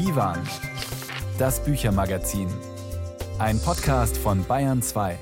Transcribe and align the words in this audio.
Divan, 0.00 0.38
das 1.38 1.62
Büchermagazin. 1.62 2.48
Ein 3.38 3.60
Podcast 3.60 4.16
von 4.16 4.42
Bayern 4.46 4.80
2. 4.80 5.18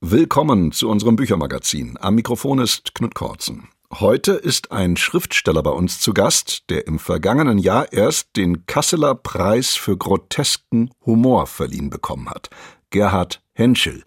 Willkommen 0.00 0.72
zu 0.72 0.88
unserem 0.88 1.14
Büchermagazin. 1.14 1.96
Am 2.00 2.16
Mikrofon 2.16 2.58
ist 2.58 2.96
Knut 2.96 3.14
Korzen. 3.14 3.68
Heute 3.92 4.32
ist 4.32 4.72
ein 4.72 4.96
Schriftsteller 4.96 5.62
bei 5.62 5.70
uns 5.70 6.00
zu 6.00 6.12
Gast, 6.12 6.64
der 6.70 6.88
im 6.88 6.98
vergangenen 6.98 7.58
Jahr 7.58 7.92
erst 7.92 8.34
den 8.34 8.66
Kasseler 8.66 9.14
Preis 9.14 9.76
für 9.76 9.96
grotesken 9.96 10.90
Humor 11.06 11.46
verliehen 11.46 11.88
bekommen 11.88 12.28
hat. 12.28 12.50
Gerhard 12.90 13.42
Henschel. 13.52 14.02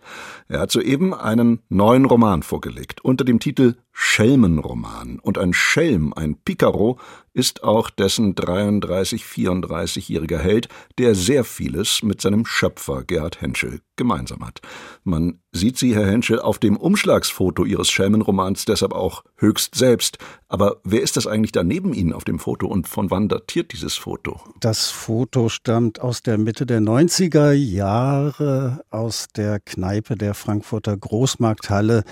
Er 0.50 0.59
hat 0.59 0.71
soeben 0.71 1.14
einen 1.14 1.62
neuen 1.70 2.04
Roman 2.04 2.43
vorgelegt 2.43 3.05
unter 3.05 3.23
dem 3.23 3.39
Titel 3.39 3.75
Schelmenroman. 3.98 5.20
Und 5.20 5.38
ein 5.38 5.54
Schelm, 5.54 6.11
ein 6.14 6.36
Picaro, 6.36 7.00
ist 7.36 7.64
auch 7.64 7.89
dessen 7.89 8.34
33, 8.34 9.24
34-jähriger 9.24 10.38
Held, 10.38 10.69
der 10.97 11.15
sehr 11.15 11.43
vieles 11.43 12.02
mit 12.02 12.21
seinem 12.21 12.46
Schöpfer 12.46 13.04
Gerhard 13.04 13.42
Henschel 13.42 13.82
gemeinsam 13.97 14.46
hat. 14.46 14.61
Man 15.04 15.39
sieht 15.52 15.78
sie, 15.78 15.96
Herr 15.96 16.05
Henschel, 16.05 16.39
auf 16.39 16.60
dem 16.60 16.78
Umschlagsfoto 16.78 17.64
Ihres 17.66 17.89
Schelmenromans 17.89 18.66
deshalb 18.66 18.93
auch 18.93 19.24
höchst 19.38 19.75
selbst. 19.75 20.18
Aber 20.47 20.77
wer 20.83 21.02
ist 21.02 21.18
das 21.18 21.27
eigentlich 21.27 21.52
da 21.52 21.64
neben 21.64 21.93
Ihnen 21.93 22.14
auf 22.14 22.24
dem 22.24 22.39
Foto 22.39 22.68
und 22.68 22.88
von 22.88 23.11
wann 23.11 23.30
datiert 23.30 23.74
dieses 23.74 23.96
Foto? 23.96 24.39
Das 24.60 24.89
Foto 24.89 25.50
stammt 25.50 26.02
aus 26.02 26.24
der 26.24 26.38
Mitte 26.38 26.66
der 26.66 26.82
90er 26.82 27.52
Jahre, 27.52 28.82
aus 28.89 29.27
der 29.36 29.60
Kneipe 29.60 30.16
der 30.16 30.33
Frankfurter 30.33 30.96
Großmarkthalle. 30.96 32.03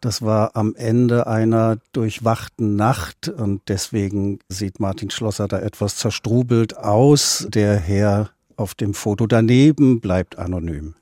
Das 0.00 0.22
war 0.22 0.56
am 0.56 0.74
Ende 0.74 1.19
einer 1.26 1.78
durchwachten 1.92 2.76
Nacht 2.76 3.28
und 3.28 3.62
deswegen 3.68 4.38
sieht 4.48 4.80
Martin 4.80 5.10
Schlosser 5.10 5.48
da 5.48 5.58
etwas 5.58 5.96
zerstrubelt 5.96 6.76
aus. 6.76 7.46
Der 7.48 7.76
Herr 7.76 8.30
auf 8.56 8.74
dem 8.74 8.94
Foto 8.94 9.26
daneben 9.26 10.00
bleibt 10.00 10.38
anonym. 10.38 10.94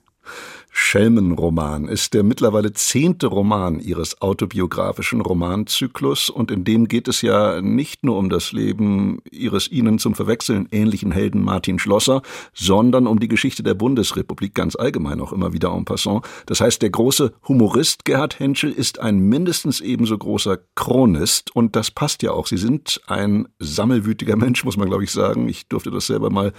Schelmenroman 0.80 1.88
ist 1.88 2.14
der 2.14 2.22
mittlerweile 2.22 2.72
zehnte 2.72 3.26
Roman 3.26 3.80
ihres 3.80 4.22
autobiografischen 4.22 5.20
Romanzyklus 5.20 6.30
und 6.30 6.52
in 6.52 6.62
dem 6.62 6.86
geht 6.86 7.08
es 7.08 7.20
ja 7.20 7.60
nicht 7.60 8.04
nur 8.04 8.16
um 8.16 8.30
das 8.30 8.52
Leben 8.52 9.18
ihres 9.28 9.68
ihnen 9.68 9.98
zum 9.98 10.14
Verwechseln 10.14 10.68
ähnlichen 10.70 11.10
Helden 11.10 11.42
Martin 11.42 11.80
Schlosser, 11.80 12.22
sondern 12.54 13.08
um 13.08 13.18
die 13.18 13.26
Geschichte 13.26 13.64
der 13.64 13.74
Bundesrepublik 13.74 14.54
ganz 14.54 14.76
allgemein 14.76 15.20
auch 15.20 15.32
immer 15.32 15.52
wieder 15.52 15.72
en 15.72 15.84
passant. 15.84 16.24
Das 16.46 16.60
heißt, 16.60 16.80
der 16.80 16.90
große 16.90 17.32
Humorist 17.48 18.04
Gerhard 18.04 18.38
Henschel 18.38 18.70
ist 18.70 19.00
ein 19.00 19.18
mindestens 19.18 19.80
ebenso 19.80 20.16
großer 20.16 20.58
Chronist 20.76 21.54
und 21.56 21.74
das 21.74 21.90
passt 21.90 22.22
ja 22.22 22.30
auch. 22.30 22.46
Sie 22.46 22.56
sind 22.56 23.00
ein 23.08 23.48
sammelwütiger 23.58 24.36
Mensch, 24.36 24.64
muss 24.64 24.76
man 24.76 24.88
glaube 24.88 25.02
ich 25.02 25.10
sagen. 25.10 25.48
Ich 25.48 25.66
durfte 25.66 25.90
das 25.90 26.06
selber 26.06 26.30
mal 26.30 26.52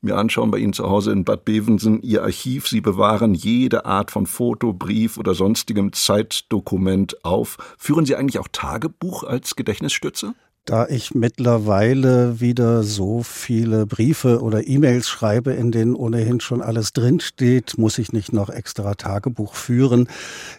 mir 0.00 0.16
anschauen 0.16 0.50
bei 0.50 0.58
Ihnen 0.58 0.72
zu 0.72 0.88
Hause 0.88 1.12
in 1.12 1.24
Bad 1.24 1.44
Bevensen, 1.44 2.02
Ihr 2.02 2.22
Archiv. 2.22 2.68
Sie 2.68 2.80
bewahren 2.80 3.34
jede 3.34 3.84
Art 3.84 4.10
von 4.10 4.26
Foto, 4.26 4.72
Brief 4.72 5.18
oder 5.18 5.34
sonstigem 5.34 5.92
Zeitdokument 5.92 7.24
auf. 7.24 7.58
Führen 7.78 8.06
Sie 8.06 8.16
eigentlich 8.16 8.38
auch 8.38 8.48
Tagebuch 8.50 9.24
als 9.24 9.56
Gedächtnisstütze? 9.56 10.34
Da 10.66 10.88
ich 10.88 11.14
mittlerweile 11.14 12.40
wieder 12.40 12.82
so 12.82 13.22
viele 13.22 13.86
Briefe 13.86 14.42
oder 14.42 14.66
E-Mails 14.66 15.08
schreibe, 15.08 15.52
in 15.52 15.70
denen 15.70 15.94
ohnehin 15.94 16.40
schon 16.40 16.60
alles 16.60 16.92
drinsteht, 16.92 17.78
muss 17.78 17.98
ich 17.98 18.12
nicht 18.12 18.32
noch 18.32 18.50
extra 18.50 18.96
Tagebuch 18.96 19.54
führen. 19.54 20.08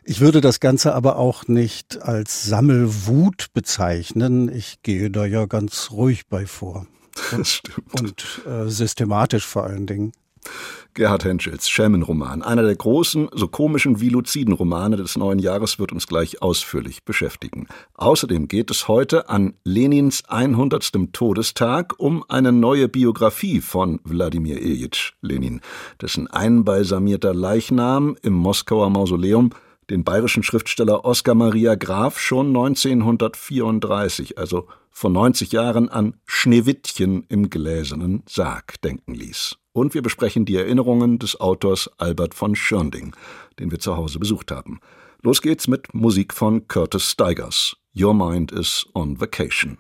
Ich 0.05 0.21
würde 0.21 0.39
das 0.39 0.61
Ganze 0.61 0.95
aber 0.95 1.17
auch 1.17 1.49
nicht 1.49 2.01
als 2.01 2.45
Sammelwut 2.45 3.47
bezeichnen. 3.53 4.47
Ich 4.47 4.81
gehe 4.81 5.11
da 5.11 5.25
ja 5.25 5.45
ganz 5.45 5.91
ruhig 5.91 6.27
bei 6.29 6.45
vor. 6.45 6.87
Das 7.31 7.53
stimmt. 7.53 7.93
Und 7.99 8.41
äh, 8.45 8.69
systematisch 8.69 9.45
vor 9.45 9.63
allen 9.63 9.85
Dingen. 9.85 10.11
Gerhard 10.93 11.25
Henschels 11.25 11.69
Schelmenroman, 11.69 12.41
einer 12.41 12.63
der 12.63 12.75
großen, 12.75 13.29
so 13.33 13.47
komischen 13.47 14.01
wie 14.01 14.09
luziden 14.09 14.53
Romane 14.53 14.95
des 14.95 15.15
neuen 15.15 15.37
Jahres, 15.37 15.77
wird 15.77 15.91
uns 15.91 16.07
gleich 16.07 16.41
ausführlich 16.41 17.03
beschäftigen. 17.03 17.67
Außerdem 17.93 18.47
geht 18.47 18.71
es 18.71 18.87
heute 18.87 19.29
an 19.29 19.53
Lenins 19.63 20.23
100. 20.27 21.13
Todestag 21.13 21.93
um 21.99 22.23
eine 22.29 22.51
neue 22.51 22.87
Biografie 22.87 23.61
von 23.61 23.99
Wladimir 24.05 24.59
Ilyich 24.59 25.13
Lenin, 25.21 25.61
dessen 26.01 26.27
einbalsamierter 26.27 27.33
Leichnam 27.33 28.17
im 28.23 28.33
Moskauer 28.33 28.89
Mausoleum 28.89 29.51
den 29.89 30.03
bayerischen 30.03 30.43
Schriftsteller 30.43 31.05
Oskar 31.05 31.35
Maria 31.35 31.75
Graf 31.75 32.19
schon 32.19 32.47
1934, 32.47 34.37
also 34.37 34.67
vor 34.91 35.09
90 35.09 35.51
Jahren, 35.51 35.89
an 35.89 36.15
Schneewittchen 36.25 37.25
im 37.29 37.49
gläsernen 37.49 38.23
Sarg 38.27 38.81
denken 38.81 39.13
ließ. 39.13 39.57
Und 39.73 39.93
wir 39.93 40.01
besprechen 40.01 40.45
die 40.45 40.55
Erinnerungen 40.55 41.19
des 41.19 41.39
Autors 41.39 41.89
Albert 41.97 42.33
von 42.33 42.55
Schirnding, 42.55 43.15
den 43.59 43.71
wir 43.71 43.79
zu 43.79 43.95
Hause 43.95 44.19
besucht 44.19 44.51
haben. 44.51 44.79
Los 45.21 45.41
geht's 45.41 45.67
mit 45.67 45.93
Musik 45.93 46.33
von 46.33 46.67
Curtis 46.67 47.11
Steigers. 47.11 47.77
Your 47.95 48.13
Mind 48.13 48.51
is 48.51 48.85
on 48.93 49.19
Vacation. 49.19 49.77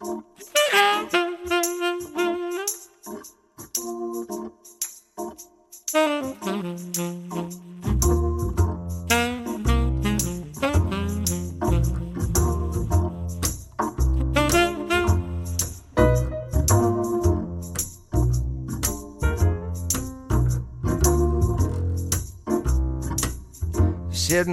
Sitting 6.62 6.78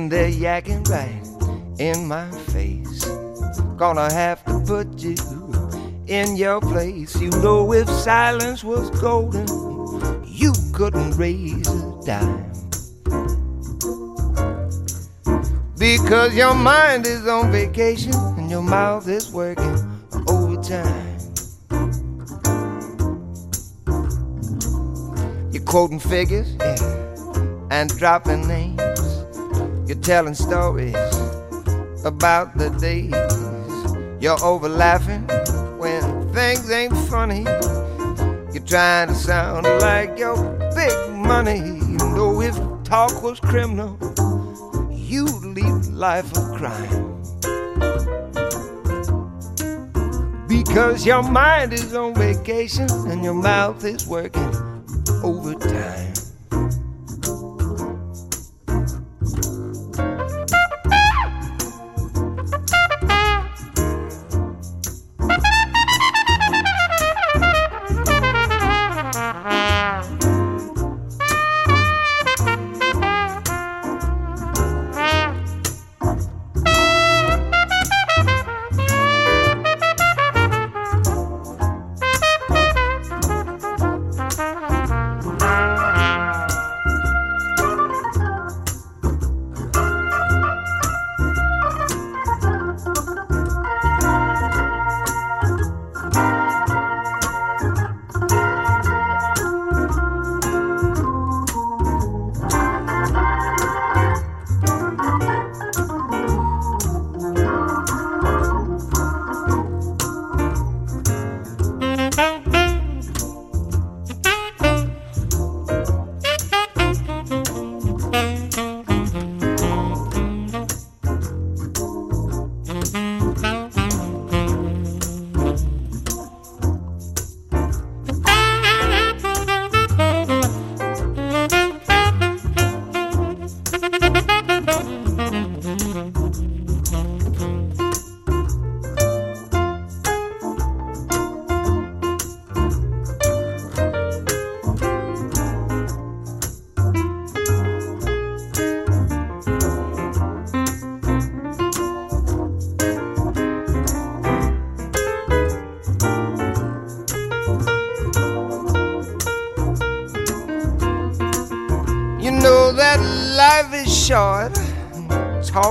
there 0.09 0.31
yakking 0.31 0.90
right 0.90 1.22
in 1.80 2.08
my 2.08 2.31
face. 2.50 3.06
Gonna 3.78 4.12
have 4.12 4.44
to 4.46 4.59
put 4.66 4.98
you 4.98 5.16
in 6.08 6.36
your 6.36 6.59
place. 6.59 7.22
You 7.22 7.30
know, 7.30 7.72
if 7.72 7.88
silence 7.88 8.64
was 8.64 8.90
golden, 9.00 9.69
couldn't 10.80 11.12
raise 11.18 11.68
a 11.68 12.02
dime. 12.06 12.54
Because 15.78 16.34
your 16.34 16.56
mind 16.56 17.06
is 17.06 17.28
on 17.28 17.52
vacation 17.52 18.14
and 18.38 18.50
your 18.50 18.62
mouth 18.62 19.06
is 19.10 19.30
working 19.30 19.76
overtime. 20.30 21.20
You're 25.52 25.66
quoting 25.66 26.00
figures, 26.00 26.56
yeah, 26.62 27.68
and 27.72 27.90
dropping 27.98 28.48
names. 28.48 28.80
You're 29.86 30.00
telling 30.00 30.34
stories 30.34 30.96
about 32.06 32.58
the 32.58 32.70
days. 32.80 33.12
You're 34.24 34.42
over 34.42 34.70
laughing 34.70 35.28
when 35.78 36.34
things 36.34 36.72
ain't 36.72 36.96
funny. 37.10 37.44
You're 38.54 38.66
trying 38.66 39.10
to 39.10 39.16
sound 39.16 39.66
like 39.82 40.18
your 40.18 40.59
money. 41.30 41.60
You 41.60 41.98
know, 42.16 42.42
if 42.42 42.56
talk 42.84 43.22
was 43.22 43.40
criminal, 43.40 43.96
you'd 44.92 45.46
lead 45.58 45.86
a 45.86 45.92
life 45.92 46.36
of 46.36 46.44
crime. 46.58 47.22
Because 50.48 51.06
your 51.06 51.22
mind 51.22 51.72
is 51.72 51.94
on 51.94 52.16
vacation 52.16 52.90
and 53.12 53.24
your 53.24 53.36
mouth 53.36 53.86
is 53.86 54.08
working 54.08 54.52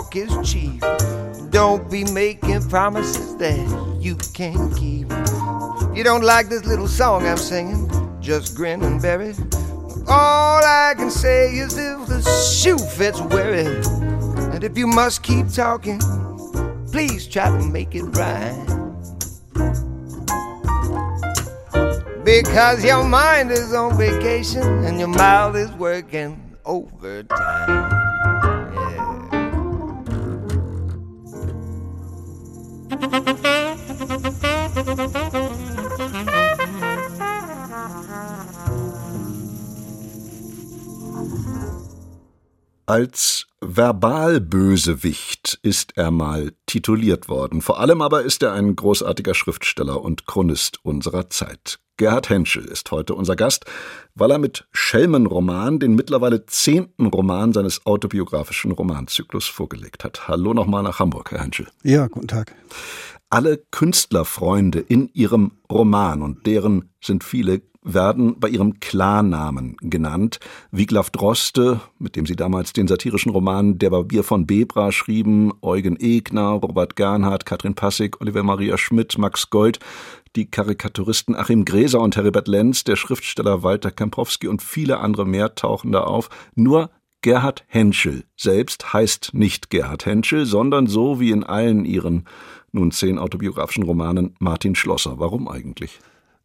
talk 0.08 0.16
is 0.16 0.50
cheap. 0.50 0.82
Don't 1.50 1.90
be 1.90 2.04
making 2.12 2.68
promises 2.68 3.36
that 3.36 3.98
you 4.00 4.16
can't 4.34 4.74
keep. 4.76 5.10
You 5.96 6.04
don't 6.04 6.24
like 6.24 6.48
this 6.48 6.64
little 6.64 6.88
song 6.88 7.26
I'm 7.26 7.36
singing, 7.36 7.90
just 8.20 8.56
grin 8.56 8.82
and 8.82 9.00
bear 9.00 9.20
it. 9.22 9.38
All 10.08 10.62
I 10.64 10.94
can 10.96 11.10
say 11.10 11.56
is 11.56 11.76
if 11.76 12.06
the 12.06 12.22
shoe 12.22 12.78
fits, 12.78 13.20
wear 13.20 13.54
it. 13.54 13.86
And 14.54 14.64
if 14.64 14.78
you 14.78 14.86
must 14.86 15.22
keep 15.22 15.48
talking, 15.48 16.00
please 16.90 17.26
try 17.26 17.50
to 17.50 17.66
make 17.66 17.94
it 17.94 18.04
right. 18.04 18.64
Because 22.24 22.84
your 22.84 23.04
mind 23.04 23.50
is 23.50 23.72
on 23.72 23.96
vacation 23.96 24.62
and 24.84 24.98
your 24.98 25.08
mouth 25.08 25.56
is 25.56 25.70
working 25.72 26.56
overtime. 26.64 27.47
Als 42.98 43.46
Verbalbösewicht 43.60 45.60
ist 45.62 45.96
er 45.96 46.10
mal 46.10 46.50
tituliert 46.66 47.28
worden. 47.28 47.62
Vor 47.62 47.78
allem 47.78 48.02
aber 48.02 48.22
ist 48.22 48.42
er 48.42 48.54
ein 48.54 48.74
großartiger 48.74 49.34
Schriftsteller 49.34 50.02
und 50.02 50.26
Chronist 50.26 50.84
unserer 50.84 51.30
Zeit. 51.30 51.78
Gerhard 51.96 52.28
Henschel 52.28 52.64
ist 52.64 52.90
heute 52.90 53.14
unser 53.14 53.36
Gast, 53.36 53.66
weil 54.16 54.32
er 54.32 54.38
mit 54.38 54.66
Schelmenroman 54.72 55.78
den 55.78 55.94
mittlerweile 55.94 56.46
zehnten 56.46 57.06
Roman 57.06 57.52
seines 57.52 57.86
autobiografischen 57.86 58.72
Romanzyklus 58.72 59.46
vorgelegt 59.46 60.02
hat. 60.02 60.26
Hallo 60.26 60.52
nochmal 60.52 60.82
nach 60.82 60.98
Hamburg, 60.98 61.30
Herr 61.30 61.42
Henschel. 61.42 61.68
Ja, 61.84 62.08
guten 62.08 62.26
Tag. 62.26 62.52
Alle 63.30 63.58
Künstlerfreunde 63.70 64.80
in 64.80 65.08
ihrem 65.12 65.52
Roman, 65.70 66.20
und 66.20 66.46
deren 66.46 66.90
sind 67.00 67.22
viele, 67.22 67.62
werden 67.94 68.38
bei 68.38 68.48
ihrem 68.48 68.80
Klarnamen 68.80 69.76
genannt. 69.80 70.38
Wiglaf 70.70 71.10
Droste, 71.10 71.80
mit 71.98 72.16
dem 72.16 72.26
sie 72.26 72.36
damals 72.36 72.72
den 72.72 72.86
satirischen 72.86 73.32
Roman 73.32 73.78
Der 73.78 73.90
Barbier 73.90 74.22
von 74.22 74.46
Bebra 74.46 74.92
schrieben, 74.92 75.52
Eugen 75.62 75.96
Egner, 75.98 76.50
Robert 76.50 76.96
Gernhardt, 76.96 77.46
Katrin 77.46 77.74
Passig, 77.74 78.20
Oliver 78.20 78.42
Maria 78.42 78.78
Schmidt, 78.78 79.16
Max 79.18 79.50
Gold, 79.50 79.78
die 80.36 80.50
Karikaturisten 80.50 81.34
Achim 81.34 81.64
Gräser 81.64 82.00
und 82.00 82.16
Heribert 82.16 82.48
Lenz, 82.48 82.84
der 82.84 82.96
Schriftsteller 82.96 83.62
Walter 83.62 83.90
Kempowski 83.90 84.48
und 84.48 84.62
viele 84.62 85.00
andere 85.00 85.26
mehr 85.26 85.54
tauchen 85.54 85.92
da 85.92 86.02
auf. 86.02 86.28
Nur 86.54 86.90
Gerhard 87.22 87.64
Henschel 87.66 88.24
selbst 88.36 88.92
heißt 88.92 89.30
nicht 89.32 89.70
Gerhard 89.70 90.06
Henschel, 90.06 90.46
sondern 90.46 90.86
so 90.86 91.18
wie 91.18 91.30
in 91.32 91.42
allen 91.42 91.84
ihren 91.84 92.26
nun 92.70 92.92
zehn 92.92 93.18
autobiografischen 93.18 93.82
Romanen 93.82 94.34
Martin 94.38 94.74
Schlosser. 94.74 95.18
Warum 95.18 95.48
eigentlich? 95.48 95.98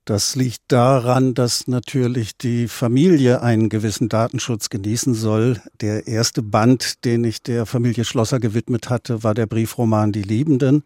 Das 0.06 0.36
liegt 0.36 0.64
daran, 0.68 1.34
dass 1.34 1.70
natürlich 1.70 2.38
die 2.38 2.68
Familie 2.68 3.42
einen 3.42 3.70
gewissen 3.70 4.10
Datenschutz 4.10 4.70
genießen 4.70 5.14
soll. 5.14 5.62
Der 5.80 6.08
erste 6.08 6.42
Band, 6.42 7.06
den 7.06 7.24
ich 7.24 7.42
der 7.42 7.66
Familie 7.66 8.04
Schlosser 8.04 8.42
gewidmet 8.42 8.90
hatte, 8.90 9.24
war 9.24 9.34
der 9.34 9.46
Briefroman 9.46 10.12
Die 10.12 10.22
Liebenden. 10.22 10.84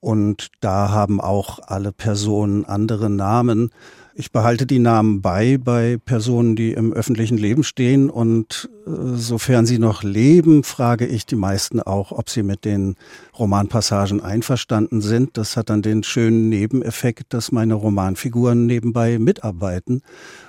Und 0.00 0.48
da 0.60 0.88
haben 0.88 1.20
auch 1.20 1.58
alle 1.66 1.92
Personen 1.92 2.64
andere 2.64 3.10
Namen. 3.10 3.70
Ich 4.16 4.30
behalte 4.30 4.64
die 4.64 4.78
Namen 4.78 5.22
bei 5.22 5.58
bei 5.58 5.98
Personen, 6.04 6.54
die 6.54 6.72
im 6.72 6.92
öffentlichen 6.92 7.36
Leben 7.36 7.64
stehen. 7.64 8.08
Und 8.08 8.70
äh, 8.86 9.16
sofern 9.16 9.66
sie 9.66 9.80
noch 9.80 10.04
leben, 10.04 10.62
frage 10.62 11.04
ich 11.04 11.26
die 11.26 11.34
meisten 11.34 11.80
auch, 11.80 12.12
ob 12.12 12.30
sie 12.30 12.44
mit 12.44 12.64
den 12.64 12.94
Romanpassagen 13.36 14.20
einverstanden 14.20 15.00
sind. 15.00 15.36
Das 15.36 15.56
hat 15.56 15.68
dann 15.68 15.82
den 15.82 16.04
schönen 16.04 16.48
Nebeneffekt, 16.48 17.34
dass 17.34 17.50
meine 17.50 17.74
Romanfiguren 17.74 18.66
nebenbei 18.66 19.18
mitarbeiten 19.18 20.02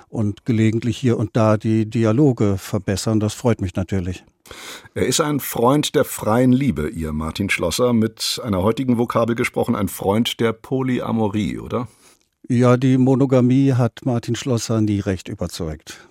und 0.08 0.44
gelegentlich 0.44 0.96
hier 0.96 1.18
und 1.18 1.34
da 1.34 1.56
die 1.56 1.90
Dialoge 1.90 2.58
verbessern. 2.58 3.18
Das 3.18 3.34
freut 3.34 3.60
mich 3.60 3.74
natürlich. 3.74 4.24
Er 4.94 5.06
ist 5.06 5.20
ein 5.20 5.40
Freund 5.40 5.96
der 5.96 6.04
freien 6.04 6.52
Liebe, 6.52 6.88
Ihr 6.88 7.12
Martin 7.12 7.50
Schlosser, 7.50 7.92
mit 7.92 8.40
einer 8.44 8.62
heutigen 8.62 8.96
Vokabel 8.96 9.34
gesprochen, 9.34 9.74
ein 9.74 9.88
Freund 9.88 10.38
der 10.38 10.52
Polyamorie, 10.52 11.58
oder? 11.58 11.88
Ja, 12.48 12.76
die 12.76 12.96
Monogamie 12.96 13.72
hat 13.72 14.04
Martin 14.04 14.36
Schlosser 14.36 14.80
nie 14.80 15.00
recht 15.00 15.28
überzeugt. 15.28 16.06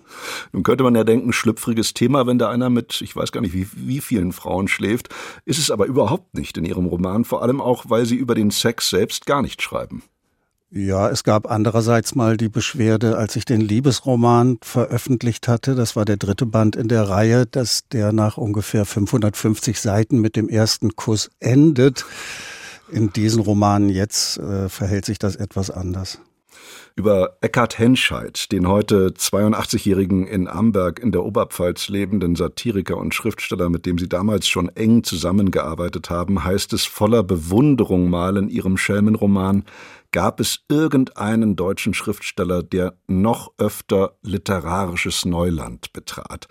Nun 0.52 0.62
könnte 0.62 0.84
man 0.84 0.94
ja 0.94 1.02
denken, 1.02 1.32
schlüpfriges 1.32 1.94
Thema, 1.94 2.26
wenn 2.26 2.38
da 2.38 2.50
einer 2.50 2.68
mit, 2.68 3.00
ich 3.00 3.16
weiß 3.16 3.32
gar 3.32 3.40
nicht, 3.40 3.54
wie, 3.54 3.66
wie 3.74 4.00
vielen 4.00 4.32
Frauen 4.32 4.68
schläft. 4.68 5.08
Ist 5.46 5.58
es 5.58 5.70
aber 5.70 5.86
überhaupt 5.86 6.34
nicht 6.34 6.58
in 6.58 6.66
Ihrem 6.66 6.86
Roman, 6.86 7.24
vor 7.24 7.42
allem 7.42 7.62
auch, 7.62 7.86
weil 7.88 8.04
Sie 8.04 8.16
über 8.16 8.34
den 8.34 8.50
Sex 8.50 8.90
selbst 8.90 9.24
gar 9.24 9.40
nicht 9.40 9.62
schreiben. 9.62 10.02
Ja, 10.70 11.08
es 11.08 11.24
gab 11.24 11.50
andererseits 11.50 12.14
mal 12.14 12.36
die 12.36 12.50
Beschwerde, 12.50 13.16
als 13.16 13.36
ich 13.36 13.46
den 13.46 13.60
Liebesroman 13.60 14.58
veröffentlicht 14.60 15.48
hatte, 15.48 15.74
das 15.74 15.96
war 15.96 16.04
der 16.04 16.16
dritte 16.18 16.44
Band 16.44 16.76
in 16.76 16.88
der 16.88 17.08
Reihe, 17.08 17.46
dass 17.46 17.88
der 17.88 18.12
nach 18.12 18.36
ungefähr 18.36 18.84
550 18.84 19.80
Seiten 19.80 20.18
mit 20.18 20.36
dem 20.36 20.48
ersten 20.50 20.96
Kuss 20.96 21.30
endet. 21.38 22.04
In 22.90 23.12
diesen 23.12 23.40
Romanen 23.40 23.88
jetzt 23.88 24.38
äh, 24.38 24.68
verhält 24.68 25.06
sich 25.06 25.18
das 25.18 25.36
etwas 25.36 25.70
anders. 25.70 26.20
Über 26.94 27.36
Eckhard 27.40 27.78
Henscheid, 27.78 28.50
den 28.52 28.66
heute 28.66 29.08
82-jährigen 29.10 30.26
in 30.26 30.48
Amberg 30.48 30.98
in 30.98 31.12
der 31.12 31.24
Oberpfalz 31.24 31.88
lebenden 31.88 32.36
Satiriker 32.36 32.96
und 32.96 33.14
Schriftsteller, 33.14 33.68
mit 33.68 33.86
dem 33.86 33.98
sie 33.98 34.08
damals 34.08 34.48
schon 34.48 34.68
eng 34.70 35.02
zusammengearbeitet 35.04 36.10
haben, 36.10 36.44
heißt 36.44 36.72
es 36.72 36.84
voller 36.84 37.22
Bewunderung 37.22 38.08
mal 38.10 38.36
in 38.36 38.48
ihrem 38.48 38.76
Schelmenroman, 38.76 39.64
gab 40.12 40.40
es 40.40 40.60
irgendeinen 40.68 41.56
deutschen 41.56 41.92
Schriftsteller, 41.92 42.62
der 42.62 42.94
noch 43.06 43.52
öfter 43.58 44.16
literarisches 44.22 45.24
Neuland 45.24 45.92
betrat. 45.92 46.48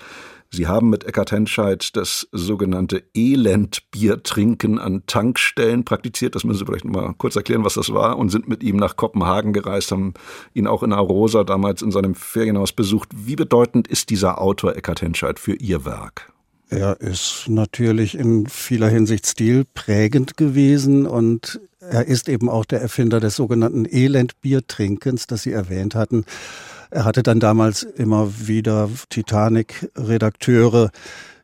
Sie 0.51 0.67
haben 0.67 0.89
mit 0.89 1.03
Eckhard 1.03 1.31
Henscheid 1.31 1.95
das 1.95 2.27
sogenannte 2.31 3.03
Elendbiertrinken 3.13 4.79
an 4.79 5.03
Tankstellen 5.05 5.83
praktiziert. 5.83 6.35
Das 6.35 6.43
müssen 6.43 6.59
Sie 6.59 6.65
vielleicht 6.65 6.85
mal 6.85 7.13
kurz 7.17 7.35
erklären, 7.35 7.65
was 7.65 7.73
das 7.73 7.93
war. 7.93 8.17
Und 8.17 8.29
sind 8.29 8.47
mit 8.47 8.63
ihm 8.63 8.77
nach 8.77 8.95
Kopenhagen 8.95 9.53
gereist, 9.53 9.91
haben 9.91 10.13
ihn 10.53 10.67
auch 10.67 10.83
in 10.83 10.93
Arosa 10.93 11.43
damals 11.43 11.81
in 11.81 11.91
seinem 11.91 12.15
Ferienhaus 12.15 12.71
besucht. 12.71 13.09
Wie 13.13 13.35
bedeutend 13.35 13.87
ist 13.87 14.09
dieser 14.09 14.41
Autor 14.41 14.75
Eckhard 14.75 15.01
Henscheid 15.01 15.39
für 15.39 15.55
Ihr 15.55 15.85
Werk? 15.85 16.31
Er 16.69 16.99
ist 16.99 17.45
natürlich 17.47 18.17
in 18.17 18.47
vieler 18.47 18.89
Hinsicht 18.89 19.27
stilprägend 19.27 20.35
gewesen 20.35 21.05
und 21.05 21.59
er 21.79 22.07
ist 22.07 22.27
eben 22.27 22.49
auch 22.49 22.65
der 22.65 22.81
Erfinder 22.81 23.19
des 23.19 23.35
sogenannten 23.35 23.85
Elendbiertrinkens, 23.85 25.27
das 25.27 25.43
Sie 25.43 25.51
erwähnt 25.51 25.93
hatten. 25.93 26.25
Er 26.95 27.03
hatte 27.03 27.23
dann 27.23 27.41
damals 27.41 27.83
immer 27.83 28.47
wieder 28.47 28.89
Titanic-Redakteure 29.09 30.91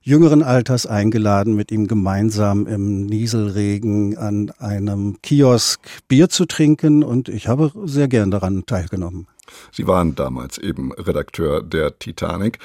jüngeren 0.01 0.43
Alters 0.43 0.86
eingeladen, 0.86 1.55
mit 1.55 1.74
ihm 1.74 1.88
gemeinsam 1.88 2.67
im 2.67 3.05
Nieselregen 3.05 4.17
an 4.17 4.51
einem 4.60 5.17
Kiosk 5.22 5.81
Bier 6.08 6.29
zu 6.29 6.46
trinken 6.46 7.03
und 7.03 7.27
ich 7.27 7.50
habe 7.50 7.70
sehr 7.84 8.08
gern 8.08 8.31
daran 8.31 8.65
teilgenommen. 8.65 9.27
Sie 9.74 9.88
waren 9.88 10.15
damals 10.15 10.58
eben 10.58 10.93
Redakteur 10.93 11.62
der 11.62 12.00
Titanic. 12.00 12.60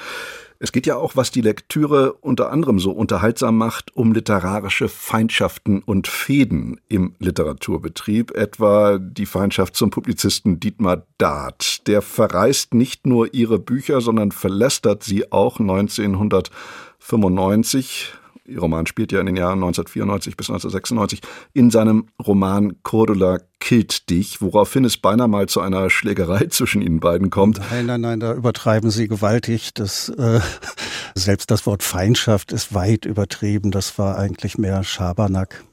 Es 0.59 0.71
geht 0.71 0.87
ja 0.87 0.95
auch, 0.95 1.15
was 1.15 1.29
die 1.29 1.41
Lektüre 1.41 2.13
unter 2.13 2.51
anderem 2.51 2.79
so 2.79 2.89
unterhaltsam 2.91 3.57
macht, 3.57 3.95
um 3.95 4.11
literarische 4.11 4.89
Feindschaften 4.89 5.83
und 5.83 6.07
Fäden 6.07 6.81
im 6.87 7.13
Literaturbetrieb, 7.19 8.31
etwa 8.31 8.97
die 8.97 9.27
Feindschaft 9.27 9.75
zum 9.75 9.91
Publizisten 9.91 10.59
Dietmar 10.59 11.03
Dart. 11.19 11.87
Der 11.87 12.01
verreist 12.01 12.73
nicht 12.73 13.05
nur 13.05 13.31
ihre 13.33 13.59
Bücher, 13.59 14.01
sondern 14.01 14.31
verlästert 14.31 15.03
sie 15.03 15.31
auch 15.31 15.59
1995 15.59 18.15
Ihr 18.47 18.59
Roman 18.59 18.85
spielt 18.85 19.11
ja 19.11 19.19
in 19.19 19.25
den 19.25 19.35
Jahren 19.35 19.59
1994 19.59 20.37
bis 20.37 20.49
1996, 20.49 21.21
in 21.53 21.69
seinem 21.69 22.07
Roman 22.25 22.81
Cordula 22.81 23.39
killt 23.59 24.09
dich, 24.09 24.41
woraufhin 24.41 24.85
es 24.85 24.97
beinahe 24.97 25.27
mal 25.27 25.47
zu 25.47 25.59
einer 25.59 25.89
Schlägerei 25.89 26.45
zwischen 26.49 26.81
ihnen 26.81 27.01
beiden 27.01 27.29
kommt. 27.29 27.59
Nein, 27.71 27.85
nein, 27.87 28.01
nein, 28.01 28.19
da 28.21 28.33
übertreiben 28.33 28.89
Sie 28.89 29.09
gewaltig. 29.09 29.73
Das, 29.73 30.07
äh, 30.09 30.39
selbst 31.15 31.51
das 31.51 31.65
Wort 31.65 31.83
Feindschaft 31.83 32.53
ist 32.53 32.73
weit 32.73 33.05
übertrieben. 33.05 33.71
Das 33.71 33.99
war 33.99 34.17
eigentlich 34.17 34.57
mehr 34.57 34.83
Schabernack. 34.83 35.65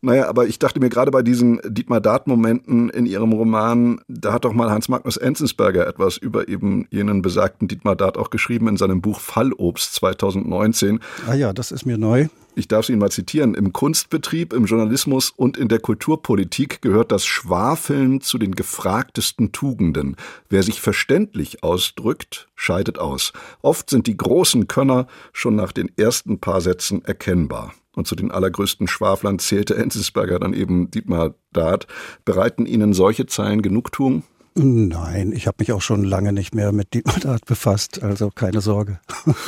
Naja, 0.00 0.28
aber 0.28 0.46
ich 0.46 0.58
dachte 0.58 0.80
mir 0.80 0.90
gerade 0.90 1.10
bei 1.10 1.22
diesen 1.22 1.60
Dietmar 1.66 2.00
Dart-Momenten 2.00 2.90
in 2.90 3.06
Ihrem 3.06 3.32
Roman, 3.32 4.00
da 4.08 4.32
hat 4.32 4.44
doch 4.44 4.52
mal 4.52 4.70
Hans 4.70 4.88
Magnus 4.88 5.16
Enzensberger 5.16 5.86
etwas 5.86 6.16
über 6.16 6.48
eben 6.48 6.86
jenen 6.90 7.22
besagten 7.22 7.68
Dietmar 7.68 7.96
Dart 7.96 8.18
auch 8.18 8.30
geschrieben 8.30 8.68
in 8.68 8.76
seinem 8.76 9.00
Buch 9.00 9.20
Fallobst 9.20 9.94
2019. 9.94 11.00
Ah 11.26 11.34
ja, 11.34 11.52
das 11.52 11.72
ist 11.72 11.86
mir 11.86 11.98
neu. 11.98 12.28
Ich 12.56 12.68
darf 12.68 12.86
Sie 12.86 12.92
ihn 12.92 13.00
mal 13.00 13.10
zitieren. 13.10 13.54
Im 13.54 13.72
Kunstbetrieb, 13.72 14.52
im 14.52 14.66
Journalismus 14.66 15.30
und 15.30 15.56
in 15.56 15.68
der 15.68 15.80
Kulturpolitik 15.80 16.82
gehört 16.82 17.10
das 17.10 17.24
Schwafeln 17.24 18.20
zu 18.20 18.38
den 18.38 18.54
gefragtesten 18.54 19.50
Tugenden. 19.50 20.16
Wer 20.48 20.62
sich 20.62 20.80
verständlich 20.80 21.64
ausdrückt, 21.64 22.48
scheidet 22.54 22.98
aus. 22.98 23.32
Oft 23.62 23.90
sind 23.90 24.06
die 24.06 24.16
großen 24.16 24.68
Könner 24.68 25.08
schon 25.32 25.56
nach 25.56 25.72
den 25.72 25.90
ersten 25.96 26.38
paar 26.38 26.60
Sätzen 26.60 27.04
erkennbar. 27.04 27.74
Und 27.94 28.06
zu 28.06 28.16
den 28.16 28.30
allergrößten 28.30 28.88
Schwaflern 28.88 29.38
zählte 29.38 29.76
Enzensberger 29.76 30.38
dann 30.38 30.52
eben 30.52 30.90
Dietmar 30.90 31.34
Dart. 31.52 31.86
Bereiten 32.24 32.66
Ihnen 32.66 32.92
solche 32.92 33.26
Zeilen 33.26 33.62
Genugtuung? 33.62 34.24
Nein, 34.54 35.32
ich 35.32 35.46
habe 35.46 35.56
mich 35.60 35.72
auch 35.72 35.82
schon 35.82 36.04
lange 36.04 36.32
nicht 36.32 36.54
mehr 36.54 36.72
mit 36.72 36.94
Dietmar 36.94 37.18
Dart 37.18 37.44
befasst, 37.44 38.02
also 38.02 38.30
keine 38.30 38.60
Sorge. 38.60 39.00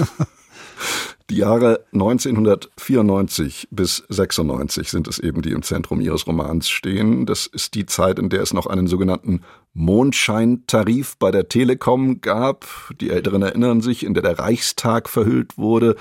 Die 1.31 1.39
Jahre 1.39 1.85
1994 1.93 3.67
bis 3.73 4.05
96 4.09 4.89
sind 4.91 5.09
es 5.09 5.19
eben, 5.19 5.43
die 5.43 5.51
im 5.51 5.63
Zentrum 5.63 6.01
Ihres 6.01 6.25
Romans 6.29 6.69
stehen. 6.69 7.27
Das 7.27 7.47
ist 7.47 7.75
die 7.75 7.85
Zeit, 7.85 8.21
in 8.21 8.29
der 8.29 8.43
es 8.43 8.53
noch 8.53 8.67
einen 8.67 8.87
sogenannten 8.87 9.41
Mondscheintarif 9.75 11.17
bei 11.19 11.33
der 11.33 11.49
Telekom 11.49 12.21
gab. 12.21 12.65
Die 13.01 13.11
Älteren 13.11 13.43
erinnern 13.43 13.81
sich, 13.81 14.05
in 14.05 14.15
der 14.15 14.23
der 14.23 14.39
Reichstag 14.39 15.09
verhüllt 15.09 15.59
wurde 15.59 15.97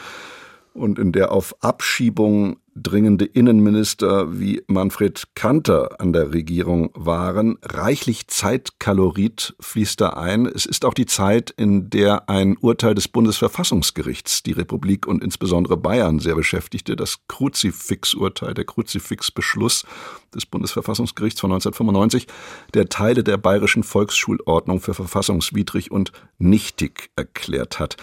und 0.75 0.99
in 0.99 1.11
der 1.11 1.31
auf 1.31 1.55
Abschiebung 1.61 2.57
dringende 2.75 3.23
Innenminister 3.23 4.37
wie 4.37 4.61
Manfred 4.67 5.23
Kanter 5.33 6.01
an 6.01 6.11
der 6.11 6.33
Regierung 6.33 6.89
waren. 6.93 7.57
Reichlich 7.61 8.27
Zeitkalorit 8.27 9.55
fließt 9.61 10.01
da 10.01 10.09
ein. 10.09 10.45
Es 10.45 10.65
ist 10.65 10.83
auch 10.83 10.93
die 10.93 11.05
Zeit, 11.05 11.51
in 11.51 11.89
der 11.89 12.29
ein 12.29 12.57
Urteil 12.57 12.93
des 12.93 13.07
Bundesverfassungsgerichts 13.07 14.43
die 14.43 14.51
Republik 14.51 15.07
und 15.07 15.23
insbesondere 15.23 15.77
Bayern 15.77 16.19
sehr 16.19 16.35
beschäftigte. 16.35 16.97
Das 16.97 17.19
Kruzifix-Urteil, 17.29 18.53
der 18.53 18.65
Kruzifix-Beschluss 18.65 19.85
des 20.33 20.45
Bundesverfassungsgerichts 20.45 21.39
von 21.39 21.53
1995, 21.53 22.27
der 22.73 22.89
Teile 22.89 23.23
der 23.23 23.37
bayerischen 23.37 23.83
Volksschulordnung 23.83 24.81
für 24.81 24.93
verfassungswidrig 24.93 25.91
und 25.91 26.11
nichtig 26.39 27.09
erklärt 27.15 27.79
hat 27.79 27.95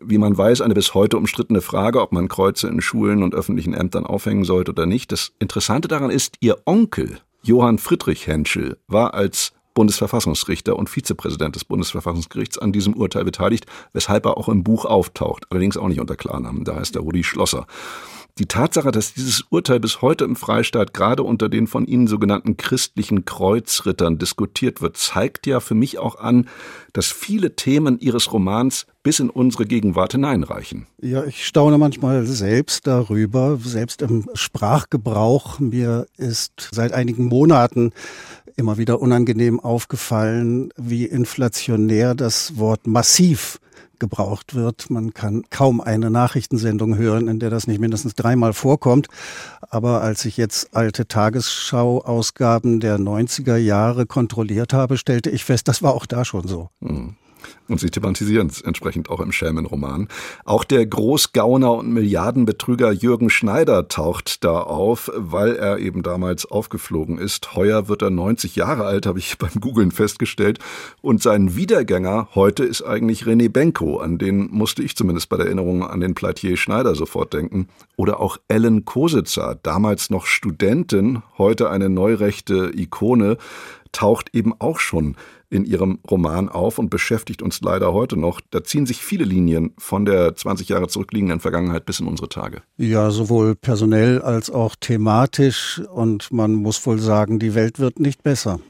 wie 0.00 0.18
man 0.18 0.36
weiß, 0.36 0.60
eine 0.60 0.74
bis 0.74 0.94
heute 0.94 1.16
umstrittene 1.16 1.60
Frage, 1.60 2.00
ob 2.00 2.12
man 2.12 2.28
Kreuze 2.28 2.68
in 2.68 2.80
Schulen 2.80 3.22
und 3.22 3.34
öffentlichen 3.34 3.74
Ämtern 3.74 4.06
aufhängen 4.06 4.44
sollte 4.44 4.72
oder 4.72 4.86
nicht. 4.86 5.12
Das 5.12 5.32
Interessante 5.38 5.88
daran 5.88 6.10
ist, 6.10 6.36
ihr 6.40 6.58
Onkel, 6.64 7.18
Johann 7.42 7.78
Friedrich 7.78 8.26
Henschel, 8.26 8.78
war 8.86 9.14
als 9.14 9.52
Bundesverfassungsrichter 9.74 10.76
und 10.76 10.90
Vizepräsident 10.90 11.54
des 11.54 11.64
Bundesverfassungsgerichts 11.64 12.58
an 12.58 12.72
diesem 12.72 12.94
Urteil 12.94 13.24
beteiligt, 13.24 13.66
weshalb 13.92 14.26
er 14.26 14.36
auch 14.36 14.48
im 14.48 14.64
Buch 14.64 14.84
auftaucht, 14.84 15.44
allerdings 15.50 15.76
auch 15.76 15.88
nicht 15.88 16.00
unter 16.00 16.16
Klarnamen, 16.16 16.64
da 16.64 16.74
heißt 16.74 16.96
er 16.96 17.02
Rudi 17.02 17.22
Schlosser. 17.22 17.66
Die 18.38 18.46
Tatsache, 18.46 18.92
dass 18.92 19.14
dieses 19.14 19.42
Urteil 19.50 19.80
bis 19.80 20.00
heute 20.00 20.24
im 20.24 20.36
Freistaat 20.36 20.94
gerade 20.94 21.24
unter 21.24 21.48
den 21.48 21.66
von 21.66 21.86
Ihnen 21.86 22.06
sogenannten 22.06 22.56
christlichen 22.56 23.24
Kreuzrittern 23.24 24.18
diskutiert 24.18 24.80
wird, 24.80 24.96
zeigt 24.96 25.46
ja 25.48 25.58
für 25.58 25.74
mich 25.74 25.98
auch 25.98 26.16
an, 26.20 26.48
dass 26.92 27.06
viele 27.06 27.56
Themen 27.56 27.98
Ihres 27.98 28.32
Romans 28.32 28.86
bis 29.02 29.18
in 29.18 29.30
unsere 29.30 29.64
Gegenwart 29.64 30.12
hineinreichen. 30.12 30.86
Ja, 31.00 31.24
ich 31.24 31.46
staune 31.46 31.78
manchmal 31.78 32.26
selbst 32.26 32.86
darüber, 32.86 33.58
selbst 33.60 34.02
im 34.02 34.28
Sprachgebrauch. 34.34 35.58
Mir 35.58 36.06
ist 36.16 36.68
seit 36.70 36.92
einigen 36.92 37.24
Monaten 37.24 37.92
immer 38.58 38.76
wieder 38.76 39.00
unangenehm 39.00 39.60
aufgefallen, 39.60 40.70
wie 40.76 41.06
inflationär 41.06 42.14
das 42.14 42.58
Wort 42.58 42.86
massiv 42.86 43.60
gebraucht 43.98 44.54
wird. 44.54 44.90
Man 44.90 45.14
kann 45.14 45.44
kaum 45.50 45.80
eine 45.80 46.10
Nachrichtensendung 46.10 46.96
hören, 46.96 47.28
in 47.28 47.38
der 47.38 47.50
das 47.50 47.66
nicht 47.66 47.80
mindestens 47.80 48.14
dreimal 48.14 48.52
vorkommt. 48.52 49.08
Aber 49.60 50.02
als 50.02 50.24
ich 50.24 50.36
jetzt 50.36 50.74
alte 50.74 51.06
Tagesschau-Ausgaben 51.06 52.80
der 52.80 52.98
90er 52.98 53.56
Jahre 53.56 54.06
kontrolliert 54.06 54.72
habe, 54.72 54.98
stellte 54.98 55.30
ich 55.30 55.44
fest, 55.44 55.68
das 55.68 55.82
war 55.82 55.94
auch 55.94 56.06
da 56.06 56.24
schon 56.24 56.46
so. 56.46 56.68
Mhm. 56.80 57.16
Und 57.68 57.80
sie 57.80 57.90
thematisieren 57.90 58.46
es 58.46 58.62
entsprechend 58.62 59.10
auch 59.10 59.20
im 59.20 59.30
Schelmenroman. 59.30 60.08
Auch 60.44 60.64
der 60.64 60.86
Großgauner 60.86 61.72
und 61.74 61.92
Milliardenbetrüger 61.92 62.92
Jürgen 62.92 63.28
Schneider 63.28 63.88
taucht 63.88 64.42
da 64.42 64.60
auf, 64.60 65.10
weil 65.14 65.54
er 65.56 65.78
eben 65.78 66.02
damals 66.02 66.46
aufgeflogen 66.46 67.18
ist. 67.18 67.54
Heuer 67.54 67.88
wird 67.88 68.02
er 68.02 68.10
90 68.10 68.56
Jahre 68.56 68.84
alt, 68.84 69.06
habe 69.06 69.18
ich 69.18 69.36
beim 69.38 69.60
Googlen 69.60 69.90
festgestellt. 69.90 70.58
Und 71.02 71.22
sein 71.22 71.56
Wiedergänger 71.56 72.28
heute 72.34 72.64
ist 72.64 72.82
eigentlich 72.82 73.24
René 73.24 73.50
Benko. 73.50 73.98
An 73.98 74.18
den 74.18 74.48
musste 74.50 74.82
ich 74.82 74.96
zumindest 74.96 75.28
bei 75.28 75.36
der 75.36 75.46
Erinnerung 75.46 75.84
an 75.84 76.00
den 76.00 76.14
Pleitier 76.14 76.56
Schneider 76.56 76.94
sofort 76.94 77.34
denken. 77.34 77.68
Oder 77.96 78.20
auch 78.20 78.38
Ellen 78.48 78.84
Kositzer, 78.84 79.58
damals 79.62 80.08
noch 80.08 80.26
Studentin, 80.26 81.22
heute 81.36 81.70
eine 81.70 81.88
neurechte 81.88 82.72
Ikone, 82.74 83.36
taucht 83.92 84.34
eben 84.34 84.54
auch 84.58 84.78
schon 84.78 85.16
in 85.50 85.64
ihrem 85.64 85.98
Roman 86.08 86.48
auf 86.48 86.78
und 86.78 86.90
beschäftigt 86.90 87.42
uns 87.42 87.60
leider 87.60 87.92
heute 87.92 88.16
noch. 88.16 88.40
Da 88.50 88.62
ziehen 88.62 88.86
sich 88.86 89.02
viele 89.02 89.24
Linien 89.24 89.72
von 89.78 90.04
der 90.04 90.34
20 90.34 90.68
Jahre 90.68 90.88
zurückliegenden 90.88 91.40
Vergangenheit 91.40 91.86
bis 91.86 92.00
in 92.00 92.06
unsere 92.06 92.28
Tage. 92.28 92.62
Ja, 92.76 93.10
sowohl 93.10 93.54
personell 93.54 94.20
als 94.20 94.50
auch 94.50 94.76
thematisch. 94.78 95.80
Und 95.92 96.30
man 96.32 96.54
muss 96.54 96.84
wohl 96.86 96.98
sagen, 96.98 97.38
die 97.38 97.54
Welt 97.54 97.78
wird 97.78 97.98
nicht 97.98 98.22
besser 98.22 98.60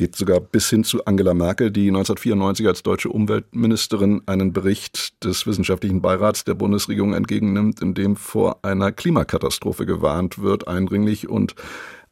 geht 0.00 0.16
sogar 0.16 0.40
bis 0.40 0.70
hin 0.70 0.82
zu 0.82 1.04
Angela 1.04 1.34
Merkel, 1.34 1.70
die 1.70 1.88
1994 1.88 2.66
als 2.66 2.82
deutsche 2.82 3.10
Umweltministerin 3.10 4.22
einen 4.24 4.54
Bericht 4.54 5.22
des 5.22 5.46
Wissenschaftlichen 5.46 6.00
Beirats 6.00 6.44
der 6.44 6.54
Bundesregierung 6.54 7.12
entgegennimmt, 7.12 7.82
in 7.82 7.92
dem 7.92 8.16
vor 8.16 8.64
einer 8.64 8.92
Klimakatastrophe 8.92 9.84
gewarnt 9.84 10.40
wird, 10.40 10.68
eindringlich 10.68 11.28
und 11.28 11.54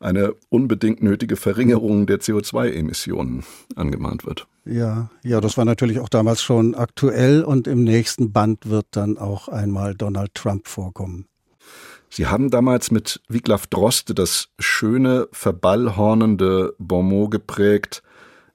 eine 0.00 0.34
unbedingt 0.48 1.02
nötige 1.02 1.36
Verringerung 1.36 2.06
der 2.06 2.20
CO2-Emissionen 2.20 3.44
angemahnt 3.74 4.24
wird. 4.24 4.46
Ja, 4.64 5.10
ja, 5.22 5.40
das 5.40 5.56
war 5.56 5.64
natürlich 5.64 5.98
auch 5.98 6.08
damals 6.08 6.42
schon 6.42 6.74
aktuell 6.74 7.42
und 7.42 7.66
im 7.66 7.84
nächsten 7.84 8.32
Band 8.32 8.68
wird 8.68 8.86
dann 8.92 9.18
auch 9.18 9.48
einmal 9.48 9.94
Donald 9.94 10.34
Trump 10.34 10.68
vorkommen. 10.68 11.26
Sie 12.10 12.26
haben 12.26 12.50
damals 12.50 12.90
mit 12.90 13.20
Wiglaf 13.28 13.66
Droste 13.66 14.14
das 14.14 14.48
schöne, 14.58 15.28
verballhornende 15.32 16.74
Bonmot 16.78 17.30
geprägt, 17.30 18.02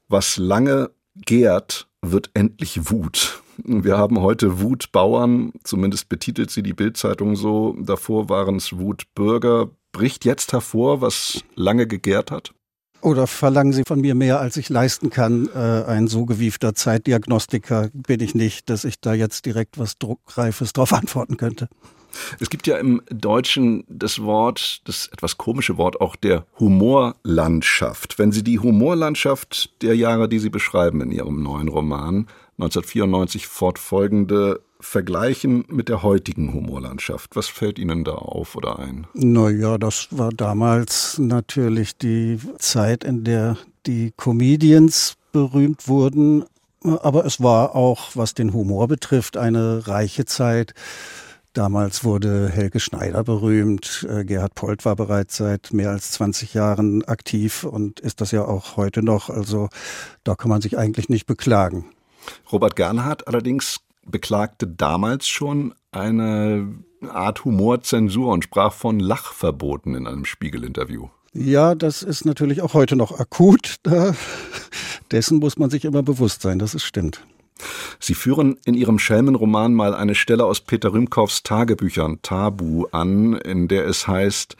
was 0.08 0.38
lange 0.38 0.90
gärt, 1.16 1.88
wird 2.02 2.32
endlich 2.34 2.90
Wut. 2.90 3.42
Wir 3.58 3.98
haben 3.98 4.20
heute 4.22 4.62
Wutbauern, 4.62 5.54
zumindest 5.64 6.10
betitelt 6.10 6.50
sie 6.50 6.64
die 6.64 6.74
Bildzeitung 6.74 7.36
so, 7.36 7.76
davor 7.80 8.30
waren 8.30 8.56
es 8.56 8.78
Wutbürger, 8.78 9.70
bricht 9.94 10.26
jetzt 10.26 10.52
hervor, 10.52 11.00
was 11.00 11.46
lange 11.56 11.88
gegärt 11.88 12.30
hat? 12.30 12.54
Oder 13.02 13.28
verlangen 13.28 13.74
Sie 13.74 13.84
von 13.86 14.00
mir 14.00 14.16
mehr, 14.16 14.40
als 14.40 14.58
ich 14.58 14.70
leisten 14.70 15.10
kann? 15.10 15.50
Äh, 15.54 15.84
ein 15.86 16.08
so 16.08 16.26
gewiefter 16.26 16.74
Zeitdiagnostiker 16.74 17.90
bin 17.94 18.22
ich 18.22 18.34
nicht, 18.34 18.70
dass 18.70 18.86
ich 18.86 19.00
da 19.00 19.14
jetzt 19.14 19.46
direkt 19.46 19.78
was 19.78 19.98
Druckreifes 19.98 20.74
drauf 20.74 20.94
antworten 20.94 21.38
könnte. 21.38 21.70
Es 22.40 22.50
gibt 22.50 22.68
ja 22.68 22.78
im 22.78 23.02
Deutschen 23.10 23.84
das 23.90 24.22
Wort, 24.22 24.82
das 24.86 25.08
etwas 25.08 25.38
komische 25.38 25.78
Wort 25.78 26.00
auch 26.00 26.16
der 26.16 26.46
Humorlandschaft. 26.60 28.20
Wenn 28.20 28.32
Sie 28.32 28.44
die 28.44 28.60
Humorlandschaft 28.60 29.82
der 29.82 29.96
Jahre, 29.96 30.30
die 30.30 30.40
Sie 30.40 30.50
beschreiben 30.50 31.02
in 31.02 31.12
Ihrem 31.12 31.42
neuen 31.42 31.68
Roman, 31.68 32.28
1994 32.58 33.48
fortfolgende 33.48 34.62
vergleichen 34.84 35.66
mit 35.70 35.90
der 35.90 36.04
heutigen 36.04 36.54
Humorlandschaft? 36.54 37.36
Was 37.36 37.48
fällt 37.48 37.80
Ihnen 37.80 38.04
da 38.04 38.14
auf 38.14 38.56
oder 38.56 38.80
ein? 38.80 39.08
Naja, 39.14 39.78
das 39.78 40.08
war 40.12 40.30
damals 40.30 41.18
natürlich 41.18 41.98
die 41.98 42.40
Zeit, 42.60 43.04
in 43.04 43.24
der 43.24 43.58
die 43.86 44.12
Comedians 44.16 45.16
berühmt 45.32 45.88
wurden. 45.88 46.46
Aber 46.84 47.26
es 47.26 47.42
war 47.42 47.76
auch, 47.76 48.12
was 48.16 48.34
den 48.34 48.54
Humor 48.54 48.88
betrifft, 48.88 49.38
eine 49.38 49.88
reiche 49.88 50.26
Zeit. 50.26 50.74
Damals 51.54 52.04
wurde 52.04 52.50
Helge 52.50 52.80
Schneider 52.80 53.24
berühmt. 53.24 54.06
Äh, 54.10 54.26
Gerhard 54.26 54.56
Polt 54.56 54.86
war 54.86 54.96
bereits 54.96 55.38
seit 55.38 55.72
mehr 55.72 55.92
als 55.92 56.12
20 56.14 56.56
Jahren 56.56 57.04
aktiv 57.06 57.64
und 57.64 58.00
ist 58.00 58.22
das 58.22 58.32
ja 58.32 58.44
auch 58.44 58.76
heute 58.76 59.04
noch. 59.04 59.30
Also 59.30 59.70
da 60.24 60.34
kann 60.34 60.50
man 60.50 60.62
sich 60.62 60.78
eigentlich 60.78 61.10
nicht 61.10 61.28
beklagen. 61.28 61.86
Robert 62.52 62.76
Gernhardt 62.76 63.28
allerdings 63.28 63.78
beklagte 64.06 64.68
damals 64.68 65.28
schon 65.28 65.74
eine 65.92 66.74
Art 67.10 67.46
Humorzensur 67.46 68.32
und 68.32 68.44
sprach 68.44 68.74
von 68.74 69.00
Lachverboten 69.00 69.96
in 69.96 70.08
einem 70.08 70.26
Spiegelinterview. 70.26 71.10
Ja, 71.34 71.76
das 71.76 72.04
ist 72.04 72.26
natürlich 72.26 72.62
auch 72.62 72.74
heute 72.74 72.96
noch 72.96 73.20
akut. 73.20 73.78
Dessen 75.12 75.40
muss 75.40 75.58
man 75.58 75.70
sich 75.70 75.86
immer 75.86 76.04
bewusst 76.04 76.42
sein, 76.42 76.60
das 76.60 76.76
ist 76.76 76.84
stimmt. 76.84 77.26
Sie 78.00 78.14
führen 78.14 78.58
in 78.66 78.74
Ihrem 78.74 79.00
Schelmenroman 79.00 79.74
mal 79.74 79.94
eine 79.94 80.16
Stelle 80.16 80.46
aus 80.46 80.62
Peter 80.62 80.94
Rümkows 80.94 81.44
Tagebüchern 81.44 82.20
Tabu 82.22 82.86
an, 82.92 83.34
in 83.34 83.68
der 83.68 83.86
es 83.86 84.08
heißt, 84.08 84.58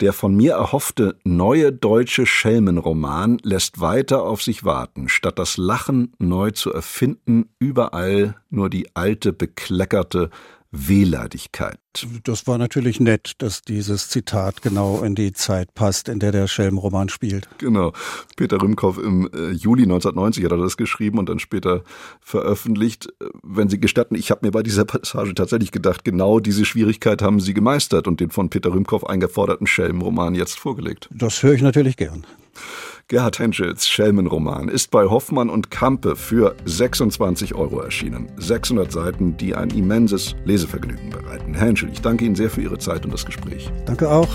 Der 0.00 0.12
von 0.12 0.34
mir 0.34 0.52
erhoffte 0.52 1.16
neue 1.24 1.72
deutsche 1.72 2.26
Schelmenroman 2.26 3.38
lässt 3.42 3.80
weiter 3.80 4.22
auf 4.22 4.42
sich 4.42 4.64
warten. 4.64 5.08
Statt 5.08 5.38
das 5.38 5.56
Lachen 5.56 6.12
neu 6.18 6.50
zu 6.50 6.72
erfinden, 6.72 7.50
überall 7.58 8.36
nur 8.50 8.70
die 8.70 8.94
alte, 8.94 9.32
bekleckerte, 9.32 10.30
Wehleidigkeit. 10.72 11.78
Das 12.24 12.46
war 12.46 12.56
natürlich 12.56 12.98
nett, 12.98 13.34
dass 13.38 13.60
dieses 13.60 14.08
Zitat 14.08 14.62
genau 14.62 15.02
in 15.02 15.14
die 15.14 15.32
Zeit 15.34 15.74
passt, 15.74 16.08
in 16.08 16.18
der 16.18 16.32
der 16.32 16.48
Schelmenroman 16.48 17.10
spielt. 17.10 17.46
Genau. 17.58 17.92
Peter 18.36 18.60
Rümkow 18.60 18.96
im 18.96 19.28
äh, 19.34 19.50
Juli 19.50 19.82
1990 19.82 20.44
hat 20.44 20.52
er 20.52 20.56
das 20.56 20.78
geschrieben 20.78 21.18
und 21.18 21.28
dann 21.28 21.38
später 21.38 21.84
veröffentlicht. 22.20 23.12
Wenn 23.42 23.68
Sie 23.68 23.78
gestatten, 23.78 24.14
ich 24.14 24.30
habe 24.30 24.46
mir 24.46 24.50
bei 24.50 24.62
dieser 24.62 24.86
Passage 24.86 25.34
tatsächlich 25.34 25.72
gedacht, 25.72 26.04
genau 26.04 26.40
diese 26.40 26.64
Schwierigkeit 26.64 27.20
haben 27.20 27.38
Sie 27.38 27.52
gemeistert 27.52 28.08
und 28.08 28.20
den 28.20 28.30
von 28.30 28.48
Peter 28.48 28.72
Rümkow 28.72 29.04
eingeforderten 29.04 29.66
Schelmenroman 29.66 30.34
jetzt 30.34 30.58
vorgelegt. 30.58 31.10
Das 31.12 31.42
höre 31.42 31.52
ich 31.52 31.62
natürlich 31.62 31.98
gern. 31.98 32.26
Gerhard 33.12 33.38
Henschels 33.38 33.86
Schelmenroman 33.86 34.68
ist 34.68 34.90
bei 34.90 35.04
Hoffmann 35.04 35.50
und 35.50 35.70
Kampe 35.70 36.16
für 36.16 36.56
26 36.64 37.54
Euro 37.54 37.80
erschienen. 37.80 38.32
600 38.38 38.90
Seiten, 38.90 39.36
die 39.36 39.54
ein 39.54 39.68
immenses 39.68 40.34
Lesevergnügen 40.46 41.10
bereiten. 41.10 41.52
Herr 41.52 41.66
Henschel, 41.66 41.90
ich 41.92 42.00
danke 42.00 42.24
Ihnen 42.24 42.36
sehr 42.36 42.48
für 42.48 42.62
Ihre 42.62 42.78
Zeit 42.78 43.04
und 43.04 43.12
das 43.12 43.26
Gespräch. 43.26 43.70
Danke 43.84 44.08
auch. 44.08 44.30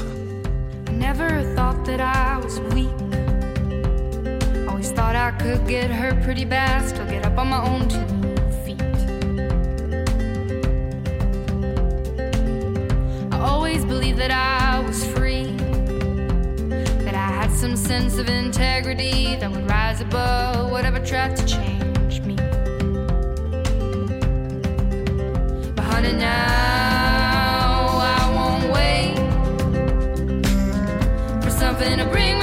Never 0.96 1.44
thought 1.56 1.84
that 1.86 2.00
I 2.00 2.38
was 2.40 2.62
weak. 2.76 2.94
Always 4.70 4.92
thought 4.92 5.16
I 5.16 5.32
could 5.42 5.68
get 5.68 5.90
hurt 5.90 6.22
pretty 6.22 6.46
bad, 6.46 6.88
still 6.88 7.08
get 7.08 7.26
up 7.26 7.36
on 7.40 7.50
my 7.50 7.58
own 7.58 7.90
two 7.90 7.98
feet. 8.64 8.80
I 13.32 13.40
always 13.40 13.84
believed 13.86 14.20
that 14.20 14.30
I 14.30 14.86
was 14.88 15.04
free. 15.04 15.67
Some 17.58 17.76
sense 17.76 18.20
of 18.20 18.30
integrity 18.30 19.36
that 19.38 19.50
would 19.52 19.68
rise 19.68 20.00
above 20.00 20.70
whatever 20.70 21.00
tried 21.04 21.36
to 21.36 21.44
change 21.44 22.22
me. 22.22 22.36
But 25.76 25.86
honey, 25.86 26.14
now 26.14 27.88
I 28.00 28.30
won't 28.36 28.72
wait 28.72 29.16
for 31.44 31.50
something 31.50 31.98
to 31.98 32.06
bring 32.06 32.37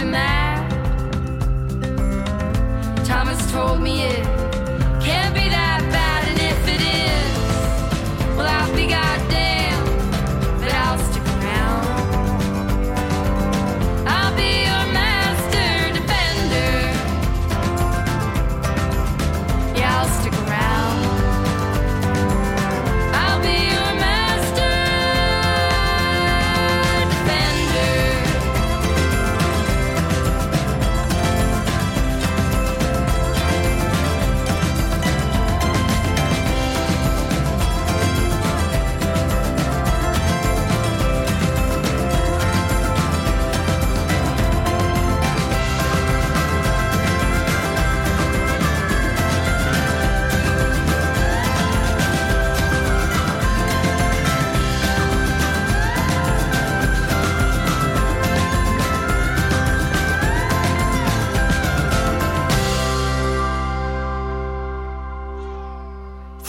something 0.00 0.12
that 0.12 0.66
Thomas 3.04 3.50
told 3.52 3.82
me 3.82 4.04
it. 4.04 4.39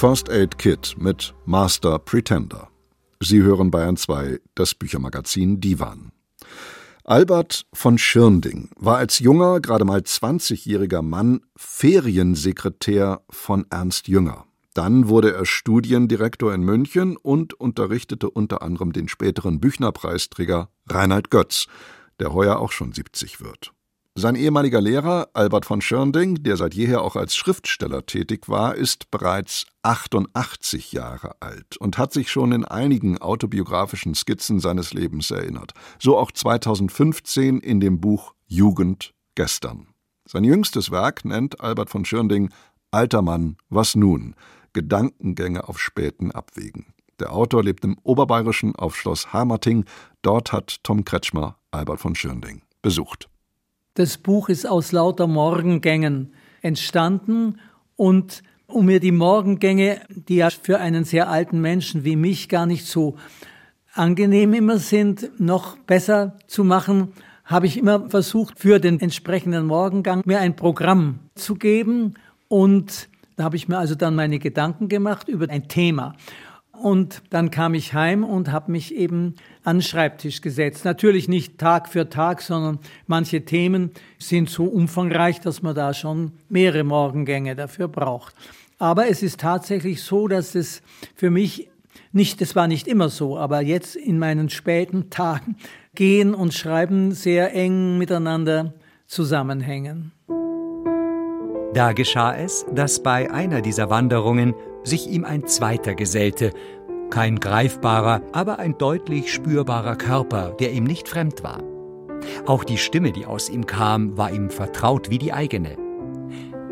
First 0.01 0.31
Aid 0.31 0.57
Kit 0.57 0.95
mit 0.97 1.35
Master 1.45 1.99
Pretender. 1.99 2.69
Sie 3.19 3.43
hören 3.43 3.69
Bayern 3.69 3.97
2, 3.97 4.39
das 4.55 4.73
Büchermagazin 4.73 5.61
Divan. 5.61 6.11
Albert 7.03 7.67
von 7.71 7.99
Schirnding 7.99 8.71
war 8.77 8.97
als 8.97 9.19
junger, 9.19 9.59
gerade 9.59 9.85
mal 9.85 9.99
20-jähriger 9.99 11.03
Mann 11.03 11.41
Feriensekretär 11.55 13.21
von 13.29 13.67
Ernst 13.69 14.07
Jünger. 14.07 14.47
Dann 14.73 15.07
wurde 15.07 15.35
er 15.35 15.45
Studiendirektor 15.45 16.51
in 16.51 16.63
München 16.63 17.15
und 17.15 17.53
unterrichtete 17.53 18.27
unter 18.27 18.63
anderem 18.63 18.93
den 18.93 19.07
späteren 19.07 19.59
Büchnerpreisträger 19.59 20.71
Reinhard 20.89 21.29
Götz, 21.29 21.67
der 22.19 22.33
heuer 22.33 22.57
auch 22.57 22.71
schon 22.71 22.91
70 22.91 23.39
wird. 23.41 23.71
Sein 24.13 24.35
ehemaliger 24.35 24.81
Lehrer 24.81 25.29
Albert 25.33 25.65
von 25.65 25.79
Schirnding, 25.79 26.43
der 26.43 26.57
seit 26.57 26.73
jeher 26.73 27.01
auch 27.01 27.15
als 27.15 27.33
Schriftsteller 27.33 28.05
tätig 28.05 28.49
war, 28.49 28.75
ist 28.75 29.09
bereits 29.09 29.67
88 29.83 30.91
Jahre 30.91 31.37
alt 31.39 31.77
und 31.77 31.97
hat 31.97 32.11
sich 32.11 32.29
schon 32.29 32.51
in 32.51 32.65
einigen 32.65 33.19
autobiografischen 33.19 34.13
Skizzen 34.13 34.59
seines 34.59 34.93
Lebens 34.93 35.31
erinnert. 35.31 35.71
So 35.97 36.17
auch 36.17 36.33
2015 36.33 37.59
in 37.59 37.79
dem 37.79 38.01
Buch 38.01 38.33
Jugend 38.47 39.13
gestern. 39.35 39.87
Sein 40.27 40.43
jüngstes 40.43 40.91
Werk 40.91 41.23
nennt 41.23 41.61
Albert 41.61 41.89
von 41.89 42.03
Schirnding 42.03 42.49
Alter 42.91 43.21
Mann, 43.21 43.55
was 43.69 43.95
nun? 43.95 44.35
Gedankengänge 44.73 45.69
auf 45.69 45.79
späten 45.79 46.31
Abwegen. 46.31 46.93
Der 47.21 47.31
Autor 47.31 47.63
lebt 47.63 47.85
im 47.85 47.97
Oberbayerischen 48.03 48.75
auf 48.75 48.97
Schloss 48.97 49.31
Hamerting. 49.31 49.85
Dort 50.21 50.51
hat 50.51 50.83
Tom 50.83 51.05
Kretschmer 51.05 51.57
Albert 51.71 52.01
von 52.01 52.13
Schirnding 52.13 52.63
besucht. 52.81 53.30
Das 53.95 54.17
Buch 54.17 54.47
ist 54.47 54.65
aus 54.65 54.93
lauter 54.93 55.27
Morgengängen 55.27 56.31
entstanden 56.61 57.59
und 57.97 58.41
um 58.67 58.85
mir 58.85 59.01
die 59.01 59.11
Morgengänge, 59.11 59.99
die 60.09 60.37
ja 60.37 60.49
für 60.49 60.79
einen 60.79 61.03
sehr 61.03 61.29
alten 61.29 61.59
Menschen 61.59 62.05
wie 62.05 62.15
mich 62.15 62.47
gar 62.47 62.65
nicht 62.65 62.85
so 62.85 63.17
angenehm 63.93 64.53
immer 64.53 64.77
sind, 64.77 65.37
noch 65.41 65.77
besser 65.77 66.37
zu 66.47 66.63
machen, 66.63 67.11
habe 67.43 67.65
ich 67.65 67.77
immer 67.77 68.09
versucht, 68.09 68.59
für 68.59 68.79
den 68.79 69.01
entsprechenden 69.01 69.65
Morgengang 69.65 70.21
mir 70.25 70.39
ein 70.39 70.55
Programm 70.55 71.19
zu 71.35 71.55
geben. 71.55 72.13
Und 72.47 73.09
da 73.35 73.43
habe 73.43 73.57
ich 73.57 73.67
mir 73.67 73.77
also 73.77 73.95
dann 73.95 74.15
meine 74.15 74.39
Gedanken 74.39 74.87
gemacht 74.87 75.27
über 75.27 75.49
ein 75.49 75.67
Thema. 75.67 76.15
Und 76.71 77.23
dann 77.29 77.51
kam 77.51 77.73
ich 77.73 77.93
heim 77.93 78.23
und 78.23 78.53
habe 78.53 78.71
mich 78.71 78.95
eben 78.95 79.35
an 79.63 79.77
den 79.77 79.81
Schreibtisch 79.81 80.41
gesetzt. 80.41 80.85
Natürlich 80.85 81.27
nicht 81.27 81.57
Tag 81.57 81.87
für 81.87 82.09
Tag, 82.09 82.41
sondern 82.41 82.79
manche 83.07 83.45
Themen 83.45 83.91
sind 84.17 84.49
so 84.49 84.65
umfangreich, 84.65 85.39
dass 85.39 85.61
man 85.61 85.75
da 85.75 85.93
schon 85.93 86.31
mehrere 86.49 86.83
Morgengänge 86.83 87.55
dafür 87.55 87.87
braucht. 87.87 88.35
Aber 88.79 89.07
es 89.07 89.21
ist 89.21 89.39
tatsächlich 89.39 90.01
so, 90.01 90.27
dass 90.27 90.55
es 90.55 90.81
für 91.15 91.29
mich 91.29 91.69
nicht, 92.11 92.41
das 92.41 92.55
war 92.55 92.67
nicht 92.67 92.87
immer 92.87 93.09
so, 93.09 93.37
aber 93.37 93.61
jetzt 93.61 93.95
in 93.95 94.17
meinen 94.17 94.49
späten 94.49 95.09
Tagen 95.09 95.55
Gehen 95.93 96.33
und 96.33 96.53
Schreiben 96.53 97.11
sehr 97.11 97.53
eng 97.53 97.97
miteinander 97.97 98.73
zusammenhängen. 99.07 100.13
Da 101.73 101.93
geschah 101.93 102.35
es, 102.35 102.65
dass 102.73 103.03
bei 103.03 103.31
einer 103.31 103.61
dieser 103.61 103.89
Wanderungen 103.89 104.53
sich 104.83 105.07
ihm 105.07 105.25
ein 105.25 105.47
zweiter 105.47 105.93
gesellte, 105.93 106.51
kein 107.11 107.39
greifbarer, 107.39 108.23
aber 108.31 108.57
ein 108.57 108.77
deutlich 108.77 109.31
spürbarer 109.31 109.95
Körper, 109.95 110.55
der 110.59 110.71
ihm 110.71 110.85
nicht 110.85 111.07
fremd 111.07 111.43
war. 111.43 111.61
Auch 112.47 112.63
die 112.63 112.77
Stimme, 112.77 113.11
die 113.11 113.25
aus 113.25 113.49
ihm 113.49 113.65
kam, 113.67 114.17
war 114.17 114.31
ihm 114.31 114.49
vertraut 114.49 115.09
wie 115.09 115.19
die 115.19 115.33
eigene. 115.33 115.77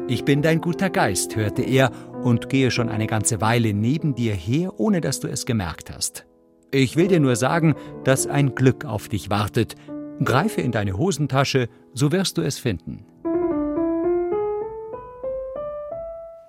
Ich 0.07 0.25
bin 0.25 0.41
dein 0.41 0.61
guter 0.61 0.89
Geist, 0.89 1.35
hörte 1.35 1.61
er, 1.61 1.91
und 2.23 2.49
gehe 2.49 2.71
schon 2.71 2.89
eine 2.89 3.07
ganze 3.07 3.41
Weile 3.41 3.73
neben 3.73 4.15
dir 4.15 4.33
her, 4.33 4.79
ohne 4.79 5.01
dass 5.01 5.19
du 5.19 5.27
es 5.27 5.45
gemerkt 5.45 5.91
hast. 5.93 6.25
Ich 6.71 6.95
will 6.95 7.07
dir 7.07 7.19
nur 7.19 7.35
sagen, 7.35 7.75
dass 8.03 8.27
ein 8.27 8.55
Glück 8.55 8.85
auf 8.85 9.07
dich 9.07 9.29
wartet. 9.29 9.75
Greife 10.23 10.61
in 10.61 10.71
deine 10.71 10.97
Hosentasche, 10.97 11.69
so 11.93 12.11
wirst 12.11 12.37
du 12.37 12.41
es 12.41 12.59
finden. 12.59 13.05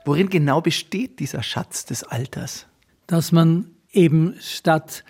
Worin 0.05 0.29
genau 0.29 0.61
besteht 0.61 1.21
dieser 1.21 1.43
Schatz 1.43 1.85
des 1.85 2.03
Alters? 2.03 2.67
Dass 3.07 3.33
man 3.33 3.71
eben 3.93 4.35
statt 4.41 5.05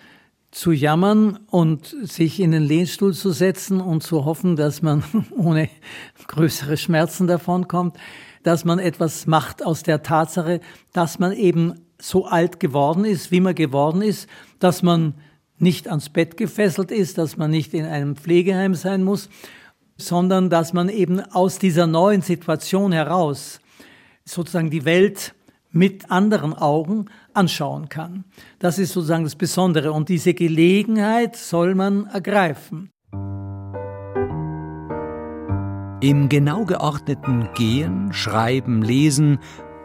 zu 0.51 0.71
jammern 0.71 1.39
und 1.49 1.95
sich 2.03 2.39
in 2.39 2.51
den 2.51 2.63
Lehnstuhl 2.63 3.13
zu 3.13 3.31
setzen 3.31 3.79
und 3.79 4.03
zu 4.03 4.25
hoffen, 4.25 4.55
dass 4.55 4.81
man 4.81 5.03
ohne 5.37 5.69
größere 6.27 6.77
Schmerzen 6.77 7.27
davonkommt, 7.27 7.97
dass 8.43 8.65
man 8.65 8.79
etwas 8.79 9.27
macht 9.27 9.65
aus 9.65 9.83
der 9.83 10.03
Tatsache, 10.03 10.59
dass 10.93 11.19
man 11.19 11.31
eben 11.31 11.75
so 11.99 12.25
alt 12.25 12.59
geworden 12.59 13.05
ist, 13.05 13.31
wie 13.31 13.39
man 13.39 13.55
geworden 13.55 14.01
ist, 14.01 14.27
dass 14.59 14.81
man 14.81 15.13
nicht 15.57 15.87
ans 15.87 16.09
Bett 16.09 16.37
gefesselt 16.37 16.91
ist, 16.91 17.17
dass 17.17 17.37
man 17.37 17.51
nicht 17.51 17.73
in 17.73 17.85
einem 17.85 18.15
Pflegeheim 18.15 18.73
sein 18.73 19.03
muss, 19.03 19.29
sondern 19.95 20.49
dass 20.49 20.73
man 20.73 20.89
eben 20.89 21.19
aus 21.19 21.59
dieser 21.59 21.85
neuen 21.85 22.23
Situation 22.23 22.91
heraus 22.91 23.59
sozusagen 24.25 24.71
die 24.71 24.85
Welt 24.85 25.35
mit 25.71 26.11
anderen 26.11 26.53
Augen 26.53 27.05
anschauen 27.33 27.89
kann. 27.89 28.25
Das 28.59 28.79
ist 28.79 28.93
sozusagen 28.93 29.23
das 29.23 29.35
Besondere 29.35 29.91
und 29.91 30.09
diese 30.09 30.33
Gelegenheit 30.33 31.35
soll 31.35 31.75
man 31.75 32.05
ergreifen. 32.07 32.91
Im 36.01 36.29
genau 36.29 36.65
geordneten 36.65 37.49
Gehen, 37.53 38.11
Schreiben, 38.11 38.81
Lesen 38.81 39.37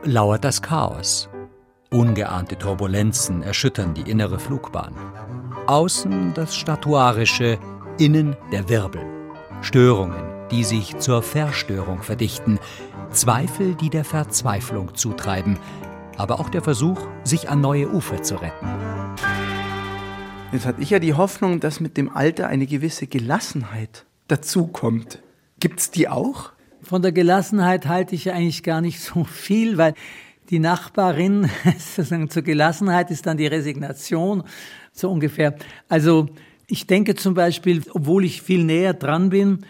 lauert 0.03 0.45
das 0.45 0.63
Chaos. 0.63 1.29
Ungeahnte 1.91 2.57
Turbulenzen 2.57 3.43
erschüttern 3.43 3.93
die 3.93 4.11
innere 4.11 4.39
Flugbahn. 4.39 4.95
Außen 5.67 6.33
das 6.35 6.57
Statuarische, 6.57 7.59
innen 7.99 8.35
der 8.51 8.69
Wirbel. 8.69 9.03
Störungen, 9.61 10.25
die 10.51 10.65
sich 10.65 10.97
zur 10.99 11.23
Verstörung 11.23 12.03
verdichten, 12.03 12.59
Zweifel, 13.11 13.75
die 13.75 13.91
der 13.91 14.05
Verzweiflung 14.05 14.95
zutreiben, 14.95 15.59
aber 16.17 16.41
auch 16.41 16.49
der 16.49 16.63
Versuch, 16.63 17.07
sich 17.25 17.49
an 17.49 17.61
neue 17.61 17.89
Ufer 17.89 18.23
zu 18.23 18.37
retten. 18.37 18.67
Jetzt 20.53 20.67
hatte 20.67 20.81
ich 20.81 20.91
ja 20.91 20.99
die 20.99 21.15
Hoffnung, 21.15 21.61
dass 21.61 21.81
mit 21.81 21.97
dem 21.97 22.09
Alter 22.09 22.49
eine 22.49 22.67
gewisse 22.67 23.07
Gelassenheit 23.07 24.07
dazukommt. 24.29 25.21
Gibt's 25.61 25.91
die 25.91 26.09
auch? 26.09 26.53
Von 26.83 27.03
der 27.03 27.13
Gelassenheit 27.13 27.87
halte 27.87 28.15
ich 28.15 28.27
ja 28.27 28.35
eigentlich 28.35 28.63
gar 28.63 28.81
nicht 28.81 29.01
so 29.01 29.25
viel, 29.25 29.77
weil 29.77 29.95
die 30.51 30.59
Nachbarin 30.59 31.51
sozusagen 31.79 32.31
zur 32.31 32.43
Gelassenheit 32.43 33.11
ist 33.11 33.27
dann 33.27 33.37
die 33.37 33.47
Resignation, 33.47 34.45
so 34.93 35.11
ungefähr. 35.11 35.57
Also 35.89 36.29
ich 36.69 36.87
denke 36.87 37.15
zum 37.15 37.35
Beispiel, 37.35 37.83
obwohl 37.93 38.25
ich 38.25 38.43
viel 38.43 38.65
näher 38.65 38.95
dran 38.95 39.31
bin, 39.31 39.67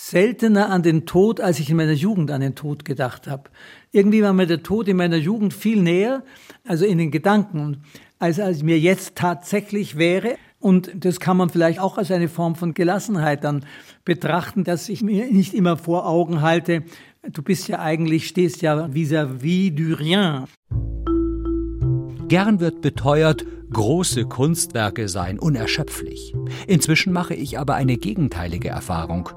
seltener 0.00 0.70
an 0.70 0.84
den 0.84 1.06
Tod, 1.06 1.40
als 1.40 1.58
ich 1.58 1.70
in 1.70 1.76
meiner 1.76 1.92
Jugend 1.92 2.30
an 2.30 2.40
den 2.40 2.54
Tod 2.54 2.84
gedacht 2.84 3.26
habe. 3.26 3.50
Irgendwie 3.90 4.22
war 4.22 4.32
mir 4.32 4.46
der 4.46 4.62
Tod 4.62 4.86
in 4.86 4.96
meiner 4.96 5.16
Jugend 5.16 5.52
viel 5.52 5.82
näher, 5.82 6.22
also 6.64 6.86
in 6.86 6.98
den 6.98 7.10
Gedanken, 7.10 7.82
als 8.20 8.38
als 8.38 8.62
mir 8.62 8.78
jetzt 8.78 9.16
tatsächlich 9.16 9.98
wäre. 9.98 10.36
Und 10.60 10.92
das 10.94 11.18
kann 11.18 11.36
man 11.36 11.50
vielleicht 11.50 11.80
auch 11.80 11.98
als 11.98 12.12
eine 12.12 12.28
Form 12.28 12.54
von 12.54 12.74
Gelassenheit 12.74 13.42
dann 13.42 13.64
betrachten, 14.04 14.62
dass 14.62 14.88
ich 14.88 15.02
mir 15.02 15.26
nicht 15.32 15.52
immer 15.52 15.76
vor 15.76 16.06
Augen 16.06 16.42
halte, 16.42 16.84
du 17.28 17.42
bist 17.42 17.66
ja 17.66 17.80
eigentlich, 17.80 18.28
stehst 18.28 18.62
ja 18.62 18.88
vis-à-vis 18.92 19.72
-vis 19.72 19.74
du 19.74 19.94
rien. 19.94 20.44
Gern 22.28 22.60
wird 22.60 22.82
beteuert, 22.82 23.44
große 23.72 24.26
Kunstwerke 24.26 25.08
seien 25.08 25.40
unerschöpflich. 25.40 26.34
Inzwischen 26.68 27.12
mache 27.12 27.34
ich 27.34 27.58
aber 27.58 27.74
eine 27.74 27.96
gegenteilige 27.96 28.68
Erfahrung. 28.68 29.30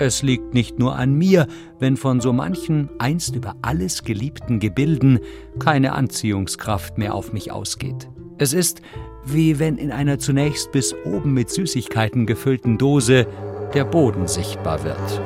Es 0.00 0.22
liegt 0.22 0.54
nicht 0.54 0.78
nur 0.78 0.94
an 0.94 1.14
mir, 1.14 1.48
wenn 1.80 1.96
von 1.96 2.20
so 2.20 2.32
manchen 2.32 2.88
einst 2.98 3.34
über 3.34 3.56
alles 3.62 4.04
geliebten 4.04 4.60
Gebilden 4.60 5.18
keine 5.58 5.92
Anziehungskraft 5.92 6.98
mehr 6.98 7.14
auf 7.14 7.32
mich 7.32 7.50
ausgeht. 7.50 8.08
Es 8.38 8.52
ist, 8.52 8.80
wie 9.24 9.58
wenn 9.58 9.76
in 9.76 9.90
einer 9.90 10.20
zunächst 10.20 10.70
bis 10.70 10.94
oben 11.04 11.34
mit 11.34 11.50
Süßigkeiten 11.50 12.26
gefüllten 12.26 12.78
Dose 12.78 13.26
der 13.74 13.84
Boden 13.84 14.28
sichtbar 14.28 14.84
wird. 14.84 15.20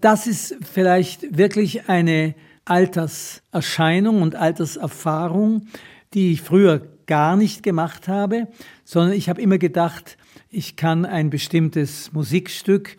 Das 0.00 0.26
ist 0.26 0.56
vielleicht 0.68 1.38
wirklich 1.38 1.88
eine 1.88 2.34
Alterserscheinung 2.64 4.20
und 4.20 4.34
Alterserfahrung, 4.34 5.68
die 6.12 6.32
ich 6.32 6.42
früher 6.42 6.82
gar 7.06 7.36
nicht 7.36 7.62
gemacht 7.62 8.08
habe, 8.08 8.48
sondern 8.84 9.12
ich 9.12 9.28
habe 9.28 9.40
immer 9.40 9.58
gedacht, 9.58 10.16
ich 10.52 10.76
kann 10.76 11.06
ein 11.06 11.30
bestimmtes 11.30 12.12
Musikstück, 12.12 12.98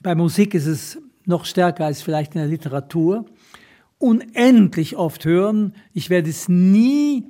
bei 0.00 0.14
Musik 0.14 0.54
ist 0.54 0.66
es 0.66 0.98
noch 1.26 1.44
stärker 1.44 1.84
als 1.84 2.00
vielleicht 2.00 2.34
in 2.34 2.40
der 2.40 2.48
Literatur, 2.48 3.26
unendlich 3.98 4.96
oft 4.96 5.24
hören. 5.24 5.74
Ich 5.92 6.10
werde 6.10 6.30
es 6.30 6.48
nie 6.48 7.26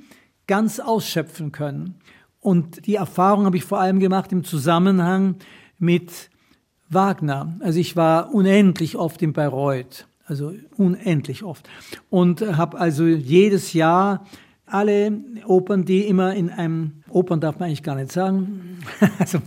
ganz 0.47 0.79
ausschöpfen 0.79 1.53
können. 1.53 1.97
Und 2.41 2.87
die 2.87 2.97
Erfahrung 2.97 3.45
habe 3.45 3.57
ich 3.57 3.65
vor 3.65 3.81
allem 3.81 3.99
gemacht 3.99 4.33
im 4.33 4.45
Zusammenhang 4.45 5.37
mit 5.79 6.31
Wagner. 6.89 7.57
Also 7.61 7.79
ich 7.79 7.97
war 7.97 8.35
unendlich 8.35 8.97
oft 8.97 9.23
in 9.23 9.33
Bayreuth, 9.33 10.07
also 10.27 10.55
unendlich 10.77 11.45
oft. 11.45 11.69
Und 12.11 12.41
habe 12.41 12.79
also 12.79 13.07
jedes 13.07 13.73
Jahr 13.73 14.27
alle 14.73 15.13
Opern, 15.47 15.85
die 15.85 16.07
immer 16.07 16.35
in 16.35 16.51
einem, 16.51 17.03
Opern 17.09 17.41
darf 17.41 17.59
man 17.59 17.69
eigentlich 17.69 17.83
gar 17.83 17.97
nicht 17.97 18.13
sagen, 18.13 18.79
also 19.19 19.39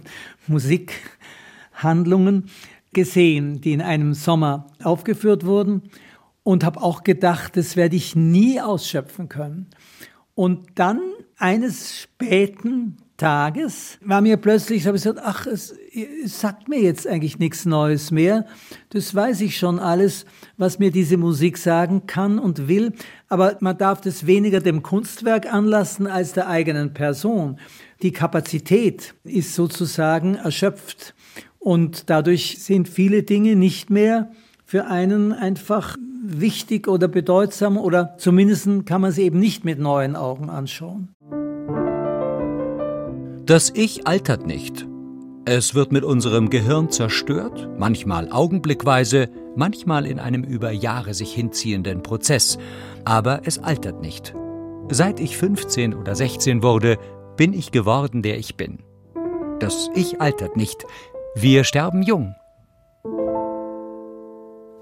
Musikhandlungen 0.48 2.50
gesehen, 2.94 3.62
die 3.62 3.74
in 3.74 3.82
einem 3.82 4.14
Sommer 4.14 4.68
aufgeführt 4.84 5.46
wurden 5.46 5.84
und 6.44 6.64
habe 6.64 6.82
auch 6.82 7.04
gedacht, 7.04 7.58
das 7.58 7.76
werde 7.76 7.96
ich 7.96 8.16
nie 8.16 8.62
ausschöpfen 8.62 9.30
können. 9.30 9.68
Und 10.36 10.68
dann 10.76 11.02
eines 11.38 12.00
späten 12.00 12.98
Tages 13.18 13.98
war 14.02 14.20
mir 14.20 14.36
plötzlich, 14.36 14.86
habe 14.88 14.98
ich 14.98 15.04
gesagt, 15.04 15.22
ach, 15.24 15.48
es, 15.48 15.74
es 16.24 16.42
sagt 16.42 16.68
mir 16.68 16.82
jetzt 16.82 17.08
eigentlich 17.08 17.40
nichts 17.40 17.66
Neues 17.66 18.12
mehr. 18.12 18.46
Das 18.90 19.16
weiß 19.16 19.40
ich 19.42 19.58
schon 19.58 19.80
alles, 19.80 20.26
was 20.58 20.80
mir 20.80 20.92
diese 20.92 21.16
Musik 21.16 21.58
sagen 21.58 22.08
kann 22.08 22.40
und 22.40 22.68
will. 22.68 22.92
Aber 23.30 23.58
man 23.62 23.78
darf 23.78 24.02
das 24.02 24.28
weniger 24.28 24.60
dem 24.60 24.84
Kunstwerk 24.84 25.52
anlassen 25.52 26.08
als 26.08 26.34
der 26.34 26.48
eigenen 26.50 26.94
Person. 26.94 27.58
Die 28.02 28.12
Kapazität 28.12 29.16
ist 29.24 29.56
sozusagen 29.56 30.36
erschöpft. 30.36 31.16
Und 31.58 32.10
dadurch 32.10 32.62
sind 32.62 32.90
viele 32.90 33.24
Dinge 33.24 33.56
nicht 33.56 33.90
mehr 33.90 34.32
für 34.66 34.88
einen 34.88 35.32
einfach 35.32 35.96
wichtig 36.22 36.88
oder 36.88 37.08
bedeutsam 37.08 37.78
oder 37.78 38.18
zumindest 38.18 38.68
kann 38.86 39.02
man 39.02 39.12
sie 39.12 39.24
eben 39.24 39.40
nicht 39.40 39.64
mit 39.64 39.80
neuen 39.80 40.16
Augen 40.16 40.50
anschauen. 40.50 41.15
Das 43.46 43.72
Ich 43.76 44.08
altert 44.08 44.48
nicht. 44.48 44.88
Es 45.46 45.76
wird 45.76 45.92
mit 45.92 46.04
unserem 46.04 46.50
Gehirn 46.50 46.90
zerstört, 46.90 47.70
manchmal 47.78 48.32
augenblickweise, 48.32 49.30
manchmal 49.56 50.08
in 50.08 50.18
einem 50.18 50.44
über 50.44 50.72
Jahre 50.72 51.14
sich 51.14 51.32
hinziehenden 51.32 52.02
Prozess, 52.02 52.58
aber 53.04 53.42
es 53.46 53.60
altert 53.60 54.02
nicht. 54.02 54.34
Seit 54.90 55.20
ich 55.20 55.38
15 55.38 55.94
oder 55.94 56.16
16 56.16 56.64
wurde, 56.64 56.98
bin 57.38 57.54
ich 57.54 57.72
geworden, 57.72 58.24
der 58.24 58.40
ich 58.40 58.58
bin. 58.58 58.80
Das 59.60 59.92
Ich 59.94 60.20
altert 60.20 60.58
nicht. 60.58 60.84
Wir 61.36 61.66
sterben 61.66 62.02
jung. 62.02 62.34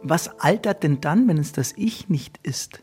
Was 0.03 0.39
altert 0.39 0.83
denn 0.83 1.01
dann, 1.01 1.27
wenn 1.27 1.37
es 1.37 1.51
das 1.51 1.73
Ich 1.75 2.07
nicht 2.07 2.39
ist? 2.43 2.81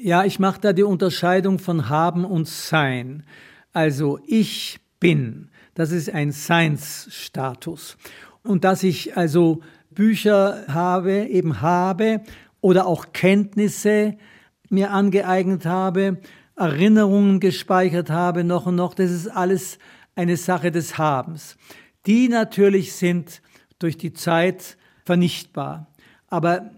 Ja, 0.00 0.24
ich 0.24 0.38
mache 0.38 0.60
da 0.60 0.72
die 0.72 0.84
Unterscheidung 0.84 1.58
von 1.58 1.88
haben 1.88 2.24
und 2.24 2.46
sein. 2.46 3.24
Also 3.72 4.20
ich 4.24 4.78
bin. 5.00 5.50
Das 5.74 5.90
ist 5.90 6.12
ein 6.12 6.30
Seinsstatus. 6.30 7.96
Und 8.42 8.64
dass 8.64 8.82
ich 8.82 9.16
also 9.16 9.60
Bücher 9.90 10.64
habe, 10.68 11.26
eben 11.26 11.60
habe 11.60 12.22
oder 12.60 12.86
auch 12.86 13.12
Kenntnisse 13.12 14.16
mir 14.68 14.92
angeeignet 14.92 15.66
habe, 15.66 16.18
Erinnerungen 16.56 17.40
gespeichert 17.40 18.10
habe, 18.10 18.44
noch 18.44 18.66
und 18.66 18.76
noch, 18.76 18.94
das 18.94 19.10
ist 19.10 19.28
alles 19.28 19.78
eine 20.14 20.36
Sache 20.36 20.70
des 20.70 20.98
Habens. 20.98 21.56
Die 22.06 22.28
natürlich 22.28 22.92
sind 22.92 23.42
durch 23.78 23.96
die 23.96 24.12
Zeit 24.12 24.76
vernichtbar. 25.04 25.88
Aber 26.28 26.70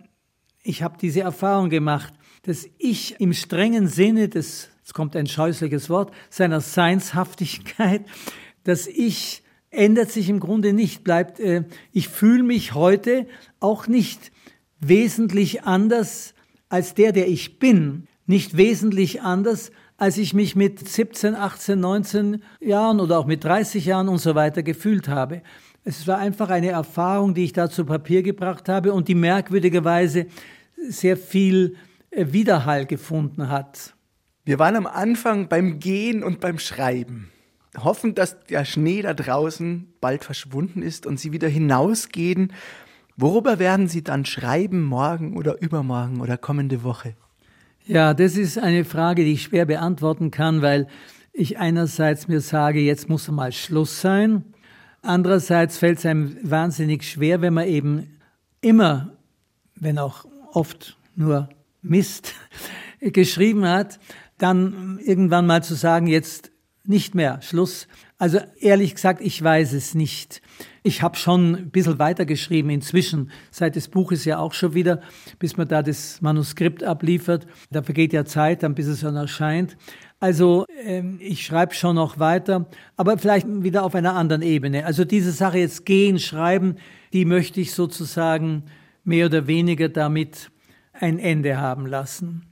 ich 0.62 0.82
habe 0.82 0.96
diese 1.00 1.20
Erfahrung 1.20 1.68
gemacht, 1.68 2.14
dass 2.42 2.66
ich 2.78 3.20
im 3.20 3.32
strengen 3.32 3.88
Sinne 3.88 4.28
des, 4.28 4.70
es 4.92 4.94
kommt 4.94 5.16
ein 5.16 5.26
scheußliches 5.26 5.88
Wort, 5.88 6.12
seiner 6.28 6.60
Seinshaftigkeit 6.60 8.04
das 8.64 8.86
Ich 8.86 9.42
ändert 9.70 10.10
sich 10.10 10.28
im 10.28 10.38
Grunde 10.38 10.74
nicht, 10.74 11.02
bleibt, 11.02 11.40
äh, 11.40 11.64
ich 11.92 12.08
fühle 12.08 12.42
mich 12.42 12.74
heute 12.74 13.26
auch 13.58 13.86
nicht 13.86 14.32
wesentlich 14.80 15.62
anders 15.62 16.34
als 16.68 16.92
der, 16.92 17.12
der 17.12 17.26
ich 17.26 17.58
bin, 17.58 18.06
nicht 18.26 18.58
wesentlich 18.58 19.22
anders, 19.22 19.72
als 19.96 20.18
ich 20.18 20.34
mich 20.34 20.56
mit 20.56 20.86
17, 20.86 21.36
18, 21.36 21.80
19 21.80 22.42
Jahren 22.60 23.00
oder 23.00 23.18
auch 23.18 23.26
mit 23.26 23.44
30 23.44 23.86
Jahren 23.86 24.10
und 24.10 24.18
so 24.18 24.34
weiter 24.34 24.62
gefühlt 24.62 25.08
habe. 25.08 25.40
Es 25.84 26.06
war 26.06 26.18
einfach 26.18 26.50
eine 26.50 26.68
Erfahrung, 26.68 27.32
die 27.32 27.44
ich 27.44 27.54
da 27.54 27.70
zu 27.70 27.86
Papier 27.86 28.22
gebracht 28.22 28.68
habe 28.68 28.92
und 28.92 29.08
die 29.08 29.14
merkwürdigerweise 29.14 30.26
sehr 30.86 31.16
viel 31.16 31.76
äh, 32.10 32.26
Widerhall 32.30 32.84
gefunden 32.84 33.48
hat. 33.48 33.94
Wir 34.44 34.58
waren 34.58 34.74
am 34.74 34.86
Anfang 34.86 35.48
beim 35.48 35.78
Gehen 35.78 36.24
und 36.24 36.40
beim 36.40 36.58
Schreiben 36.58 37.30
hoffen, 37.78 38.14
dass 38.14 38.44
der 38.46 38.64
Schnee 38.64 39.00
da 39.00 39.14
draußen 39.14 39.92
bald 40.00 40.24
verschwunden 40.24 40.82
ist 40.82 41.06
und 41.06 41.20
Sie 41.20 41.32
wieder 41.32 41.48
hinausgehen. 41.48 42.52
Worüber 43.16 43.60
werden 43.60 43.86
Sie 43.86 44.02
dann 44.02 44.24
schreiben, 44.24 44.82
morgen 44.82 45.36
oder 45.36 45.62
übermorgen 45.62 46.20
oder 46.20 46.36
kommende 46.36 46.82
Woche? 46.82 47.14
Ja, 47.86 48.14
das 48.14 48.36
ist 48.36 48.58
eine 48.58 48.84
Frage, 48.84 49.24
die 49.24 49.32
ich 49.32 49.44
schwer 49.44 49.64
beantworten 49.64 50.30
kann, 50.30 50.60
weil 50.60 50.88
ich 51.32 51.58
einerseits 51.58 52.26
mir 52.26 52.40
sage, 52.40 52.80
jetzt 52.80 53.08
muss 53.08 53.28
mal 53.28 53.52
Schluss 53.52 54.00
sein. 54.00 54.44
Andererseits 55.02 55.78
fällt 55.78 55.98
es 55.98 56.06
einem 56.06 56.36
wahnsinnig 56.42 57.04
schwer, 57.04 57.40
wenn 57.40 57.54
man 57.54 57.68
eben 57.68 58.18
immer, 58.60 59.16
wenn 59.76 59.98
auch 59.98 60.26
oft 60.52 60.96
nur 61.14 61.48
Mist 61.80 62.34
geschrieben 63.00 63.66
hat, 63.66 63.98
dann 64.38 64.98
irgendwann 65.04 65.46
mal 65.46 65.62
zu 65.62 65.74
sagen, 65.74 66.06
jetzt 66.06 66.52
nicht 66.84 67.14
mehr. 67.14 67.40
Schluss. 67.42 67.86
Also 68.18 68.38
ehrlich 68.58 68.94
gesagt, 68.94 69.20
ich 69.20 69.42
weiß 69.42 69.72
es 69.72 69.94
nicht. 69.94 70.42
Ich 70.82 71.02
habe 71.02 71.16
schon 71.16 71.54
ein 71.54 71.70
bisschen 71.70 71.98
weitergeschrieben 71.98 72.70
inzwischen, 72.70 73.30
seit 73.50 73.76
des 73.76 73.88
Buches 73.88 74.24
ja 74.24 74.38
auch 74.38 74.52
schon 74.52 74.74
wieder, 74.74 75.00
bis 75.38 75.56
man 75.56 75.68
da 75.68 75.82
das 75.82 76.20
Manuskript 76.20 76.82
abliefert. 76.82 77.46
Da 77.70 77.82
vergeht 77.82 78.12
ja 78.12 78.24
Zeit, 78.24 78.62
dann 78.62 78.74
bis 78.74 78.86
es 78.86 79.00
dann 79.00 79.16
erscheint. 79.16 79.76
Also 80.18 80.66
ähm, 80.84 81.18
ich 81.20 81.44
schreibe 81.44 81.74
schon 81.74 81.96
noch 81.96 82.18
weiter, 82.18 82.66
aber 82.96 83.18
vielleicht 83.18 83.46
wieder 83.48 83.82
auf 83.82 83.94
einer 83.96 84.14
anderen 84.14 84.42
Ebene. 84.42 84.86
Also 84.86 85.04
diese 85.04 85.32
Sache 85.32 85.58
jetzt 85.58 85.84
gehen, 85.84 86.20
schreiben, 86.20 86.76
die 87.12 87.24
möchte 87.24 87.60
ich 87.60 87.74
sozusagen 87.74 88.64
mehr 89.02 89.26
oder 89.26 89.48
weniger 89.48 89.88
damit 89.88 90.50
ein 90.92 91.18
Ende 91.18 91.56
haben 91.56 91.86
lassen. 91.86 92.46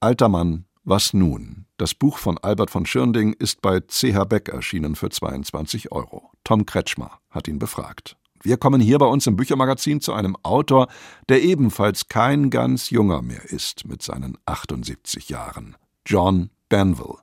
Alter 0.00 0.28
Mann, 0.28 0.65
was 0.86 1.12
nun? 1.12 1.66
Das 1.76 1.94
Buch 1.94 2.18
von 2.18 2.38
Albert 2.38 2.70
von 2.70 2.86
Schirnding 2.86 3.34
ist 3.34 3.60
bei 3.60 3.80
CH 3.80 4.24
Beck 4.28 4.48
erschienen 4.48 4.94
für 4.94 5.10
22 5.10 5.92
Euro. 5.92 6.30
Tom 6.44 6.64
Kretschmer 6.64 7.18
hat 7.30 7.48
ihn 7.48 7.58
befragt. 7.58 8.16
Wir 8.42 8.56
kommen 8.56 8.80
hier 8.80 8.98
bei 8.98 9.06
uns 9.06 9.26
im 9.26 9.36
Büchermagazin 9.36 10.00
zu 10.00 10.12
einem 10.12 10.36
Autor, 10.42 10.86
der 11.28 11.42
ebenfalls 11.42 12.08
kein 12.08 12.50
ganz 12.50 12.90
junger 12.90 13.20
mehr 13.20 13.44
ist 13.50 13.86
mit 13.86 14.02
seinen 14.02 14.38
78 14.46 15.28
Jahren. 15.28 15.76
John 16.06 16.50
Banville. 16.68 17.18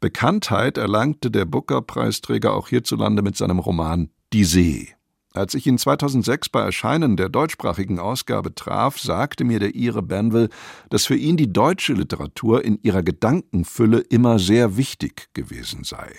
Bekanntheit 0.00 0.78
erlangte 0.78 1.30
der 1.30 1.44
Booker-Preisträger 1.44 2.54
auch 2.54 2.68
hierzulande 2.68 3.22
mit 3.22 3.36
seinem 3.36 3.58
Roman 3.58 4.10
Die 4.32 4.44
See. 4.44 4.94
Als 5.34 5.54
ich 5.54 5.66
ihn 5.66 5.78
2006 5.78 6.50
bei 6.50 6.60
Erscheinen 6.60 7.16
der 7.16 7.30
deutschsprachigen 7.30 7.98
Ausgabe 7.98 8.54
traf, 8.54 8.98
sagte 8.98 9.44
mir 9.44 9.58
der 9.60 9.74
Ire 9.74 10.02
Banville, 10.02 10.50
dass 10.90 11.06
für 11.06 11.16
ihn 11.16 11.38
die 11.38 11.52
deutsche 11.52 11.94
Literatur 11.94 12.64
in 12.64 12.78
ihrer 12.82 13.02
Gedankenfülle 13.02 14.00
immer 14.00 14.38
sehr 14.38 14.76
wichtig 14.76 15.28
gewesen 15.32 15.84
sei. 15.84 16.12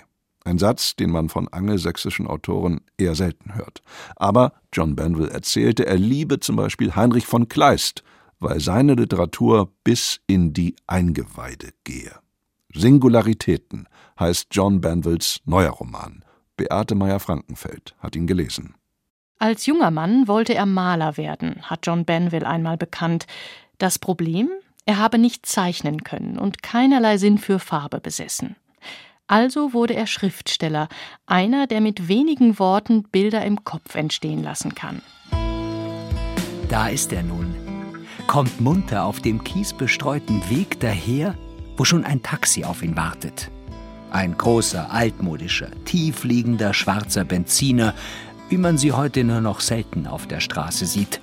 Ein 0.46 0.58
Satz, 0.58 0.96
den 0.96 1.12
man 1.12 1.30
von 1.30 1.48
angelsächsischen 1.48 2.28
Autoren 2.28 2.82
eher 2.98 3.16
selten 3.16 3.56
hört. 3.56 3.82
Aber 4.16 4.54
John 4.74 4.96
Banville 4.96 5.30
erzählte, 5.30 5.86
er 5.86 5.98
liebe 5.98 6.40
zum 6.40 6.56
Beispiel 6.56 6.96
Heinrich 6.96 7.28
von 7.28 7.48
Kleist, 7.48 8.04
weil 8.40 8.60
seine 8.60 8.96
Literatur 8.96 9.72
bis 9.84 10.20
in 10.28 10.54
die 10.54 10.76
Eingeweide 10.88 11.70
gehe. 11.84 12.12
Singularitäten 12.74 13.88
heißt 14.20 14.48
John 14.52 14.82
Banvilles 14.82 15.40
neuer 15.46 15.72
Roman. 15.72 16.26
Beate 16.58 16.96
Meyer-Frankenfeld 16.96 17.96
hat 18.00 18.16
ihn 18.16 18.28
gelesen. 18.28 18.76
Als 19.40 19.66
junger 19.66 19.92
Mann 19.92 20.28
wollte 20.28 20.54
er 20.54 20.66
Maler 20.66 21.18
werden, 21.18 21.62
hat 21.64 21.86
John 21.86 22.06
Benville 22.06 22.48
einmal 22.48 22.78
bekannt. 22.78 23.26
Das 23.78 24.00
Problem? 24.00 24.50
Er 24.86 24.98
habe 24.98 25.18
nicht 25.18 25.46
zeichnen 25.46 26.04
können 26.04 26.38
und 26.38 26.64
keinerlei 26.64 27.18
Sinn 27.18 27.38
für 27.38 27.60
Farbe 27.60 28.00
besessen. 28.00 28.56
Also 29.28 29.74
wurde 29.74 29.96
er 29.96 30.08
Schriftsteller, 30.08 30.90
einer, 31.26 31.68
der 31.68 31.82
mit 31.82 32.08
wenigen 32.08 32.60
Worten 32.60 33.04
Bilder 33.04 33.46
im 33.46 33.64
Kopf 33.64 33.96
entstehen 33.96 34.44
lassen 34.44 34.76
kann. 34.76 35.02
Da 36.68 36.88
ist 36.90 37.14
er 37.14 37.24
nun, 37.24 37.56
kommt 38.28 38.60
munter 38.60 39.06
auf 39.06 39.22
dem 39.22 39.44
kiesbestreuten 39.44 40.50
Weg 40.50 40.80
daher, 40.80 41.36
wo 41.78 41.86
schon 41.86 42.04
ein 42.04 42.22
Taxi 42.22 42.64
auf 42.64 42.84
ihn 42.84 42.98
wartet. 42.98 43.50
Ein 44.12 44.38
großer, 44.38 44.92
altmodischer, 44.92 45.70
tiefliegender, 45.86 46.74
schwarzer 46.74 47.24
Benziner 47.24 47.96
wie 48.54 48.60
man 48.60 48.78
sie 48.78 48.92
heute 48.92 49.24
nur 49.24 49.42
noch 49.42 49.62
selten 49.62 50.06
auf 50.06 50.28
der 50.28 50.40
Straße 50.40 50.86
sieht. 50.86 51.20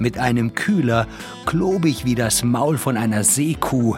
Mit 0.00 0.18
einem 0.18 0.54
Kühler, 0.54 1.06
klobig 1.44 2.04
wie 2.04 2.16
das 2.16 2.42
Maul 2.42 2.76
von 2.76 2.96
einer 2.96 3.22
Seekuh 3.22 3.96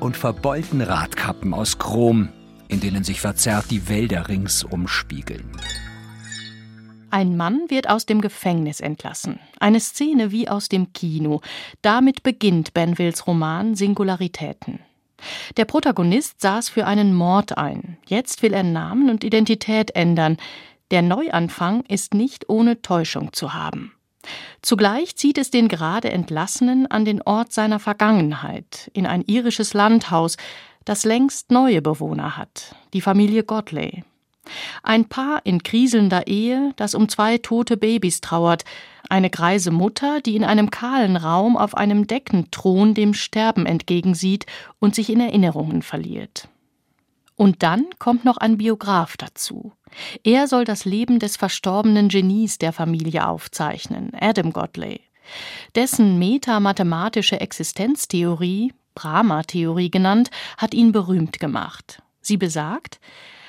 und 0.00 0.16
verbeulten 0.16 0.80
Radkappen 0.80 1.52
aus 1.52 1.78
Chrom, 1.78 2.30
in 2.68 2.80
denen 2.80 3.04
sich 3.04 3.20
verzerrt 3.20 3.66
die 3.70 3.90
Wälder 3.90 4.30
ringsum 4.30 4.88
spiegeln. 4.88 5.52
Ein 7.10 7.36
Mann 7.36 7.66
wird 7.68 7.90
aus 7.90 8.06
dem 8.06 8.22
Gefängnis 8.22 8.80
entlassen. 8.80 9.38
Eine 9.60 9.78
Szene 9.78 10.32
wie 10.32 10.48
aus 10.48 10.70
dem 10.70 10.94
Kino. 10.94 11.42
Damit 11.82 12.22
beginnt 12.22 12.72
Benvilles 12.72 13.26
Roman 13.26 13.74
Singularitäten. 13.74 14.78
Der 15.58 15.66
Protagonist 15.66 16.40
saß 16.40 16.70
für 16.70 16.86
einen 16.86 17.14
Mord 17.14 17.58
ein. 17.58 17.98
Jetzt 18.06 18.42
will 18.42 18.54
er 18.54 18.62
Namen 18.62 19.10
und 19.10 19.24
Identität 19.24 19.94
ändern. 19.94 20.38
Der 20.92 21.00
Neuanfang 21.00 21.84
ist 21.88 22.12
nicht 22.12 22.50
ohne 22.50 22.82
Täuschung 22.82 23.32
zu 23.32 23.54
haben. 23.54 23.94
Zugleich 24.60 25.16
zieht 25.16 25.38
es 25.38 25.50
den 25.50 25.68
gerade 25.68 26.12
Entlassenen 26.12 26.86
an 26.86 27.06
den 27.06 27.22
Ort 27.22 27.50
seiner 27.54 27.78
Vergangenheit, 27.78 28.90
in 28.92 29.06
ein 29.06 29.22
irisches 29.22 29.72
Landhaus, 29.72 30.36
das 30.84 31.04
längst 31.04 31.50
neue 31.50 31.80
Bewohner 31.80 32.36
hat, 32.36 32.76
die 32.92 33.00
Familie 33.00 33.42
Godley. 33.42 34.04
Ein 34.82 35.06
Paar 35.06 35.40
in 35.44 35.62
kriselnder 35.62 36.26
Ehe, 36.26 36.74
das 36.76 36.94
um 36.94 37.08
zwei 37.08 37.38
tote 37.38 37.78
Babys 37.78 38.20
trauert, 38.20 38.64
eine 39.08 39.30
greise 39.30 39.70
Mutter, 39.70 40.20
die 40.20 40.36
in 40.36 40.44
einem 40.44 40.70
kahlen 40.70 41.16
Raum 41.16 41.56
auf 41.56 41.74
einem 41.74 42.06
Deckenthron 42.06 42.92
dem 42.92 43.14
Sterben 43.14 43.64
entgegensieht 43.64 44.44
und 44.78 44.94
sich 44.94 45.08
in 45.08 45.20
Erinnerungen 45.20 45.80
verliert. 45.80 46.48
Und 47.34 47.62
dann 47.62 47.86
kommt 47.98 48.26
noch 48.26 48.36
ein 48.36 48.58
Biograf 48.58 49.16
dazu. 49.16 49.72
Er 50.24 50.48
soll 50.48 50.64
das 50.64 50.84
Leben 50.84 51.18
des 51.18 51.36
verstorbenen 51.36 52.08
Genies 52.08 52.58
der 52.58 52.72
Familie 52.72 53.26
aufzeichnen, 53.26 54.12
Adam 54.18 54.52
Godley. 54.52 55.00
Dessen 55.74 56.18
metamathematische 56.18 57.40
Existenztheorie, 57.40 58.72
Brahma-Theorie 58.94 59.90
genannt, 59.90 60.30
hat 60.58 60.74
ihn 60.74 60.92
berühmt 60.92 61.38
gemacht. 61.38 62.02
Sie 62.20 62.36
besagt, 62.36 63.00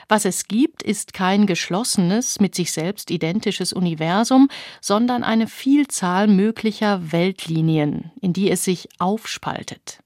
was 0.07 0.25
es 0.25 0.47
gibt, 0.47 0.83
ist 0.83 1.13
kein 1.13 1.47
geschlossenes, 1.47 2.39
mit 2.39 2.55
sich 2.55 2.71
selbst 2.71 3.09
identisches 3.09 3.73
Universum, 3.73 4.49
sondern 4.81 5.23
eine 5.23 5.47
Vielzahl 5.47 6.27
möglicher 6.27 7.11
Weltlinien, 7.11 8.11
in 8.21 8.33
die 8.33 8.51
es 8.51 8.63
sich 8.63 8.89
aufspaltet. 8.99 9.99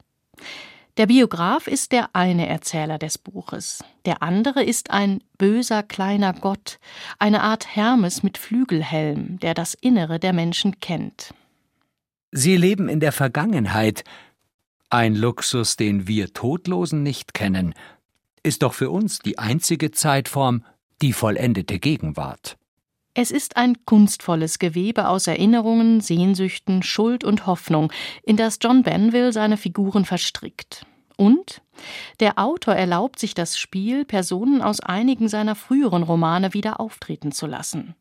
Der 0.98 1.06
Biograf 1.06 1.68
ist 1.68 1.92
der 1.92 2.10
eine 2.16 2.48
Erzähler 2.48 2.98
des 2.98 3.20
Buches, 3.20 3.84
der 4.06 4.24
andere 4.24 4.64
ist 4.64 4.90
ein 4.90 5.24
böser 5.38 5.84
kleiner 5.84 6.34
Gott, 6.34 6.80
eine 7.20 7.44
Art 7.44 7.76
Hermes 7.76 8.24
mit 8.24 8.40
Flügelhelm, 8.40 9.38
der 9.40 9.54
das 9.54 9.76
Innere 9.76 10.20
der 10.20 10.34
Menschen 10.34 10.80
kennt. 10.80 11.36
Sie 12.32 12.58
leben 12.58 12.90
in 12.90 13.00
der 13.00 13.12
Vergangenheit, 13.12 14.04
ein 14.90 15.14
Luxus, 15.14 15.76
den 15.76 16.08
wir 16.08 16.34
Todlosen 16.34 17.04
nicht 17.04 17.36
kennen, 17.36 17.76
ist 18.42 18.64
doch 18.64 18.74
für 18.74 18.90
uns 18.90 19.20
die 19.20 19.38
einzige 19.38 19.92
Zeitform 19.92 20.66
die 21.04 21.14
vollendete 21.14 21.78
Gegenwart. 21.78 22.58
Es 23.20 23.32
ist 23.32 23.58
ein 23.58 23.84
kunstvolles 23.84 24.60
Gewebe 24.60 25.08
aus 25.08 25.26
Erinnerungen, 25.26 26.02
Sehnsüchten, 26.02 26.84
Schuld 26.84 27.24
und 27.24 27.48
Hoffnung, 27.48 27.92
in 28.22 28.38
das 28.38 28.60
John 28.62 28.84
Benville 28.84 29.34
seine 29.34 29.58
Figuren 29.58 30.06
verstrickt. 30.06 30.86
Und 31.16 31.64
der 32.20 32.38
Autor 32.38 32.76
erlaubt 32.76 33.18
sich 33.18 33.34
das 33.34 33.58
Spiel, 33.58 34.06
Personen 34.06 34.62
aus 34.62 34.82
einigen 34.82 35.30
seiner 35.30 35.56
früheren 35.56 36.04
Romane 36.04 36.54
wieder 36.54 36.80
auftreten 36.80 37.32
zu 37.32 37.48
lassen. 37.48 37.96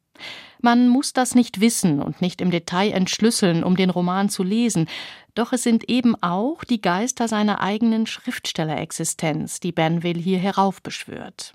Man 0.61 0.87
muss 0.87 1.15
das 1.15 1.35
nicht 1.35 1.63
wissen 1.63 2.03
und 2.03 2.21
nicht 2.21 2.43
im 2.43 2.51
Detail 2.51 2.93
entschlüsseln, 2.93 3.65
um 3.65 3.75
den 3.75 3.89
Roman 3.89 4.29
zu 4.29 4.43
lesen, 4.43 4.87
doch 5.35 5.55
es 5.55 5.63
sind 5.63 5.89
eben 5.89 6.15
auch 6.23 6.63
die 6.63 6.83
Geister 6.83 7.27
seiner 7.27 7.63
eigenen 7.63 8.07
Schriftstellerexistenz, 8.07 9.61
die 9.61 9.73
Benville 9.73 10.21
hier 10.21 10.39
heraufbeschwört. 10.39 11.55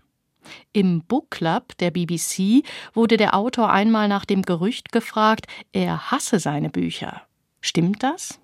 Im 0.74 1.02
Book 1.04 1.32
Club 1.32 1.78
der 1.80 1.92
BBC 1.92 2.64
wurde 2.94 3.18
der 3.18 3.36
Autor 3.36 3.72
einmal 3.72 4.08
nach 4.08 4.26
dem 4.26 4.42
Gerücht 4.42 4.92
gefragt, 4.92 5.48
er 5.72 6.12
hasse 6.12 6.40
seine 6.40 6.70
Bücher. 6.70 7.22
Stimmt 7.62 8.04
das? 8.04 8.40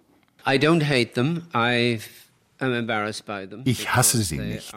I 0.45 0.51
don't 0.51 0.87
hate 0.87 1.13
them. 1.13 1.47
I 1.53 1.99
ich 3.65 3.95
hasse 3.95 4.21
sie 4.23 4.39
nicht. 4.39 4.73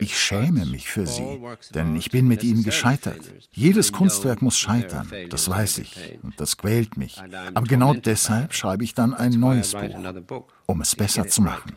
Ich 0.00 0.18
schäme 0.18 0.66
mich 0.66 0.88
für 0.88 1.06
sie, 1.06 1.40
denn 1.72 1.94
ich 1.94 2.10
bin 2.10 2.26
mit 2.26 2.42
ihnen 2.42 2.64
gescheitert. 2.64 3.20
Jedes 3.52 3.92
Kunstwerk 3.92 4.42
muss 4.42 4.58
scheitern, 4.58 5.10
das 5.28 5.48
weiß 5.48 5.78
ich, 5.78 6.18
und 6.22 6.40
das 6.40 6.56
quält 6.56 6.96
mich. 6.96 7.20
Aber 7.54 7.66
genau 7.66 7.94
deshalb 7.94 8.52
schreibe 8.52 8.84
ich 8.84 8.94
dann 8.94 9.14
ein 9.14 9.32
neues 9.32 9.72
Buch, 9.72 10.44
um 10.66 10.80
es 10.80 10.96
besser 10.96 11.28
zu 11.28 11.42
machen. 11.42 11.76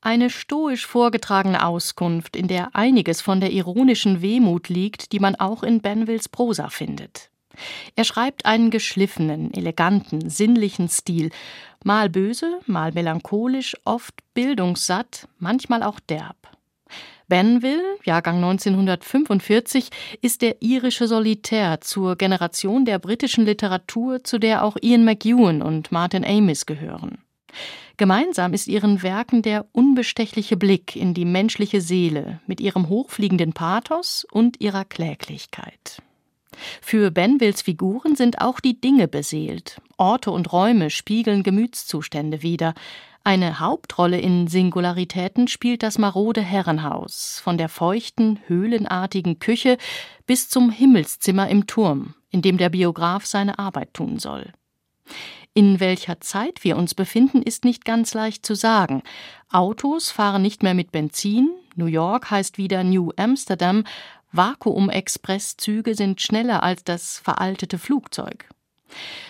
Eine 0.00 0.30
stoisch 0.30 0.86
vorgetragene 0.86 1.66
Auskunft, 1.66 2.36
in 2.36 2.46
der 2.46 2.76
einiges 2.76 3.20
von 3.20 3.40
der 3.40 3.50
ironischen 3.50 4.22
Wehmut 4.22 4.68
liegt, 4.68 5.10
die 5.12 5.18
man 5.18 5.34
auch 5.34 5.64
in 5.64 5.80
Benvilles 5.80 6.28
Prosa 6.28 6.68
findet. 6.68 7.30
Er 7.96 8.04
schreibt 8.04 8.46
einen 8.46 8.70
geschliffenen, 8.70 9.52
eleganten, 9.52 10.30
sinnlichen 10.30 10.88
Stil, 10.88 11.30
mal 11.82 12.08
böse, 12.08 12.60
mal 12.66 12.92
melancholisch, 12.92 13.76
oft 13.84 14.14
bildungssatt, 14.34 15.26
manchmal 15.38 15.82
auch 15.82 15.98
derb. 15.98 16.36
Benville, 17.26 17.82
Jahrgang 18.04 18.36
1945, 18.36 19.90
ist 20.22 20.40
der 20.40 20.62
irische 20.62 21.08
Solitär 21.08 21.80
zur 21.80 22.16
Generation 22.16 22.84
der 22.84 23.00
britischen 23.00 23.44
Literatur, 23.44 24.24
zu 24.24 24.38
der 24.38 24.64
auch 24.64 24.76
Ian 24.80 25.04
McEwan 25.04 25.60
und 25.60 25.92
Martin 25.92 26.24
Amis 26.24 26.64
gehören. 26.64 27.18
Gemeinsam 27.96 28.54
ist 28.54 28.68
ihren 28.68 29.02
Werken 29.02 29.42
der 29.42 29.66
unbestechliche 29.72 30.56
Blick 30.56 30.94
in 30.94 31.14
die 31.14 31.24
menschliche 31.24 31.80
Seele 31.80 32.40
mit 32.46 32.60
ihrem 32.60 32.88
hochfliegenden 32.88 33.52
Pathos 33.52 34.24
und 34.30 34.60
ihrer 34.60 34.84
Kläglichkeit. 34.84 36.00
Für 36.80 37.10
Benvilles 37.10 37.62
Figuren 37.62 38.16
sind 38.16 38.40
auch 38.40 38.60
die 38.60 38.80
Dinge 38.80 39.08
beseelt. 39.08 39.80
Orte 39.96 40.30
und 40.30 40.52
Räume 40.52 40.90
spiegeln 40.90 41.42
Gemütszustände 41.42 42.42
wider. 42.42 42.74
Eine 43.24 43.60
Hauptrolle 43.60 44.20
in 44.20 44.46
Singularitäten 44.46 45.48
spielt 45.48 45.82
das 45.82 45.98
marode 45.98 46.40
Herrenhaus, 46.40 47.40
von 47.42 47.58
der 47.58 47.68
feuchten, 47.68 48.38
höhlenartigen 48.46 49.38
Küche 49.38 49.76
bis 50.26 50.48
zum 50.48 50.70
Himmelszimmer 50.70 51.48
im 51.48 51.66
Turm, 51.66 52.14
in 52.30 52.42
dem 52.42 52.58
der 52.58 52.70
Biograf 52.70 53.26
seine 53.26 53.58
Arbeit 53.58 53.92
tun 53.92 54.18
soll. 54.18 54.52
In 55.58 55.80
welcher 55.80 56.20
Zeit 56.20 56.62
wir 56.62 56.76
uns 56.76 56.94
befinden, 56.94 57.42
ist 57.42 57.64
nicht 57.64 57.84
ganz 57.84 58.14
leicht 58.14 58.46
zu 58.46 58.54
sagen. 58.54 59.02
Autos 59.50 60.08
fahren 60.08 60.40
nicht 60.40 60.62
mehr 60.62 60.72
mit 60.72 60.92
Benzin, 60.92 61.50
New 61.74 61.86
York 61.86 62.30
heißt 62.30 62.58
wieder 62.58 62.84
New 62.84 63.10
Amsterdam, 63.16 63.82
Vakuum-Expresszüge 64.30 65.96
sind 65.96 66.20
schneller 66.20 66.62
als 66.62 66.84
das 66.84 67.18
veraltete 67.18 67.76
Flugzeug. 67.76 68.48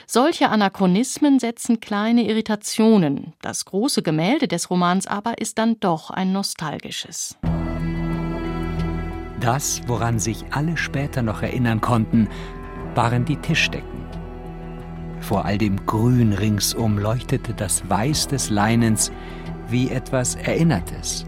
Solche 0.06 0.50
Anachronismen 0.50 1.38
setzen 1.38 1.80
kleine 1.80 2.28
Irritationen. 2.28 3.32
Das 3.40 3.64
große 3.64 4.02
Gemälde 4.02 4.48
des 4.48 4.68
Romans 4.68 5.06
aber 5.06 5.38
ist 5.38 5.56
dann 5.56 5.80
doch 5.80 6.10
ein 6.10 6.32
nostalgisches. 6.32 7.38
Das, 9.40 9.80
woran 9.86 10.18
sich 10.18 10.44
alle 10.50 10.76
später 10.76 11.22
noch 11.22 11.40
erinnern 11.40 11.80
konnten, 11.80 12.28
waren 12.94 13.24
die 13.24 13.36
Tischdecken. 13.38 14.07
Vor 15.28 15.44
all 15.44 15.58
dem 15.58 15.84
Grün 15.84 16.32
ringsum 16.32 16.96
leuchtete 16.96 17.52
das 17.52 17.86
Weiß 17.86 18.28
des 18.28 18.48
Leinens 18.48 19.12
wie 19.68 19.90
etwas 19.90 20.36
Erinnertes, 20.36 21.26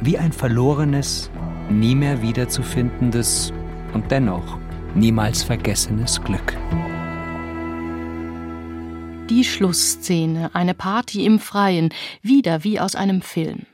wie 0.00 0.16
ein 0.16 0.32
verlorenes, 0.32 1.30
nie 1.68 1.94
mehr 1.94 2.22
wiederzufindendes 2.22 3.52
und 3.92 4.10
dennoch 4.10 4.56
niemals 4.94 5.42
vergessenes 5.42 6.18
Glück. 6.22 6.56
Die 9.28 9.44
Schlussszene, 9.44 10.54
eine 10.54 10.72
Party 10.72 11.26
im 11.26 11.40
Freien, 11.40 11.90
wieder 12.22 12.64
wie 12.64 12.80
aus 12.80 12.94
einem 12.94 13.20
Film. 13.20 13.66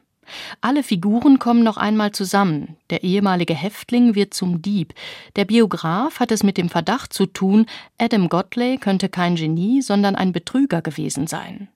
Alle 0.60 0.82
Figuren 0.82 1.38
kommen 1.38 1.62
noch 1.62 1.76
einmal 1.76 2.12
zusammen. 2.12 2.76
Der 2.90 3.04
ehemalige 3.04 3.54
Häftling 3.54 4.14
wird 4.14 4.34
zum 4.34 4.62
Dieb. 4.62 4.94
Der 5.36 5.44
Biograf 5.44 6.20
hat 6.20 6.30
es 6.30 6.42
mit 6.42 6.58
dem 6.58 6.68
Verdacht 6.68 7.12
zu 7.12 7.26
tun, 7.26 7.66
Adam 7.98 8.28
Godley 8.28 8.78
könnte 8.78 9.08
kein 9.08 9.36
Genie, 9.36 9.82
sondern 9.82 10.16
ein 10.16 10.32
Betrüger 10.32 10.82
gewesen 10.82 11.26
sein. 11.26 11.68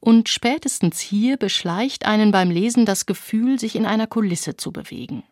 Und 0.00 0.28
spätestens 0.28 1.00
hier 1.00 1.36
beschleicht 1.36 2.06
einen 2.06 2.30
beim 2.30 2.50
Lesen 2.50 2.86
das 2.86 3.06
Gefühl, 3.06 3.58
sich 3.58 3.76
in 3.76 3.86
einer 3.86 4.06
Kulisse 4.06 4.56
zu 4.56 4.72
bewegen. 4.72 5.24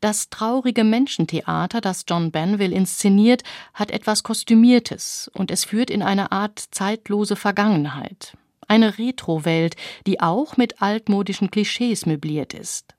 Das 0.00 0.30
traurige 0.30 0.84
Menschentheater, 0.84 1.80
das 1.80 2.04
John 2.08 2.30
Banville 2.32 2.74
inszeniert, 2.74 3.42
hat 3.72 3.90
etwas 3.90 4.22
Kostümiertes 4.22 5.30
und 5.32 5.50
es 5.50 5.64
führt 5.64 5.90
in 5.90 6.02
eine 6.02 6.32
Art 6.32 6.58
zeitlose 6.58 7.36
Vergangenheit. 7.36 8.36
Eine 8.68 8.98
Retrowelt, 8.98 9.76
die 10.06 10.20
auch 10.20 10.56
mit 10.56 10.82
altmodischen 10.82 11.50
Klischees 11.50 12.06
möbliert 12.06 12.54
ist. 12.54 12.94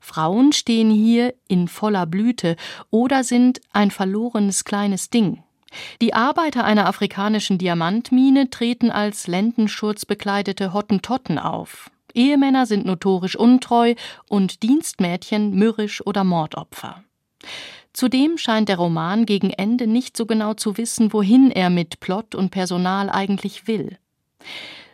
Frauen 0.00 0.52
stehen 0.52 0.90
hier 0.90 1.34
in 1.46 1.68
voller 1.68 2.06
Blüte 2.06 2.56
oder 2.90 3.24
sind 3.24 3.60
ein 3.72 3.90
verlorenes 3.90 4.64
kleines 4.64 5.10
Ding. 5.10 5.42
Die 6.00 6.14
Arbeiter 6.14 6.64
einer 6.64 6.86
afrikanischen 6.86 7.58
Diamantmine 7.58 8.48
treten 8.48 8.90
als 8.90 9.26
lendenschurzbekleidete 9.26 10.72
Hottentotten 10.72 11.38
auf. 11.38 11.90
Ehemänner 12.14 12.64
sind 12.64 12.86
notorisch 12.86 13.36
untreu 13.36 13.94
und 14.28 14.62
Dienstmädchen 14.62 15.54
mürrisch 15.54 16.04
oder 16.06 16.24
Mordopfer. 16.24 17.04
Zudem 17.92 18.38
scheint 18.38 18.68
der 18.68 18.76
Roman 18.76 19.26
gegen 19.26 19.50
Ende 19.50 19.86
nicht 19.86 20.16
so 20.16 20.24
genau 20.24 20.54
zu 20.54 20.78
wissen, 20.78 21.12
wohin 21.12 21.50
er 21.50 21.68
mit 21.68 22.00
Plot 22.00 22.34
und 22.34 22.50
Personal 22.50 23.10
eigentlich 23.10 23.66
will. 23.66 23.98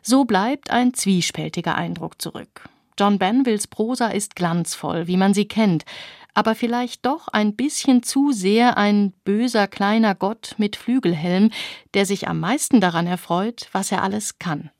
So 0.06 0.26
bleibt 0.26 0.70
ein 0.70 0.92
zwiespältiger 0.92 1.76
Eindruck 1.76 2.20
zurück. 2.20 2.68
John 2.98 3.18
Banvilles 3.18 3.66
Prosa 3.66 4.08
ist 4.08 4.36
glanzvoll, 4.36 5.06
wie 5.06 5.16
man 5.16 5.32
sie 5.32 5.48
kennt, 5.48 5.86
aber 6.34 6.54
vielleicht 6.54 7.06
doch 7.06 7.28
ein 7.28 7.56
bisschen 7.56 8.02
zu 8.02 8.30
sehr 8.30 8.76
ein 8.76 9.14
böser 9.24 9.66
kleiner 9.66 10.14
Gott 10.14 10.56
mit 10.58 10.76
Flügelhelm, 10.76 11.50
der 11.94 12.04
sich 12.04 12.28
am 12.28 12.38
meisten 12.38 12.82
daran 12.82 13.06
erfreut, 13.06 13.68
was 13.72 13.90
er 13.90 14.02
alles 14.02 14.38
kann. 14.38 14.70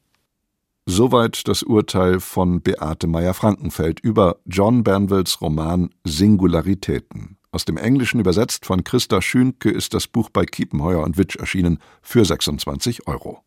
Soweit 0.84 1.48
das 1.48 1.62
Urteil 1.62 2.20
von 2.20 2.60
Beate 2.60 3.06
Meyer-Frankenfeld 3.06 4.00
über 4.00 4.36
John 4.44 4.84
Banvilles 4.84 5.40
Roman 5.40 5.88
Singularitäten. 6.04 7.38
Aus 7.50 7.64
dem 7.64 7.78
Englischen 7.78 8.20
übersetzt 8.20 8.66
von 8.66 8.84
Christa 8.84 9.22
Schünke 9.22 9.70
ist 9.70 9.94
das 9.94 10.06
Buch 10.06 10.28
bei 10.28 10.44
Kiepenheuer 10.44 11.02
und 11.02 11.16
Witsch 11.16 11.36
erschienen 11.36 11.78
für 12.02 12.26
26 12.26 13.06
Euro. 13.06 13.42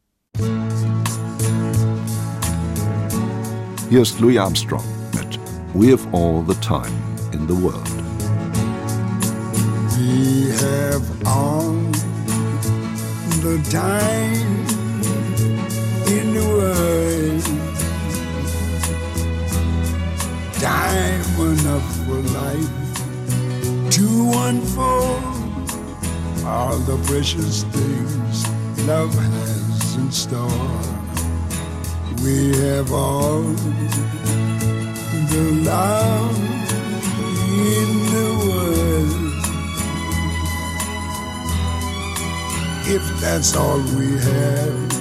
Hier 3.89 4.01
ist 4.01 4.19
Louis 4.19 4.37
Armstrong 4.37 4.83
mit 5.13 5.39
We've 5.73 6.05
All 6.11 6.43
the 6.47 6.53
Time 6.55 6.93
in 7.31 7.47
the 7.47 7.55
World. 7.55 7.87
We 9.97 10.51
have 10.61 11.01
all 11.25 11.73
the 13.41 13.57
time 13.71 14.65
in 16.07 16.33
the 16.35 16.43
world. 16.53 17.43
Time 20.59 21.23
enough 21.49 21.87
for 22.05 22.21
life 22.37 22.69
to 23.89 24.07
unfold 24.47 25.23
all 26.45 26.77
the 26.77 26.97
precious 27.07 27.63
things 27.63 28.47
love 28.85 29.13
has 29.13 29.66
in 29.97 30.11
store. 30.11 30.81
We 32.23 32.55
have 32.57 32.91
all 32.91 33.41
the 35.31 35.45
love 35.63 36.37
in 37.49 37.89
the 38.13 38.29
world. 38.47 39.33
If 42.87 43.03
that's 43.21 43.55
all 43.55 43.79
we 43.97 44.17
have, 44.17 44.91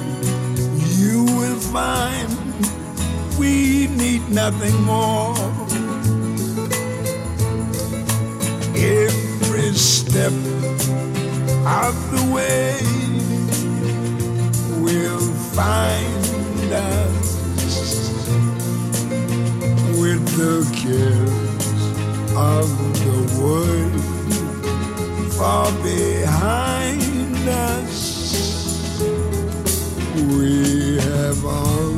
you 0.98 1.24
will 1.38 1.60
find 1.60 2.28
we 3.38 3.88
need 3.88 4.28
nothing 4.30 4.76
more. 4.82 5.36
Every 8.74 9.72
step 9.74 10.32
of 11.66 11.94
the 12.12 12.32
way 12.34 13.05
will 14.86 15.28
find 15.58 16.72
us 16.72 17.28
with 20.00 20.22
the 20.38 20.54
cares 20.80 21.82
of 22.36 22.66
the 23.02 23.18
world 23.40 24.02
far 25.32 25.68
behind 25.82 27.48
us. 27.48 27.96
We 30.14 30.98
have 31.00 31.44
all 31.44 31.92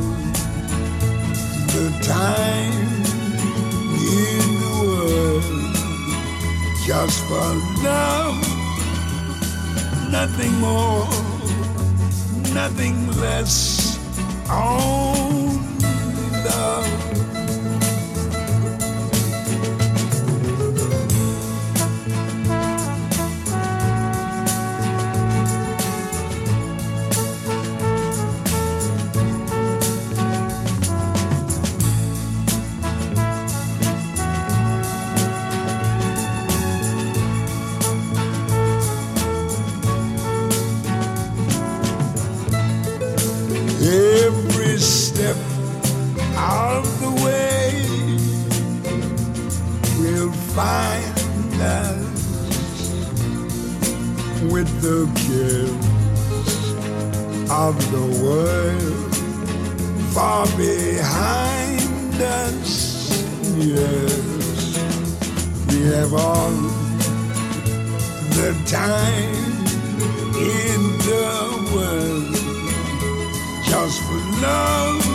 the 1.75 1.89
time 2.03 3.05
in 4.17 4.47
the 4.65 4.75
world 4.81 5.45
just 6.87 7.19
for 7.29 7.51
love, 7.85 8.41
nothing 10.11 10.55
more, 10.55 11.28
nothing 12.59 13.07
less. 13.21 13.97
Only 14.51 15.61
love. 16.45 17.08
Find 50.59 51.61
us 51.61 52.19
with 54.53 54.69
the 54.83 55.07
gifts 55.29 56.57
of 57.49 57.75
the 57.95 58.07
world 58.25 59.15
far 60.13 60.47
behind 60.57 62.21
us. 62.21 62.71
Yes, 63.57 64.13
we 65.69 65.79
have 65.95 66.13
all 66.13 66.51
the 68.39 68.51
time 68.67 69.55
in 70.57 70.81
the 71.09 71.31
world 71.73 72.35
just 73.71 73.99
for 74.07 74.23
love, 74.43 75.07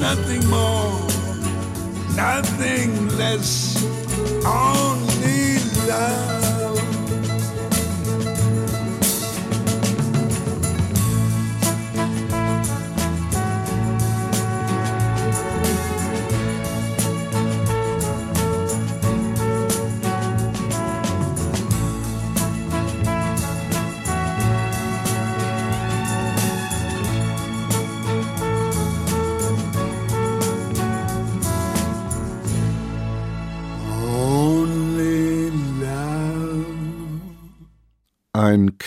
nothing 0.00 0.44
more, 0.50 1.11
nothing 2.16 3.08
less, 3.16 3.82
only 4.44 5.58
love. 5.88 6.51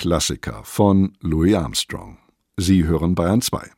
Klassiker 0.06 0.62
von 0.64 1.18
Louis 1.22 1.56
Armstrong. 1.56 2.20
Sie 2.58 2.84
hören 2.84 3.16
Bayern 3.16 3.41
2. 3.41 3.72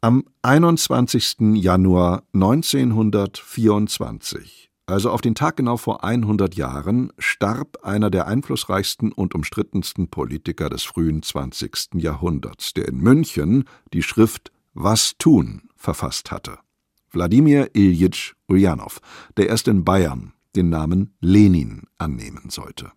Am 0.00 0.24
21. 0.42 1.54
Januar 1.54 2.24
1924, 2.34 4.68
also 4.86 5.12
auf 5.12 5.20
den 5.20 5.36
Tag 5.36 5.56
genau 5.56 5.76
vor 5.76 6.02
100 6.02 6.56
Jahren, 6.56 7.12
starb 7.18 7.84
einer 7.84 8.10
der 8.10 8.26
einflussreichsten 8.26 9.12
und 9.12 9.36
umstrittensten 9.36 10.08
Politiker 10.08 10.68
des 10.70 10.82
frühen 10.82 11.22
20. 11.22 11.90
Jahrhunderts, 11.94 12.74
der 12.74 12.88
in 12.88 12.96
München 12.96 13.62
die 13.92 14.02
Schrift 14.02 14.50
Was 14.74 15.18
tun 15.18 15.68
verfasst 15.76 16.32
hatte. 16.32 16.58
Wladimir 17.12 17.76
Iljitsch 17.76 18.34
Uljanov, 18.48 18.98
der 19.36 19.50
erst 19.50 19.68
in 19.68 19.84
Bayern 19.84 20.32
den 20.56 20.68
Namen 20.68 21.14
Lenin 21.20 21.84
annehmen 21.96 22.50
sollte. 22.50 22.90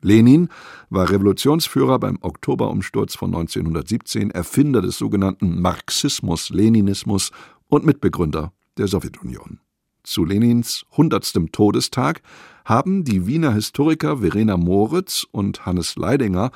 Lenin 0.00 0.48
war 0.90 1.10
Revolutionsführer 1.10 1.98
beim 1.98 2.18
Oktoberumsturz 2.20 3.16
von 3.16 3.34
1917, 3.34 4.30
Erfinder 4.30 4.80
des 4.80 4.96
sogenannten 4.96 5.60
Marxismus-Leninismus 5.60 7.32
und 7.68 7.84
Mitbegründer 7.84 8.52
der 8.76 8.86
Sowjetunion. 8.86 9.58
Zu 10.04 10.24
Lenins 10.24 10.86
hundertstem 10.96 11.52
Todestag 11.52 12.22
haben 12.64 13.04
die 13.04 13.26
Wiener 13.26 13.52
Historiker 13.52 14.18
Verena 14.18 14.56
Moritz 14.56 15.26
und 15.32 15.66
Hannes 15.66 15.96
Leidinger 15.96 16.52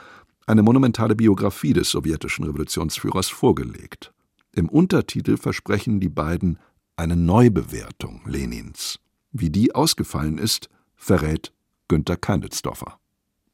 eine 0.47 0.63
monumentale 0.63 1.17
Biografie 1.17 1.73
des 1.73 1.91
sowjetischen 1.91 2.45
Revolutionsführers 2.45 3.29
vorgelegt. 3.29 4.13
Im 4.55 4.69
Untertitel 4.69 5.37
versprechen 5.37 5.99
die 5.99 6.09
beiden 6.09 6.59
eine 6.97 7.17
Neubewertung 7.17 8.21
Lenins. 8.27 9.01
Wie 9.33 9.51
die 9.51 9.75
ausgefallen 9.75 10.39
ist, 10.39 10.69
verrät 10.95 11.53
Günter 11.89 12.17
Keindelsdorfer. 12.17 13.02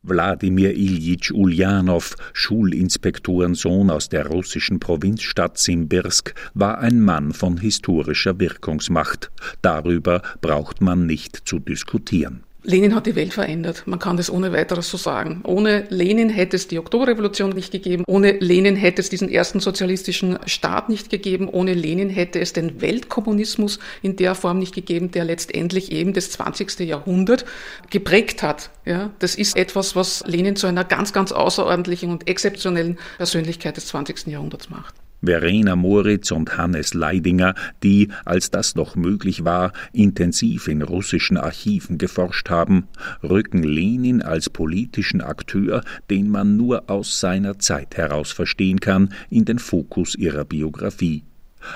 Wladimir 0.09 0.72
Iljitsch 0.72 1.30
Uljanov, 1.32 2.16
Schulinspektorensohn 2.32 3.90
aus 3.90 4.09
der 4.09 4.26
russischen 4.26 4.80
Provinzstadt 4.80 5.59
Simbirsk, 5.59 6.34
war 6.54 6.78
ein 6.78 7.00
Mann 7.00 7.32
von 7.32 7.59
historischer 7.59 8.38
Wirkungsmacht. 8.38 9.30
Darüber 9.62 10.22
braucht 10.40 10.80
man 10.80 11.06
nicht 11.06 11.36
zu 11.44 11.59
diskutieren. 11.59 12.47
Lenin 12.68 12.94
hat 12.94 13.06
die 13.06 13.16
Welt 13.16 13.32
verändert. 13.32 13.84
Man 13.86 13.98
kann 13.98 14.18
das 14.18 14.30
ohne 14.30 14.52
weiteres 14.52 14.90
so 14.90 14.98
sagen. 14.98 15.40
Ohne 15.44 15.86
Lenin 15.88 16.28
hätte 16.28 16.54
es 16.54 16.68
die 16.68 16.78
Oktoberrevolution 16.78 17.48
nicht 17.48 17.72
gegeben. 17.72 18.04
Ohne 18.06 18.32
Lenin 18.32 18.76
hätte 18.76 19.00
es 19.00 19.08
diesen 19.08 19.30
ersten 19.30 19.58
sozialistischen 19.58 20.38
Staat 20.44 20.90
nicht 20.90 21.08
gegeben. 21.08 21.48
Ohne 21.48 21.72
Lenin 21.72 22.10
hätte 22.10 22.40
es 22.40 22.52
den 22.52 22.82
Weltkommunismus 22.82 23.78
in 24.02 24.16
der 24.16 24.34
Form 24.34 24.58
nicht 24.58 24.74
gegeben, 24.74 25.10
der 25.10 25.24
letztendlich 25.24 25.90
eben 25.92 26.12
das 26.12 26.30
20. 26.32 26.80
Jahrhundert 26.80 27.46
geprägt 27.88 28.42
hat. 28.42 28.68
Ja, 28.84 29.12
das 29.18 29.34
ist 29.34 29.56
etwas, 29.56 29.96
was 29.96 30.22
Lenin 30.26 30.54
zu 30.54 30.66
einer 30.66 30.84
ganz, 30.84 31.14
ganz 31.14 31.32
außerordentlichen 31.32 32.10
und 32.10 32.28
exzeptionellen 32.28 32.98
Persönlichkeit 33.16 33.78
des 33.78 33.86
20. 33.86 34.26
Jahrhunderts 34.26 34.68
macht. 34.68 34.94
Verena 35.22 35.76
Moritz 35.76 36.30
und 36.30 36.56
Hannes 36.56 36.94
Leidinger, 36.94 37.54
die, 37.82 38.08
als 38.24 38.50
das 38.50 38.74
noch 38.74 38.96
möglich 38.96 39.44
war, 39.44 39.72
intensiv 39.92 40.68
in 40.68 40.82
russischen 40.82 41.36
Archiven 41.36 41.98
geforscht 41.98 42.50
haben, 42.50 42.88
rücken 43.22 43.62
Lenin 43.62 44.22
als 44.22 44.48
politischen 44.50 45.20
Akteur, 45.20 45.82
den 46.10 46.30
man 46.30 46.56
nur 46.56 46.88
aus 46.88 47.20
seiner 47.20 47.58
Zeit 47.58 47.96
heraus 47.96 48.32
verstehen 48.32 48.80
kann, 48.80 49.12
in 49.28 49.44
den 49.44 49.58
Fokus 49.58 50.14
ihrer 50.14 50.44
Biografie. 50.44 51.24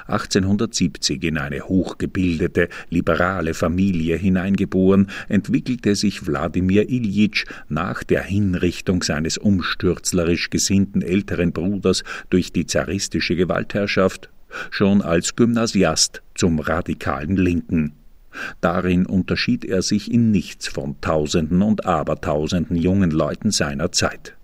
1870 0.07 1.23
in 1.25 1.39
eine 1.39 1.63
hochgebildete, 1.63 2.69
liberale 2.91 3.55
Familie 3.55 4.17
hineingeboren, 4.17 5.09
entwickelte 5.29 5.95
sich 5.95 6.27
Wladimir 6.27 6.89
Iljitsch 6.89 7.45
nach 7.69 8.03
der 8.05 8.23
Hinrichtung 8.23 9.03
seines 9.03 9.39
umstürzlerisch 9.39 10.51
gesinnten 10.51 11.03
älteren 11.03 11.53
Bruders 11.53 12.05
durch 12.31 12.53
die 12.53 12.67
zaristische 12.67 13.37
Gewaltherrschaft 13.37 14.29
schon 14.71 15.03
als 15.03 15.37
Gymnasiast 15.37 16.23
zum 16.35 16.59
radikalen 16.59 17.37
Linken. 17.37 17.93
Darin 18.61 19.07
unterschied 19.07 19.65
er 19.65 19.83
sich 19.83 20.11
in 20.11 20.31
nichts 20.31 20.69
von 20.69 21.01
Tausenden 21.01 21.63
und 21.63 21.85
Abertausenden 21.85 22.77
jungen 22.77 23.11
Leuten 23.11 23.51
seiner 23.51 23.93
Zeit. 23.93 24.37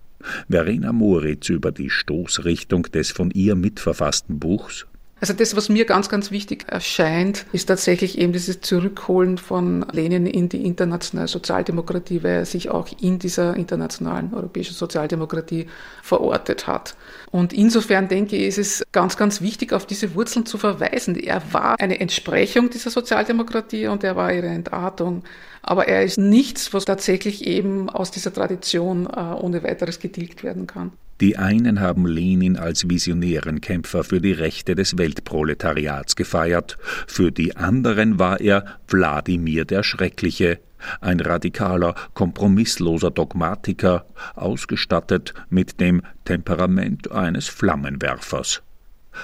Verena 0.48 0.92
Moritz 0.92 1.48
über 1.48 1.72
die 1.72 1.90
Stoßrichtung 1.90 2.82
des 2.84 3.10
von 3.10 3.30
ihr 3.30 3.54
mitverfassten 3.54 4.38
Buchs 4.38 4.86
also 5.20 5.32
das, 5.32 5.56
was 5.56 5.68
mir 5.68 5.84
ganz, 5.84 6.08
ganz 6.08 6.30
wichtig 6.30 6.66
erscheint, 6.68 7.46
ist 7.52 7.66
tatsächlich 7.66 8.18
eben 8.18 8.32
dieses 8.32 8.60
Zurückholen 8.60 9.36
von 9.36 9.84
Lenin 9.90 10.26
in 10.26 10.48
die 10.48 10.64
internationale 10.64 11.26
Sozialdemokratie, 11.26 12.22
weil 12.22 12.36
er 12.36 12.44
sich 12.46 12.70
auch 12.70 12.88
in 13.00 13.18
dieser 13.18 13.56
internationalen 13.56 14.32
europäischen 14.32 14.74
Sozialdemokratie 14.74 15.66
verortet 16.02 16.68
hat. 16.68 16.94
Und 17.32 17.52
insofern 17.52 18.06
denke 18.06 18.36
ich, 18.36 18.46
ist 18.46 18.58
es 18.58 18.86
ganz, 18.92 19.16
ganz 19.16 19.40
wichtig, 19.40 19.72
auf 19.72 19.86
diese 19.86 20.14
Wurzeln 20.14 20.46
zu 20.46 20.56
verweisen. 20.56 21.16
Er 21.16 21.42
war 21.52 21.78
eine 21.80 21.98
Entsprechung 21.98 22.70
dieser 22.70 22.90
Sozialdemokratie 22.90 23.88
und 23.88 24.04
er 24.04 24.14
war 24.14 24.32
ihre 24.32 24.46
Entartung. 24.46 25.24
Aber 25.62 25.88
er 25.88 26.04
ist 26.04 26.18
nichts, 26.18 26.72
was 26.72 26.84
tatsächlich 26.84 27.44
eben 27.46 27.90
aus 27.90 28.12
dieser 28.12 28.32
Tradition 28.32 29.06
äh, 29.06 29.34
ohne 29.34 29.62
weiteres 29.64 29.98
getilgt 29.98 30.44
werden 30.44 30.66
kann. 30.68 30.92
Die 31.20 31.36
einen 31.36 31.80
haben 31.80 32.06
Lenin 32.06 32.56
als 32.56 32.88
visionären 32.88 33.60
Kämpfer 33.60 34.04
für 34.04 34.20
die 34.20 34.32
Rechte 34.32 34.74
des 34.74 34.98
Weltproletariats 34.98 36.14
gefeiert, 36.14 36.78
für 37.06 37.32
die 37.32 37.56
anderen 37.56 38.18
war 38.18 38.40
er 38.40 38.78
Wladimir 38.86 39.64
der 39.64 39.82
Schreckliche, 39.82 40.60
ein 41.00 41.18
radikaler, 41.18 41.96
kompromissloser 42.14 43.10
Dogmatiker, 43.10 44.06
ausgestattet 44.36 45.34
mit 45.50 45.80
dem 45.80 46.02
Temperament 46.24 47.10
eines 47.10 47.48
Flammenwerfers. 47.48 48.62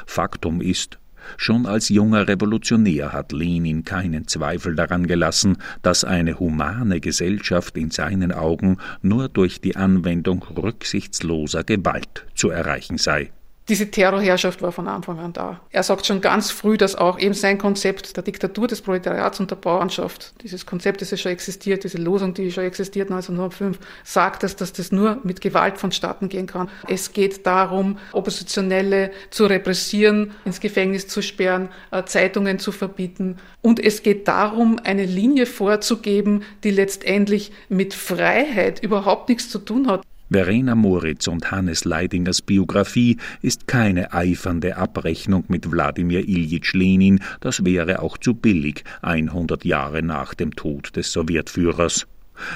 Faktum 0.07 0.61
ist, 0.61 0.99
Schon 1.37 1.67
als 1.67 1.89
junger 1.89 2.29
Revolutionär 2.29 3.13
hat 3.13 3.33
Lenin 3.33 3.85
keinen 3.85 4.27
Zweifel 4.27 4.75
daran 4.75 5.07
gelassen, 5.07 5.59
dass 5.83 6.05
eine 6.05 6.39
humane 6.39 7.01
Gesellschaft 7.01 7.77
in 7.77 7.91
seinen 7.91 8.33
Augen 8.33 8.79
nur 9.03 9.29
durch 9.29 9.61
die 9.61 9.77
Anwendung 9.77 10.43
rücksichtsloser 10.43 11.65
Gewalt 11.65 12.27
zu 12.35 12.51
erreichen 12.51 12.99
sei 12.99 13.31
diese 13.69 13.91
Terrorherrschaft 13.91 14.61
war 14.61 14.73
von 14.73 14.89
Anfang 14.89 15.19
an 15.19 15.33
da. 15.33 15.61
Er 15.71 15.83
sagt 15.83 16.05
schon 16.05 16.21
ganz 16.21 16.51
früh, 16.51 16.77
dass 16.77 16.97
auch 16.97 17.19
eben 17.19 17.33
sein 17.33 17.57
Konzept 17.57 18.15
der 18.15 18.23
Diktatur 18.23 18.69
des 18.69 18.83
Proletariats 18.83 19.41
und 19.41 19.51
der 19.51 19.57
Bauernschaft, 19.57 20.35
dieses 20.43 20.67
Konzept, 20.67 21.01
das 21.01 21.11
ja 21.11 21.17
schon 21.17 21.33
existiert, 21.33 21.83
diese 21.83 21.97
Losung, 21.97 22.35
die 22.35 22.53
schon 22.53 22.65
existiert 22.65 23.11
1905, 23.11 23.79
sagt, 24.05 24.43
dass, 24.43 24.57
dass 24.57 24.75
das 24.75 24.93
nur 24.93 25.19
mit 25.23 25.41
Gewalt 25.41 25.79
vonstatten 25.79 26.29
gehen 26.29 26.47
kann. 26.47 26.69
Es 26.89 27.15
geht 27.15 27.47
darum, 27.47 27.99
Oppositionelle 28.13 29.11
zu 29.31 29.47
repressieren, 29.47 30.33
ins 30.45 30.61
Gefängnis 30.61 31.09
zu 31.09 31.23
sperren, 31.23 31.71
äh, 31.91 32.05
Zeitungen 32.05 32.59
zu 32.59 32.71
verbieten. 32.71 33.39
Und 33.63 33.81
es 33.81 34.03
geht 34.03 34.29
darum, 34.29 34.79
eine 34.85 35.07
Linie 35.07 35.47
vorzugeben, 35.47 36.43
die 36.65 36.71
letztendlich 36.71 37.51
mit 37.71 37.95
Freiheit 37.95 38.83
überhaupt 38.83 39.31
nichts 39.31 39.49
zu 39.49 39.59
tun 39.59 39.89
hat. 39.89 40.03
Verena 40.31 40.75
Moritz 40.75 41.29
und 41.29 41.51
Hannes 41.51 41.85
Leidingers 41.85 42.41
Biografie 42.41 43.19
ist 43.43 43.67
keine 43.67 44.13
eifernde 44.13 44.77
Abrechnung 44.77 45.45
mit 45.49 45.71
Wladimir 45.71 46.27
Iljitsch 46.27 46.73
Lenin, 46.73 47.21
das 47.41 47.65
wäre 47.65 48.01
auch 48.01 48.17
zu 48.17 48.35
billig, 48.35 48.85
100 49.03 49.65
Jahre 49.65 50.03
nach 50.03 50.35
dem 50.35 50.57
Tod 50.57 50.97
des 50.97 51.13
Sowjetführers. 51.13 52.07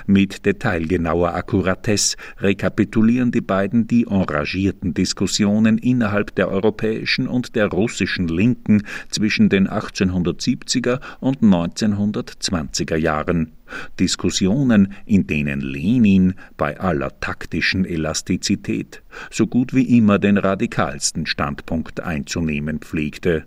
Mit 0.07 0.45
detailgenauer 0.45 1.35
Akkuratesse 1.35 2.17
rekapitulieren 2.39 3.31
die 3.31 3.41
beiden 3.41 3.87
die 3.87 4.07
enragierten 4.09 4.95
Diskussionen 4.95 5.79
innerhalb 5.79 6.35
der 6.35 6.49
europäischen 6.49 7.29
und 7.29 7.55
der 7.55 7.67
russischen 7.69 8.29
Linken 8.29 8.83
zwischen 9.11 9.49
den 9.49 9.69
1870er 9.69 11.01
und 11.21 11.41
1920er 11.43 12.97
Jahren. 12.97 13.53
Diskussionen, 14.01 14.95
in 15.05 15.27
denen 15.27 15.61
Lenin 15.61 16.35
bei 16.57 16.81
aller 16.81 17.21
taktischen 17.21 17.85
Elastizität 17.85 19.03
so 19.31 19.47
gut 19.47 19.75
wie 19.75 19.97
immer 19.97 20.19
den 20.19 20.39
radikalsten 20.39 21.27
Standpunkt 21.27 22.01
einzunehmen 22.01 22.79
pflegte. 22.79 23.45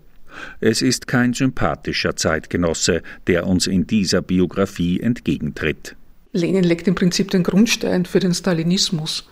Es 0.60 0.82
ist 0.82 1.08
kein 1.08 1.34
sympathischer 1.34 2.16
Zeitgenosse, 2.16 3.02
der 3.28 3.48
uns 3.48 3.68
in 3.68 3.86
dieser 3.88 4.22
Biografie 4.22 5.00
entgegentritt. 5.00 5.96
Lenin 6.34 6.64
legt 6.64 6.88
im 6.88 6.96
Prinzip 6.96 7.32
den 7.32 7.44
Grundstein 7.44 8.06
für 8.06 8.20
den 8.20 8.34
Stalinismus. 8.34 9.26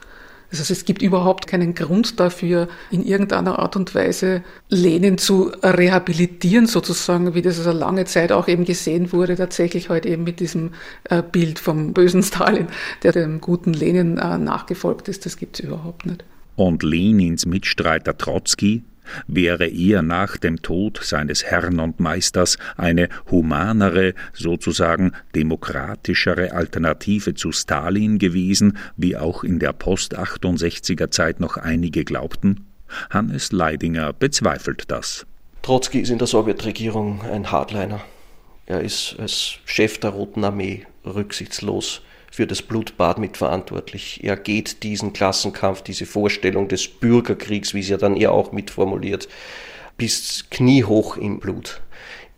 Das 0.50 0.60
heißt, 0.60 0.72
es 0.72 0.86
gibt 0.86 1.02
überhaupt 1.02 1.46
keinen 1.46 1.76
Grund 1.76 2.20
dafür, 2.20 2.70
in 2.90 3.06
irgendeiner 3.06 3.60
Art 3.60 3.76
und 3.76 3.94
Weise 3.94 4.44
Lenin 4.70 5.20
zu 5.20 5.52
rehabilitieren, 5.62 6.66
sozusagen, 6.66 7.36
wie 7.36 7.44
das 7.44 7.60
also 7.60 7.72
lange 7.72 8.06
Zeit 8.06 8.32
auch 8.32 8.48
eben 8.48 8.66
gesehen 8.66 9.12
wurde, 9.12 9.36
tatsächlich 9.36 9.90
heute 9.90 10.10
eben 10.10 10.24
mit 10.24 10.40
diesem 10.40 10.72
äh, 11.04 11.22
Bild 11.22 11.60
vom 11.60 11.94
bösen 11.94 12.24
Stalin, 12.24 12.68
der 13.04 13.12
dem 13.12 13.42
guten 13.42 13.74
Lenin 13.74 14.18
äh, 14.18 14.38
nachgefolgt 14.40 15.08
ist. 15.08 15.26
Das 15.26 15.38
gibt 15.38 15.60
es 15.60 15.66
überhaupt 15.66 16.08
nicht. 16.08 16.24
Und 16.56 16.84
Lenins 16.84 17.46
Mitstreiter 17.46 18.18
Trotzki, 18.18 18.84
wäre 19.28 19.68
er 19.68 20.02
nach 20.02 20.38
dem 20.38 20.62
Tod 20.62 21.00
seines 21.04 21.44
Herrn 21.44 21.80
und 21.80 22.00
Meisters 22.00 22.58
eine 22.78 23.10
humanere, 23.30 24.14
sozusagen 24.34 25.14
demokratischere 25.36 26.54
Alternative 26.54 27.34
zu 27.34 27.52
Stalin 27.52 28.20
gewesen, 28.20 28.78
wie 28.98 29.18
auch 29.18 29.44
in 29.44 29.60
der 29.60 29.74
Post-68er 29.74 31.12
Zeit 31.12 31.40
noch 31.40 31.58
einige 31.58 32.04
glaubten? 32.04 32.68
Hannes 33.10 33.52
Leidinger 33.52 34.14
bezweifelt 34.14 34.86
das. 34.88 35.26
Trotzki 35.62 36.00
ist 36.00 36.10
in 36.10 36.18
der 36.18 36.28
Sowjetregierung 36.28 37.22
ein 37.22 37.52
Hardliner. 37.52 38.02
Er 38.66 38.82
ist 38.82 39.16
als 39.20 39.56
Chef 39.66 40.00
der 40.00 40.12
Roten 40.12 40.44
Armee 40.44 40.86
rücksichtslos 41.06 42.02
für 42.32 42.48
das 42.48 42.62
Blutbad 42.62 43.20
mitverantwortlich. 43.20 44.24
Er 44.24 44.38
geht 44.38 44.84
diesen 44.84 45.14
Klassenkampf, 45.14 45.82
diese 45.82 46.06
Vorstellung 46.06 46.68
des 46.68 46.88
Bürgerkriegs, 46.88 47.74
wie 47.74 47.84
sie 47.84 47.92
ja 47.92 47.98
dann 47.98 48.16
er 48.16 48.32
auch 48.32 48.52
mitformuliert, 48.52 49.28
bis 49.98 50.46
kniehoch 50.50 51.18
im 51.18 51.40
Blut. 51.40 51.82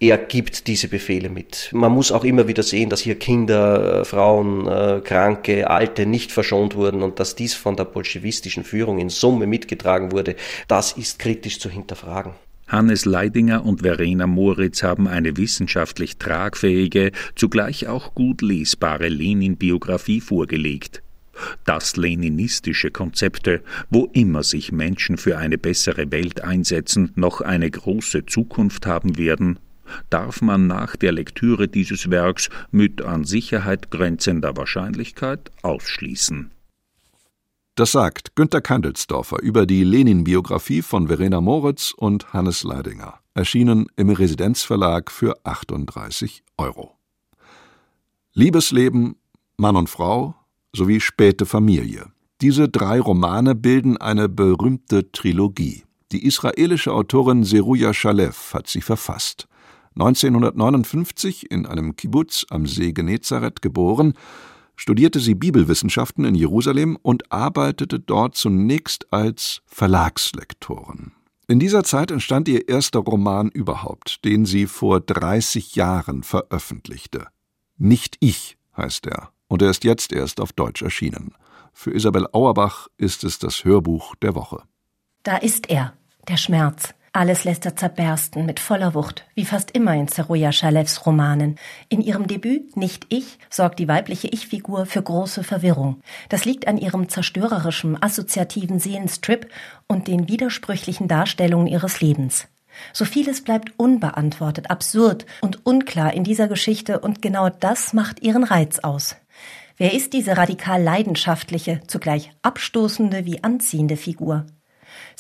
Er 0.02 0.18
gibt 0.18 0.66
diese 0.66 0.88
Befehle 0.88 1.30
mit. 1.30 1.70
Man 1.74 1.92
muss 1.92 2.12
auch 2.12 2.24
immer 2.24 2.48
wieder 2.48 2.64
sehen, 2.64 2.90
dass 2.90 3.02
hier 3.02 3.20
Kinder, 3.20 4.04
Frauen, 4.04 4.68
äh, 4.68 5.00
Kranke, 5.04 5.70
Alte 5.70 6.08
nicht 6.08 6.32
verschont 6.32 6.76
wurden 6.76 7.04
und 7.04 7.20
dass 7.20 7.36
dies 7.36 7.54
von 7.54 7.76
der 7.76 7.86
bolschewistischen 7.86 8.64
Führung 8.64 8.98
in 8.98 9.10
Summe 9.10 9.46
mitgetragen 9.46 10.12
wurde. 10.12 10.36
Das 10.68 10.94
ist 10.94 11.20
kritisch 11.20 11.60
zu 11.60 11.70
hinterfragen. 11.70 12.34
Hannes 12.72 13.04
Leidinger 13.04 13.66
und 13.66 13.82
Verena 13.82 14.28
Moritz 14.28 14.82
haben 14.82 15.06
eine 15.06 15.36
wissenschaftlich 15.36 16.18
tragfähige, 16.20 17.12
zugleich 17.36 17.88
auch 17.88 18.16
gut 18.16 18.42
lesbare 18.42 19.10
Lenin-Biografie 19.10 20.22
vorgelegt. 20.22 21.04
Dass 21.66 21.98
leninistische 21.98 22.90
Konzepte, 22.90 23.62
wo 23.90 24.06
immer 24.14 24.44
sich 24.44 24.72
Menschen 24.72 25.18
für 25.18 25.38
eine 25.38 25.58
bessere 25.58 26.14
Welt 26.14 26.46
einsetzen, 26.46 27.12
noch 27.16 27.42
eine 27.42 27.70
große 27.70 28.26
Zukunft 28.26 28.86
haben 28.86 29.18
werden, 29.18 29.60
darf 30.10 30.42
man 30.42 30.68
nach 30.68 30.96
der 30.96 31.12
Lektüre 31.12 31.68
dieses 31.68 32.10
Werks 32.10 32.50
mit 32.72 33.02
an 33.02 33.26
Sicherheit 33.26 33.92
grenzender 33.92 34.56
Wahrscheinlichkeit 34.56 35.52
ausschließen. 35.62 36.52
Das 37.76 37.94
sagt 37.94 38.36
Günter 38.36 38.60
Kandelsdorfer 38.60 39.42
über 39.42 39.66
die 39.66 39.86
Lenin-Biografie 39.86 40.82
von 40.82 41.08
Verena 41.08 41.40
Moritz 41.40 41.94
und 41.96 42.34
Hannes 42.34 42.64
Leidinger, 42.64 43.20
erschienen 43.34 43.88
im 43.96 44.10
Residenzverlag 44.10 45.10
für 45.10 45.38
38 45.46 46.44
Euro. 46.58 46.98
Liebesleben, 48.34 49.16
Mann 49.56 49.78
und 49.78 49.90
Frau 49.90 50.36
sowie 50.76 51.00
späte 51.00 51.46
Familie. 51.46 52.12
Diese 52.42 52.68
drei 52.68 53.00
Romane 53.00 53.56
bilden 53.56 53.96
eine 53.96 54.28
berühmte 54.28 55.10
Trilogie. 55.14 55.86
Die 56.12 56.26
israelische 56.26 56.92
Autorin 56.92 57.46
Seruja 57.46 57.94
Shalev 57.94 58.54
hat 58.54 58.68
sie 58.68 58.82
verfasst. 58.82 59.48
1959 59.96 61.50
in 61.50 61.66
einem 61.66 61.96
Kibbutz 61.96 62.46
am 62.50 62.66
See 62.66 62.92
Genezareth 62.92 63.62
geboren 63.62 64.14
studierte 64.82 65.20
sie 65.20 65.36
Bibelwissenschaften 65.36 66.26
in 66.26 66.34
Jerusalem 66.34 66.98
und 67.04 67.32
arbeitete 67.32 68.00
dort 68.00 68.36
zunächst 68.36 69.14
als 69.14 69.62
Verlagslektorin. 69.68 71.12
In 71.48 71.60
dieser 71.60 71.84
Zeit 71.84 72.10
entstand 72.10 72.48
ihr 72.48 72.68
erster 72.68 72.98
Roman 72.98 73.50
überhaupt, 73.50 74.26
den 74.26 74.48
sie 74.48 74.66
vor 74.66 75.00
30 75.00 75.76
Jahren 75.76 76.24
veröffentlichte. 76.24 77.28
Nicht 77.78 78.18
ich 78.22 78.58
heißt 78.76 79.06
er, 79.06 79.30
und 79.48 79.62
er 79.62 79.70
ist 79.70 79.84
jetzt 79.84 80.14
erst 80.14 80.42
auf 80.42 80.52
Deutsch 80.52 80.82
erschienen. 80.82 81.36
Für 81.74 81.94
Isabel 81.94 82.26
Auerbach 82.32 82.88
ist 82.98 83.24
es 83.24 83.38
das 83.38 83.64
Hörbuch 83.64 84.16
der 84.16 84.34
Woche. 84.34 84.64
Da 85.22 85.38
ist 85.38 85.70
er, 85.70 85.94
der 86.28 86.38
Schmerz, 86.38 86.96
Alles 87.14 87.44
lässt 87.44 87.66
er 87.66 87.76
zerbersten 87.76 88.46
mit 88.46 88.62
voller 88.62 88.94
Wucht, 88.94 89.26
wie 89.36 89.44
fast 89.44 89.72
immer 89.72 89.94
in 89.96 90.08
Zeruja 90.08 90.54
Schalevs 90.54 91.06
Romanen. 91.06 91.58
In 91.90 92.00
ihrem 92.00 92.26
Debüt 92.26 92.78
Nicht 92.78 93.06
ich 93.10 93.38
sorgt 93.50 93.80
die 93.80 93.90
weibliche 93.90 94.30
Ich-Figur 94.30 94.86
für 94.86 95.02
große 95.02 95.44
Verwirrung. 95.44 96.00
Das 96.30 96.46
liegt 96.46 96.68
an 96.70 96.78
ihrem 96.78 97.10
zerstörerischen, 97.10 98.02
assoziativen 98.02 98.80
Seelenstrip 98.80 99.50
und 99.88 100.08
den 100.08 100.30
widersprüchlichen 100.30 101.10
Darstellungen 101.10 101.68
ihres 101.68 102.00
Lebens. 102.00 102.48
So 102.94 103.04
vieles 103.04 103.44
bleibt 103.44 103.78
unbeantwortet, 103.78 104.70
absurd 104.70 105.26
und 105.42 105.66
unklar 105.66 106.14
in 106.14 106.24
dieser 106.24 106.48
Geschichte 106.48 107.02
und 107.02 107.22
genau 107.22 107.50
das 107.50 107.92
macht 107.92 108.22
ihren 108.22 108.46
Reiz 108.46 108.80
aus. 108.80 109.18
Wer 109.76 109.94
ist 109.94 110.14
diese 110.14 110.38
radikal 110.38 110.82
leidenschaftliche, 110.82 111.82
zugleich 111.88 112.32
abstoßende 112.42 113.26
wie 113.26 113.44
anziehende 113.44 113.98
Figur? 113.98 114.46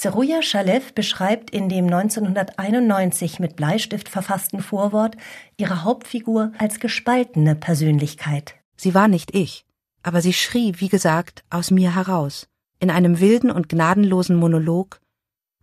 Seruja 0.04 0.41
Shalev 0.41 0.93
beschreibt 0.95 1.52
in 1.52 1.70
dem 1.70 1.86
1991 1.86 3.39
mit 3.39 3.56
Bleistift 3.56 4.10
verfassten 4.10 4.60
Vorwort 4.60 5.16
ihre 5.58 5.84
Hauptfigur 5.84 6.54
als 6.58 6.80
gespaltene 6.80 7.54
Persönlichkeit. 7.54 8.56
Sie 8.76 8.95
war 8.95 9.08
nicht 9.08 9.36
ich, 9.36 9.64
aber 10.02 10.24
sie 10.24 10.34
schrie, 10.34 10.74
wie 10.78 10.89
gesagt, 10.89 11.43
aus 11.52 11.70
mir 11.70 11.93
heraus, 11.93 12.47
in 12.80 12.89
einem 12.89 13.20
wilden 13.20 13.52
und 13.52 13.70
gnadenlosen 13.70 14.38
Monolog, 14.38 14.99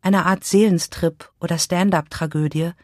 einer 0.02 0.24
Art 0.24 0.44
Seelenstrip 0.44 1.32
oder 1.40 1.58
Stand-up-Tragödie, 1.58 2.74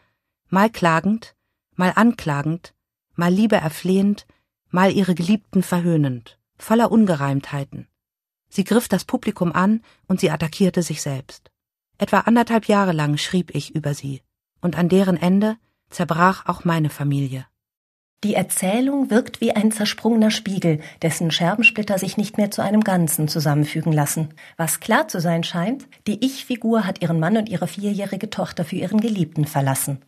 mal 0.49 0.69
klagend, 0.69 1.37
mal 1.75 1.93
anklagend, 1.95 2.73
mal 3.13 3.31
Liebe 3.31 3.55
erflehend, 3.55 4.27
mal 4.71 4.91
ihre 4.91 5.15
Geliebten 5.15 5.63
verhöhnend, 5.63 6.37
voller 6.57 6.91
Ungereimtheiten. 6.91 7.87
Sie 8.55 8.63
griff 8.63 8.87
das 8.87 9.03
Publikum 9.03 9.51
an 9.51 9.81
und 10.07 10.21
sie 10.21 10.31
attackierte 10.31 10.81
sich 10.81 11.01
selbst. 11.01 11.51
Etwa 11.97 12.19
anderthalb 12.21 12.69
Jahre 12.69 12.93
lang 12.93 13.17
schrieb 13.17 13.53
ich 13.53 13.75
über 13.75 13.93
sie, 13.93 14.21
und 14.61 14.77
an 14.77 14.87
deren 14.87 15.17
Ende 15.17 15.57
zerbrach 15.89 16.45
auch 16.45 16.63
meine 16.63 16.89
Familie. 16.89 17.45
Die 18.23 18.33
Erzählung 18.33 19.09
wirkt 19.09 19.41
wie 19.41 19.51
ein 19.51 19.73
zersprungener 19.73 20.31
Spiegel, 20.31 20.79
dessen 21.01 21.31
Scherbensplitter 21.31 21.99
sich 21.99 22.15
nicht 22.15 22.37
mehr 22.37 22.49
zu 22.49 22.61
einem 22.61 22.79
Ganzen 22.79 23.27
zusammenfügen 23.27 23.91
lassen. 23.91 24.29
Was 24.55 24.79
klar 24.79 25.09
zu 25.09 25.19
sein 25.19 25.43
scheint, 25.43 25.85
die 26.07 26.25
Ich-Figur 26.25 26.85
hat 26.87 27.01
ihren 27.01 27.19
Mann 27.19 27.35
und 27.35 27.49
ihre 27.49 27.67
vierjährige 27.67 28.29
Tochter 28.29 28.63
für 28.63 28.77
ihren 28.77 29.01
Geliebten 29.01 29.45
verlassen. 29.45 29.99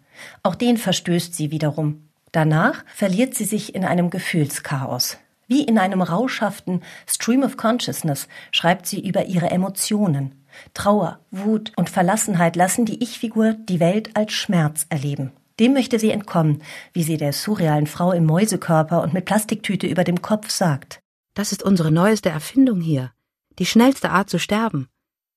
Auch 0.42 0.56
den 0.56 0.78
verstößt 0.78 1.36
sie 1.36 1.52
wiederum. 1.52 2.08
Danach 2.32 2.86
verliert 2.96 3.36
sie 3.36 3.46
sich 3.46 3.76
in 3.76 3.84
einem 3.84 4.10
Gefühlschaos. 4.10 5.18
Wie 5.48 5.64
in 5.64 5.78
einem 5.78 6.02
rauschhaften 6.02 6.84
Stream 7.08 7.44
of 7.44 7.58
Consciousness 7.58 8.28
schreibt 8.52 8.86
sie 8.86 9.08
über 9.08 9.26
ihre 9.26 9.50
Emotionen. 9.50 10.44
Trauer, 10.74 11.20
Wut 11.32 11.72
und 11.76 11.90
Verlassenheit 11.90 12.56
lassen 12.56 12.86
die 12.86 13.02
Ich-Figur 13.02 13.54
die 13.54 13.80
Welt 13.80 14.16
als 14.16 14.34
Schmerz 14.34 14.86
erleben. 14.90 15.32
Dem 15.60 15.74
möchte 15.74 16.00
sie 16.00 16.12
entkommen, 16.12 16.62
wie 16.94 17.04
sie 17.04 17.18
der 17.18 17.34
surrealen 17.34 17.88
Frau 17.88 18.12
im 18.12 18.26
Mäusekörper 18.26 19.02
und 19.02 19.14
mit 19.14 19.26
Plastiktüte 19.26 19.88
über 19.88 20.04
dem 20.04 20.22
Kopf 20.22 20.50
sagt. 20.50 21.02
Das 21.34 21.52
ist 21.52 21.64
unsere 21.64 21.92
neueste 21.92 22.30
Erfindung 22.30 22.82
hier. 22.82 23.12
Die 23.58 23.66
schnellste 23.66 24.12
Art 24.12 24.30
zu 24.30 24.40
sterben. 24.40 24.88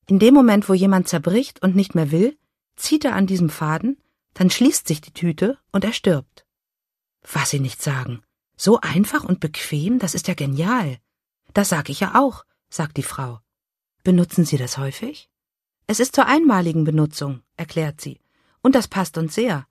In 0.07 0.19
dem 0.19 0.35
Moment, 0.35 0.69
wo 0.69 0.75
jemand 0.75 1.09
zerbricht 1.09 1.63
und 1.63 1.77
nicht 1.77 1.95
mehr 1.95 2.11
will, 2.11 2.37
zieht 2.77 3.05
er 3.05 3.15
an 3.15 3.27
diesem 3.27 3.49
Faden, 3.49 3.97
dann 4.35 4.51
schließt 4.51 4.89
sich 4.89 5.01
die 5.01 5.13
Tüte 5.13 5.59
und 5.73 5.85
er 5.85 5.93
stirbt. 5.93 6.45
Was 7.23 7.51
Sie 7.51 7.61
nicht 7.61 7.83
sagen. 7.83 8.23
So 8.63 8.79
einfach 8.83 9.25
und 9.25 9.41
bequem, 9.41 9.99
das 9.99 10.15
ist 10.15 10.29
ja 10.29 10.35
genial. 10.35 10.99
Das 11.55 11.71
sag 11.71 11.89
ich 11.89 12.01
ja 12.01 12.21
auch, 12.21 12.45
sagt 12.69 12.99
die 12.99 13.03
Frau. 13.03 13.41
Benutzen 14.05 14.45
Sie 14.45 14.59
das 14.59 14.77
häufig? 14.77 15.31
Es 15.87 15.99
ist 15.99 16.15
zur 16.15 16.27
einmaligen 16.27 16.85
Benutzung, 16.85 17.41
erklärt 17.57 18.03
sie. 18.03 18.21
Und 18.61 18.75
das 18.75 18.87
passt 18.87 19.17
uns 19.17 19.35
sehr. 19.35 19.67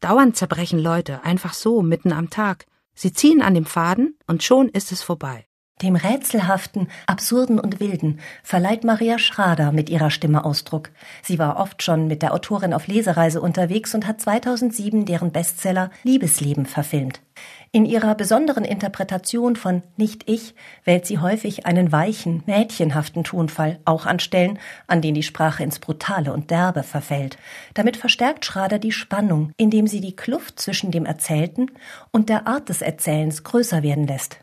Dauernd 0.00 0.36
zerbrechen 0.36 0.80
Leute, 0.80 1.22
einfach 1.22 1.54
so, 1.54 1.82
mitten 1.82 2.12
am 2.12 2.30
Tag. 2.30 2.66
Sie 2.94 3.12
ziehen 3.12 3.42
an 3.42 3.54
dem 3.54 3.64
Faden 3.64 4.18
und 4.26 4.42
schon 4.42 4.68
ist 4.70 4.90
es 4.90 5.04
vorbei. 5.04 5.46
Dem 5.82 5.96
Rätselhaften, 5.96 6.86
Absurden 7.06 7.58
und 7.58 7.80
Wilden 7.80 8.20
verleiht 8.44 8.84
Maria 8.84 9.18
Schrader 9.18 9.72
mit 9.72 9.90
ihrer 9.90 10.10
Stimme 10.10 10.44
Ausdruck. 10.44 10.90
Sie 11.22 11.40
war 11.40 11.58
oft 11.58 11.82
schon 11.82 12.06
mit 12.06 12.22
der 12.22 12.32
Autorin 12.34 12.72
auf 12.72 12.86
Lesereise 12.86 13.40
unterwegs 13.40 13.92
und 13.92 14.06
hat 14.06 14.20
2007 14.20 15.06
deren 15.06 15.32
Bestseller 15.32 15.90
Liebesleben 16.04 16.66
verfilmt. 16.66 17.20
In 17.72 17.84
ihrer 17.84 18.14
besonderen 18.14 18.64
Interpretation 18.64 19.56
von 19.56 19.82
Nicht 19.96 20.28
ich 20.28 20.54
wählt 20.84 21.06
sie 21.06 21.18
häufig 21.18 21.66
einen 21.66 21.90
weichen, 21.90 22.44
mädchenhaften 22.46 23.24
Tonfall, 23.24 23.80
auch 23.84 24.06
an 24.06 24.20
Stellen, 24.20 24.60
an 24.86 25.00
denen 25.00 25.14
die 25.14 25.22
Sprache 25.24 25.64
ins 25.64 25.80
Brutale 25.80 26.32
und 26.32 26.50
Derbe 26.52 26.84
verfällt. 26.84 27.38
Damit 27.74 27.96
verstärkt 27.96 28.44
Schrader 28.44 28.78
die 28.78 28.92
Spannung, 28.92 29.50
indem 29.56 29.88
sie 29.88 30.00
die 30.00 30.14
Kluft 30.14 30.60
zwischen 30.60 30.92
dem 30.92 31.06
Erzählten 31.06 31.72
und 32.12 32.28
der 32.28 32.46
Art 32.46 32.68
des 32.68 32.82
Erzählens 32.82 33.42
größer 33.42 33.82
werden 33.82 34.06
lässt. 34.06 34.38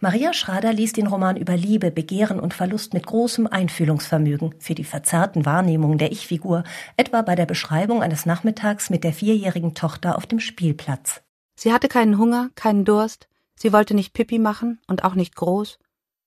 Maria 0.00 0.32
Schrader 0.32 0.72
liest 0.72 0.96
den 0.96 1.06
Roman 1.06 1.36
über 1.36 1.56
Liebe, 1.56 1.90
Begehren 1.90 2.40
und 2.40 2.52
Verlust 2.52 2.94
mit 2.94 3.06
großem 3.06 3.46
Einfühlungsvermögen 3.46 4.54
für 4.58 4.74
die 4.74 4.84
verzerrten 4.84 5.46
Wahrnehmungen 5.46 5.98
der 5.98 6.12
Ich-Figur, 6.12 6.64
etwa 6.96 7.22
bei 7.22 7.34
der 7.34 7.46
Beschreibung 7.46 8.02
eines 8.02 8.26
Nachmittags 8.26 8.90
mit 8.90 9.04
der 9.04 9.12
vierjährigen 9.12 9.74
Tochter 9.74 10.18
auf 10.18 10.26
dem 10.26 10.40
Spielplatz. 10.40 11.22
Sie 11.56 11.72
hatte 11.72 11.88
keinen 11.88 12.18
Hunger, 12.18 12.50
keinen 12.54 12.84
Durst, 12.84 13.28
sie 13.54 13.72
wollte 13.72 13.94
nicht 13.94 14.12
Pipi 14.12 14.38
machen 14.38 14.80
und 14.88 15.04
auch 15.04 15.14
nicht 15.14 15.36
groß 15.36 15.78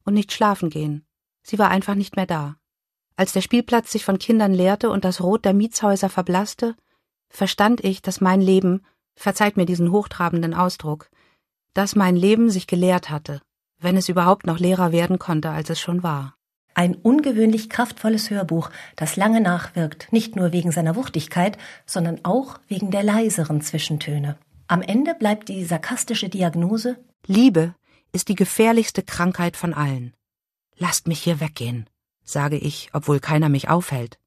und 0.05 0.13
nicht 0.13 0.31
schlafen 0.31 0.69
gehen. 0.69 1.05
Sie 1.43 1.59
war 1.59 1.69
einfach 1.69 1.95
nicht 1.95 2.15
mehr 2.15 2.25
da. 2.25 2.55
Als 3.15 3.33
der 3.33 3.41
Spielplatz 3.41 3.91
sich 3.91 4.05
von 4.05 4.19
Kindern 4.19 4.53
leerte 4.53 4.89
und 4.89 5.03
das 5.03 5.21
Rot 5.21 5.43
der 5.43 5.53
Mietshäuser 5.53 6.09
verblasste, 6.09 6.75
verstand 7.29 7.83
ich, 7.83 8.01
dass 8.01 8.21
mein 8.21 8.41
Leben, 8.41 8.85
verzeiht 9.15 9.57
mir 9.57 9.65
diesen 9.65 9.91
hochtrabenden 9.91 10.53
Ausdruck, 10.53 11.09
dass 11.73 11.95
mein 11.95 12.15
Leben 12.15 12.49
sich 12.49 12.67
geleert 12.67 13.09
hatte, 13.09 13.41
wenn 13.79 13.97
es 13.97 14.09
überhaupt 14.09 14.45
noch 14.45 14.59
leerer 14.59 14.91
werden 14.91 15.19
konnte, 15.19 15.49
als 15.49 15.69
es 15.69 15.79
schon 15.79 16.03
war. 16.03 16.35
Ein 16.73 16.95
ungewöhnlich 16.95 17.69
kraftvolles 17.69 18.29
Hörbuch, 18.29 18.69
das 18.95 19.15
lange 19.15 19.41
nachwirkt, 19.41 20.11
nicht 20.11 20.35
nur 20.35 20.51
wegen 20.51 20.71
seiner 20.71 20.95
Wuchtigkeit, 20.95 21.57
sondern 21.85 22.19
auch 22.23 22.59
wegen 22.67 22.91
der 22.91 23.03
leiseren 23.03 23.61
Zwischentöne. 23.61 24.37
Am 24.67 24.81
Ende 24.81 25.15
bleibt 25.15 25.49
die 25.49 25.63
sarkastische 25.65 26.29
Diagnose 26.29 26.97
Liebe 27.25 27.73
ist 28.11 28.29
die 28.29 28.35
gefährlichste 28.35 29.03
Krankheit 29.03 29.57
von 29.57 29.73
allen. 29.73 30.13
Lasst 30.77 31.07
mich 31.07 31.19
hier 31.19 31.39
weggehen, 31.39 31.89
sage 32.23 32.57
ich, 32.57 32.89
obwohl 32.93 33.19
keiner 33.19 33.49
mich 33.49 33.69
aufhält. 33.69 34.17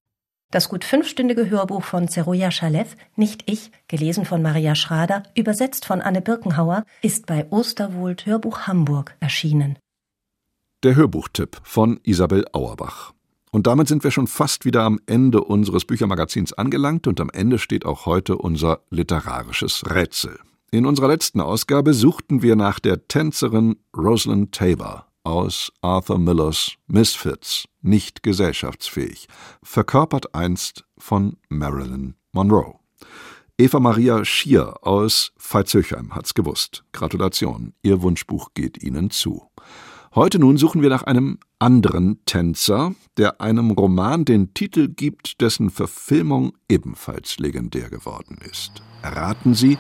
Das 0.53 0.69
gut 0.69 0.85
fünfstündige 0.85 1.49
Hörbuch 1.49 1.85
von 1.85 2.09
Zeruja 2.09 2.51
Schalev, 2.51 2.97
Nicht 3.15 3.49
ich, 3.49 3.71
gelesen 3.87 4.25
von 4.25 4.43
Maria 4.43 4.75
Schrader, 4.75 5.23
übersetzt 5.37 5.85
von 5.85 6.01
Anne 6.01 6.21
Birkenhauer, 6.21 6.85
ist 7.03 7.27
bei 7.27 7.47
Osterwohlt 7.51 8.27
Hörbuch 8.27 8.63
Hamburg 8.67 9.15
erschienen. 9.21 9.79
Der 10.83 10.97
Hörbuchtipp 10.97 11.61
von 11.63 12.01
Isabel 12.03 12.47
Auerbach. 12.53 13.13
Und 13.53 13.69
damit 13.69 13.87
sind 13.87 14.03
wir 14.03 14.11
schon 14.11 14.27
fast 14.27 14.65
wieder 14.65 14.83
am 14.83 14.99
Ende 15.07 15.45
unseres 15.45 15.85
Büchermagazins 15.85 16.53
angelangt 16.53 17.07
und 17.07 17.21
am 17.21 17.31
Ende 17.31 17.59
steht 17.59 17.85
auch 17.85 18.07
heute 18.07 18.37
unser 18.37 18.81
literarisches 18.91 19.85
Rätsel. 19.89 20.37
In 20.73 20.85
unserer 20.85 21.09
letzten 21.09 21.41
Ausgabe 21.41 21.95
suchten 21.95 22.43
wir 22.43 22.57
nach 22.57 22.81
der 22.81 23.07
Tänzerin 23.07 23.77
Rosalind 23.97 24.53
Tabor 24.53 25.10
aus 25.31 25.73
Arthur 25.81 26.19
Millers 26.19 26.73
Misfits, 26.87 27.67
nicht 27.81 28.23
gesellschaftsfähig, 28.23 29.29
verkörpert 29.63 30.35
einst 30.35 30.85
von 30.99 31.37
Marilyn 31.49 32.15
Monroe. 32.33 32.75
Eva 33.57 33.79
Maria 33.79 34.25
Schier 34.25 34.75
aus 34.87 35.33
Veitshöchheim 35.37 36.15
hat's 36.15 36.35
gewusst. 36.35 36.85
Gratulation, 36.93 37.75
Ihr 37.83 38.03
Wunschbuch 38.03 38.55
geht 38.55 38.83
Ihnen 38.83 39.11
zu. 39.11 39.51
Heute 40.15 40.39
nun 40.39 40.57
suchen 40.57 40.83
wir 40.83 40.89
nach 40.89 41.05
einem 41.05 41.39
anderen 41.61 42.25
Tänzer, 42.25 42.95
der 43.17 43.41
einem 43.41 43.71
Roman 43.71 44.25
den 44.25 44.55
Titel 44.55 44.89
gibt, 44.89 45.41
dessen 45.41 45.71
Verfilmung 45.71 46.57
ebenfalls 46.69 47.39
legendär 47.39 47.91
geworden 47.91 48.39
ist. 48.51 48.83
Erraten 49.03 49.55
Sie, 49.55 49.79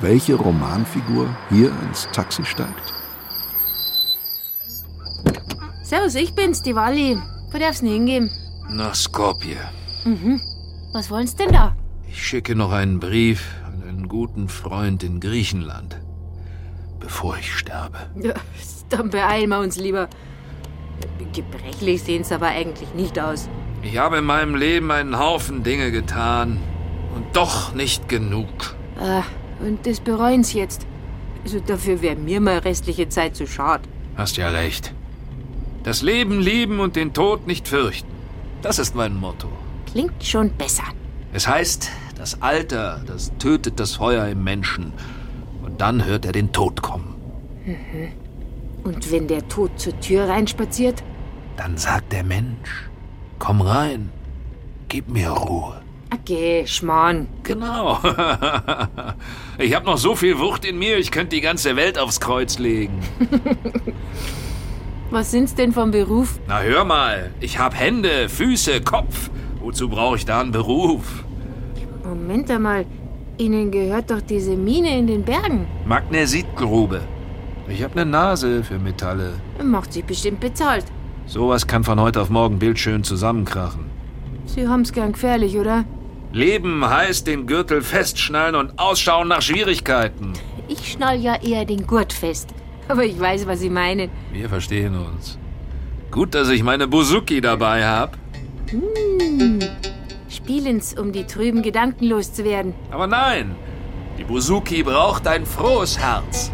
welche 0.00 0.34
Romanfigur 0.34 1.34
hier 1.48 1.72
ins 1.88 2.08
Taxi 2.12 2.44
steigt? 2.44 3.01
Servus, 5.92 6.14
ich 6.14 6.34
bin's, 6.34 6.62
die 6.62 6.74
Wally. 6.74 7.18
Wo 7.50 7.58
darf's 7.58 7.80
denn 7.80 7.90
hingehen? 7.90 8.30
Nach 8.70 8.94
Skopje. 8.94 9.58
Mhm. 10.06 10.40
Was 10.94 11.10
wollen's 11.10 11.36
denn 11.36 11.52
da? 11.52 11.76
Ich 12.08 12.26
schicke 12.26 12.54
noch 12.54 12.72
einen 12.72 12.98
Brief 12.98 13.44
an 13.66 13.86
einen 13.86 14.08
guten 14.08 14.48
Freund 14.48 15.02
in 15.02 15.20
Griechenland, 15.20 16.00
bevor 16.98 17.36
ich 17.36 17.52
sterbe. 17.54 17.98
Ja, 18.16 18.32
dann 18.88 19.10
beeilen 19.10 19.50
wir 19.50 19.58
uns 19.60 19.76
lieber. 19.76 20.08
Gebrechlich 21.34 22.02
sehen's 22.02 22.32
aber 22.32 22.46
eigentlich 22.46 22.94
nicht 22.94 23.20
aus. 23.20 23.50
Ich 23.82 23.98
habe 23.98 24.16
in 24.16 24.24
meinem 24.24 24.54
Leben 24.54 24.90
einen 24.90 25.18
Haufen 25.18 25.62
Dinge 25.62 25.92
getan 25.92 26.58
und 27.14 27.36
doch 27.36 27.74
nicht 27.74 28.08
genug. 28.08 28.76
Ah, 28.98 29.24
und 29.60 29.86
das 29.86 30.00
bereuen 30.00 30.42
Sie 30.42 30.56
jetzt. 30.56 30.86
Also 31.44 31.60
dafür 31.60 32.00
wäre 32.00 32.16
mir 32.16 32.40
mal 32.40 32.56
restliche 32.60 33.10
Zeit 33.10 33.36
zu 33.36 33.46
schad. 33.46 33.82
Hast 34.16 34.38
ja 34.38 34.48
recht. 34.48 34.94
Das 35.84 36.00
Leben 36.00 36.40
lieben 36.40 36.78
und 36.78 36.94
den 36.94 37.12
Tod 37.12 37.46
nicht 37.46 37.66
fürchten. 37.66 38.08
Das 38.62 38.78
ist 38.78 38.94
mein 38.94 39.16
Motto. 39.16 39.48
Klingt 39.90 40.24
schon 40.24 40.50
besser. 40.50 40.84
Es 41.32 41.48
heißt, 41.48 41.90
das 42.16 42.40
Alter, 42.40 43.02
das 43.04 43.32
tötet 43.38 43.80
das 43.80 43.96
Feuer 43.96 44.28
im 44.28 44.44
Menschen. 44.44 44.92
Und 45.64 45.80
dann 45.80 46.04
hört 46.04 46.24
er 46.24 46.32
den 46.32 46.52
Tod 46.52 46.82
kommen. 46.82 47.14
Mhm. 47.64 48.12
Und 48.84 49.10
wenn 49.10 49.26
der 49.26 49.46
Tod 49.48 49.78
zur 49.78 49.98
Tür 50.00 50.28
reinspaziert? 50.28 51.02
Dann 51.56 51.76
sagt 51.76 52.12
der 52.12 52.22
Mensch, 52.24 52.88
komm 53.40 53.60
rein, 53.60 54.10
gib 54.88 55.08
mir 55.08 55.30
Ruhe. 55.30 55.82
Okay, 56.14 56.64
Schmarrn. 56.66 57.26
Genau. 57.42 57.98
ich 59.58 59.74
hab 59.74 59.84
noch 59.84 59.98
so 59.98 60.14
viel 60.14 60.38
Wucht 60.38 60.64
in 60.64 60.78
mir, 60.78 60.98
ich 60.98 61.10
könnte 61.10 61.34
die 61.34 61.40
ganze 61.40 61.74
Welt 61.74 61.98
aufs 61.98 62.20
Kreuz 62.20 62.58
legen. 62.58 63.00
Was 65.12 65.30
sind's 65.30 65.54
denn 65.54 65.72
vom 65.72 65.90
Beruf? 65.90 66.40
Na 66.48 66.60
hör 66.60 66.86
mal, 66.86 67.32
ich 67.38 67.58
hab 67.58 67.78
Hände, 67.78 68.30
Füße, 68.30 68.80
Kopf. 68.80 69.28
Wozu 69.60 69.90
brauche 69.90 70.16
ich 70.16 70.24
da 70.24 70.40
einen 70.40 70.52
Beruf? 70.52 71.22
Moment 72.02 72.50
einmal, 72.50 72.86
Ihnen 73.36 73.70
gehört 73.70 74.10
doch 74.10 74.22
diese 74.22 74.56
Mine 74.56 74.96
in 74.96 75.06
den 75.06 75.22
Bergen. 75.22 75.66
Magnesitgrube. 75.84 77.02
Ich 77.68 77.82
hab 77.82 77.94
ne 77.94 78.06
Nase 78.06 78.64
für 78.64 78.78
Metalle. 78.78 79.34
Macht 79.62 79.92
sich 79.92 80.02
bestimmt 80.02 80.40
bezahlt. 80.40 80.86
Sowas 81.26 81.66
kann 81.66 81.84
von 81.84 82.00
heute 82.00 82.22
auf 82.22 82.30
morgen 82.30 82.58
bildschön 82.58 83.04
zusammenkrachen. 83.04 83.90
Sie 84.46 84.66
haben's 84.66 84.94
gern 84.94 85.12
gefährlich, 85.12 85.58
oder? 85.58 85.84
Leben 86.32 86.88
heißt 86.88 87.26
den 87.26 87.46
Gürtel 87.46 87.82
festschnallen 87.82 88.54
und 88.54 88.78
ausschauen 88.78 89.28
nach 89.28 89.42
Schwierigkeiten. 89.42 90.32
Ich 90.68 90.92
schnall 90.92 91.20
ja 91.20 91.36
eher 91.42 91.66
den 91.66 91.86
Gurt 91.86 92.14
fest. 92.14 92.48
Aber 92.88 93.04
ich 93.04 93.18
weiß, 93.18 93.46
was 93.46 93.60
Sie 93.60 93.70
meinen. 93.70 94.10
Wir 94.32 94.48
verstehen 94.48 94.94
uns. 94.94 95.38
Gut, 96.10 96.34
dass 96.34 96.48
ich 96.48 96.62
meine 96.62 96.88
Buzuki 96.88 97.40
dabei 97.40 97.86
hab. 97.86 98.18
Hm. 98.70 99.60
Spielen's, 100.28 100.94
um 100.94 101.12
die 101.12 101.24
trüben 101.24 101.62
Gedanken 101.62 102.06
loszuwerden. 102.06 102.74
Aber 102.90 103.06
nein, 103.06 103.54
die 104.18 104.24
Buzuki 104.24 104.82
braucht 104.82 105.26
ein 105.26 105.46
frohes 105.46 105.98
Herz. 105.98 106.50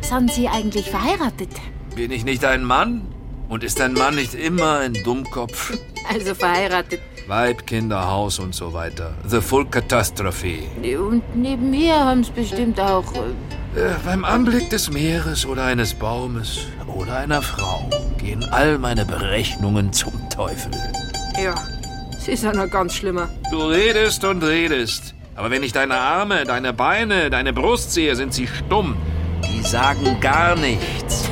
Sind 0.00 0.32
Sie 0.32 0.48
eigentlich 0.48 0.90
verheiratet? 0.90 1.50
Bin 1.94 2.10
ich 2.10 2.24
nicht 2.24 2.44
ein 2.44 2.64
Mann? 2.64 3.02
Und 3.48 3.64
ist 3.64 3.80
ein 3.80 3.94
Mann 3.94 4.14
nicht 4.14 4.34
immer 4.34 4.78
ein 4.78 4.94
Dummkopf? 5.04 5.76
Also 6.08 6.34
verheiratet. 6.34 7.00
Weib, 7.26 7.66
Kinder, 7.66 8.08
Haus 8.08 8.38
und 8.38 8.54
so 8.54 8.72
weiter. 8.72 9.14
The 9.26 9.40
full 9.40 9.66
catastrophe. 9.66 10.58
Und 10.98 11.22
neben 11.36 11.70
mir 11.70 11.94
haben's 11.94 12.30
bestimmt 12.30 12.80
auch. 12.80 13.04
Äh, 13.76 13.94
beim 14.04 14.24
Anblick 14.24 14.68
des 14.70 14.90
Meeres 14.90 15.46
oder 15.46 15.64
eines 15.64 15.94
Baumes 15.94 16.66
oder 16.88 17.18
einer 17.18 17.40
Frau 17.40 17.88
gehen 18.18 18.44
all 18.50 18.78
meine 18.78 19.04
Berechnungen 19.04 19.92
zum 19.92 20.12
Teufel. 20.28 20.72
Ja, 21.40 21.54
es 22.18 22.26
ist 22.26 22.42
ja 22.42 22.52
noch 22.52 22.68
ganz 22.68 22.94
schlimmer. 22.94 23.28
Du 23.52 23.62
redest 23.62 24.24
und 24.24 24.42
redest. 24.42 25.14
Aber 25.36 25.52
wenn 25.52 25.62
ich 25.62 25.72
deine 25.72 25.94
Arme, 25.94 26.44
deine 26.44 26.72
Beine, 26.72 27.30
deine 27.30 27.52
Brust 27.52 27.92
sehe, 27.92 28.16
sind 28.16 28.34
sie 28.34 28.48
stumm. 28.48 28.96
Die 29.46 29.62
sagen 29.62 30.18
gar 30.20 30.56
nichts. 30.56 31.30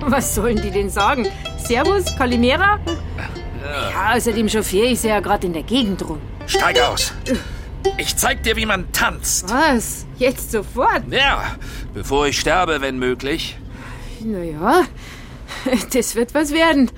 Was 0.00 0.34
sollen 0.36 0.62
die 0.62 0.70
denn 0.70 0.90
sagen? 0.90 1.26
Servus, 1.58 2.04
Kalimera? 2.16 2.78
Ja. 2.86 3.90
Ja, 3.90 4.16
außerdem 4.16 4.48
chauffiere 4.48 4.86
ich 4.86 5.00
sie 5.00 5.08
ja 5.08 5.18
gerade 5.18 5.46
in 5.46 5.52
der 5.52 5.64
Gegend 5.64 6.08
rum. 6.08 6.20
Steig 6.46 6.78
aus. 6.80 7.12
Ich 7.96 8.16
zeig 8.16 8.42
dir, 8.42 8.56
wie 8.56 8.66
man 8.66 8.90
tanzt. 8.92 9.50
Was? 9.50 10.06
Jetzt 10.18 10.52
sofort? 10.52 11.02
Ja, 11.10 11.56
bevor 11.92 12.26
ich 12.26 12.38
sterbe, 12.38 12.80
wenn 12.80 12.98
möglich. 12.98 13.56
Naja, 14.20 14.84
das 15.92 16.14
wird 16.14 16.34
was 16.34 16.52
werden. 16.52 16.90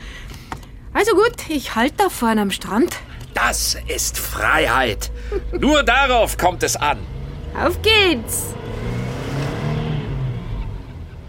Also 0.93 1.12
gut, 1.14 1.49
ich 1.49 1.74
halte 1.74 1.97
da 1.99 2.09
vorne 2.09 2.41
am 2.41 2.51
Strand. 2.51 2.97
Das 3.34 3.76
ist 3.87 4.18
Freiheit. 4.18 5.11
Nur 5.59 5.82
darauf 5.82 6.39
kommt 6.39 6.62
es 6.62 6.76
an. 6.76 6.99
Auf 7.55 7.80
geht's. 7.82 8.55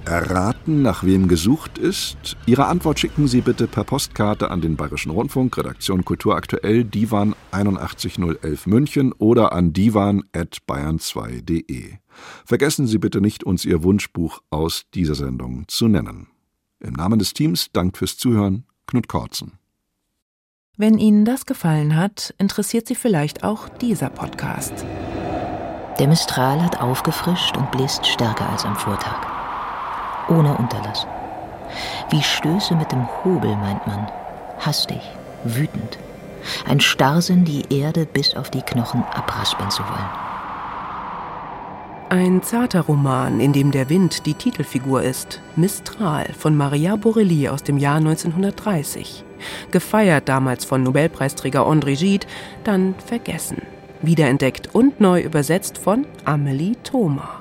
Erraten, 0.07 0.81
nach 0.81 1.03
wem 1.03 1.27
gesucht 1.27 1.77
ist? 1.77 2.37
Ihre 2.45 2.67
Antwort 2.67 2.97
schicken 2.97 3.27
Sie 3.27 3.41
bitte 3.41 3.67
per 3.67 3.83
Postkarte 3.83 4.49
an 4.49 4.61
den 4.61 4.77
Bayerischen 4.77 5.11
Rundfunk, 5.11 5.57
Redaktion 5.57 6.05
Kultur 6.05 6.37
aktuell, 6.37 6.85
Divan 6.85 7.35
81011 7.51 8.67
München 8.67 9.11
oder 9.11 9.51
an 9.51 9.73
divan.bayern2.de. 9.73 11.95
Vergessen 12.45 12.87
Sie 12.87 12.99
bitte 12.99 13.19
nicht, 13.19 13.43
uns 13.43 13.65
Ihr 13.65 13.83
Wunschbuch 13.83 14.39
aus 14.49 14.85
dieser 14.93 15.15
Sendung 15.15 15.65
zu 15.67 15.89
nennen. 15.89 16.27
Im 16.79 16.93
Namen 16.93 17.19
des 17.19 17.33
Teams 17.33 17.69
dankt 17.73 17.97
fürs 17.97 18.15
Zuhören 18.15 18.63
Knut 18.85 19.09
Korzen. 19.09 19.59
Wenn 20.77 20.99
Ihnen 20.99 21.25
das 21.25 21.45
gefallen 21.45 21.97
hat, 21.97 22.33
interessiert 22.37 22.87
Sie 22.87 22.95
vielleicht 22.95 23.43
auch 23.43 23.67
dieser 23.67 24.09
Podcast. 24.09 24.85
Der 25.99 26.07
Mistral 26.07 26.63
hat 26.63 26.79
aufgefrischt 26.79 27.57
und 27.57 27.71
bläst 27.71 28.07
stärker 28.07 28.49
als 28.49 28.63
am 28.63 28.77
Vortag 28.77 29.26
ohne 30.29 30.55
Unterlass. 30.57 31.07
Wie 32.09 32.21
Stöße 32.21 32.75
mit 32.75 32.91
dem 32.91 33.07
Hobel, 33.23 33.55
meint 33.55 33.85
man. 33.87 34.07
Hastig, 34.59 35.01
wütend. 35.43 35.97
Ein 36.67 36.79
Starrsinn, 36.79 37.45
die 37.45 37.63
Erde 37.73 38.05
bis 38.05 38.35
auf 38.35 38.49
die 38.49 38.61
Knochen 38.61 39.03
abraspeln 39.13 39.69
zu 39.69 39.83
wollen. 39.83 40.09
Ein 42.09 42.41
zarter 42.41 42.81
Roman, 42.81 43.41
in 43.41 43.51
dem 43.51 43.71
der 43.71 43.89
Wind 43.89 44.25
die 44.25 44.33
Titelfigur 44.33 45.03
ist. 45.03 45.41
Mistral 45.57 46.27
von 46.37 46.55
Maria 46.55 46.95
Borelli 46.95 47.49
aus 47.49 47.63
dem 47.63 47.77
Jahr 47.77 47.97
1930. 47.97 49.25
Gefeiert 49.71 50.29
damals 50.29 50.63
von 50.63 50.83
Nobelpreisträger 50.83 51.67
André 51.67 51.97
Gide, 51.97 52.25
dann 52.63 52.95
vergessen. 53.05 53.61
Wiederentdeckt 54.01 54.73
und 54.73 55.01
neu 55.01 55.21
übersetzt 55.21 55.77
von 55.77 56.05
Amelie 56.23 56.75
Thoma. 56.83 57.36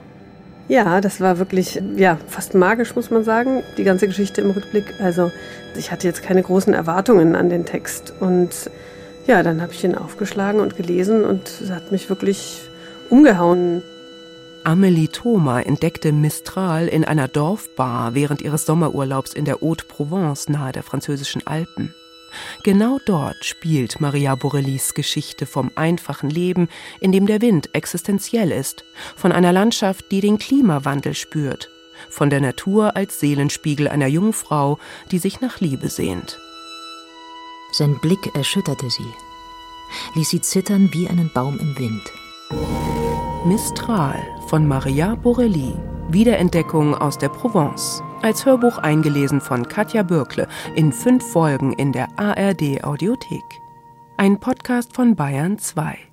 Ja, 0.69 1.01
das 1.01 1.21
war 1.21 1.39
wirklich, 1.39 1.81
ja, 1.97 2.19
fast 2.27 2.55
magisch, 2.55 2.97
muss 2.97 3.11
man 3.11 3.23
sagen, 3.23 3.63
die 3.77 3.85
ganze 3.85 4.09
Geschichte 4.09 4.41
im 4.41 4.51
Rückblick. 4.51 4.95
Also, 5.01 5.31
ich 5.77 5.93
hatte 5.93 6.09
jetzt 6.09 6.23
keine 6.23 6.43
großen 6.43 6.75
Erwartungen 6.75 7.37
an 7.37 7.49
den 7.49 7.65
Text. 7.65 8.13
Und 8.19 8.51
ja, 9.27 9.43
dann 9.43 9.63
habe 9.63 9.73
ich 9.73 9.85
ihn 9.85 9.95
aufgeschlagen 9.95 10.61
und 10.61 10.77
gelesen 10.77 11.25
und 11.25 11.49
es 11.49 11.71
hat 11.71 11.93
mich 11.93 12.09
wirklich 12.09 12.63
umgehauen. 13.11 13.83
Amelie 14.65 15.07
Thoma 15.07 15.61
entdeckte 15.61 16.11
Mistral 16.11 16.89
in 16.89 17.05
einer 17.05 17.29
Dorfbar 17.29 18.15
während 18.15 18.43
ihres 18.43 18.67
Sommerurlaubs 18.67 19.33
in 19.33 19.45
der 19.45 19.61
Haute-Provence 19.61 20.49
nahe 20.49 20.73
der 20.73 20.83
französischen 20.83 21.47
Alpen. 21.47 21.95
Genau 22.63 22.99
dort 23.05 23.45
spielt 23.45 24.01
Maria 24.01 24.35
Borellis 24.35 24.95
Geschichte 24.95 25.47
vom 25.47 25.71
einfachen 25.75 26.31
Leben, 26.31 26.69
in 27.01 27.13
dem 27.13 27.27
der 27.27 27.41
Wind 27.41 27.75
existenziell 27.75 28.51
ist, 28.51 28.85
von 29.15 29.33
einer 29.33 29.53
Landschaft, 29.53 30.11
die 30.11 30.21
den 30.21 30.39
Klimawandel 30.39 31.15
spürt, 31.15 31.71
von 32.09 32.31
der 32.31 32.41
Natur 32.41 32.97
als 32.97 33.21
Seelenspiegel 33.21 33.89
einer 33.89 34.07
jungen 34.07 34.33
Frau, 34.33 34.79
die 35.11 35.19
sich 35.19 35.41
nach 35.41 35.61
Liebe 35.61 35.89
sehnt. 35.89 36.39
Sein 37.73 37.99
Blick 38.01 38.35
erschütterte 38.35 38.91
sie, 38.91 39.13
ließ 40.15 40.31
sie 40.31 40.41
zittern 40.41 40.91
wie 40.93 41.09
einen 41.09 41.31
Baum 41.33 41.59
im 41.59 41.79
Wind. 41.79 42.03
Mistral 43.45 44.21
von 44.49 44.67
Maria 44.67 45.15
Borelli, 45.15 45.75
Wiederentdeckung 46.09 46.95
aus 46.95 47.19
der 47.19 47.29
Provence 47.29 48.03
als 48.23 48.47
Hörbuch 48.47 48.79
eingelesen 48.79 49.41
von 49.41 49.69
Katja 49.69 50.03
Bürkle 50.03 50.49
in 50.75 50.93
fünf 50.93 51.25
Folgen 51.33 51.73
in 51.73 51.93
der 51.93 52.09
ARD 52.17 52.85
Audiothek. 52.85 53.61
Ein 54.17 54.39
Podcast 54.41 54.95
von 54.95 55.15
Bayern 55.15 55.59
2. 55.59 56.06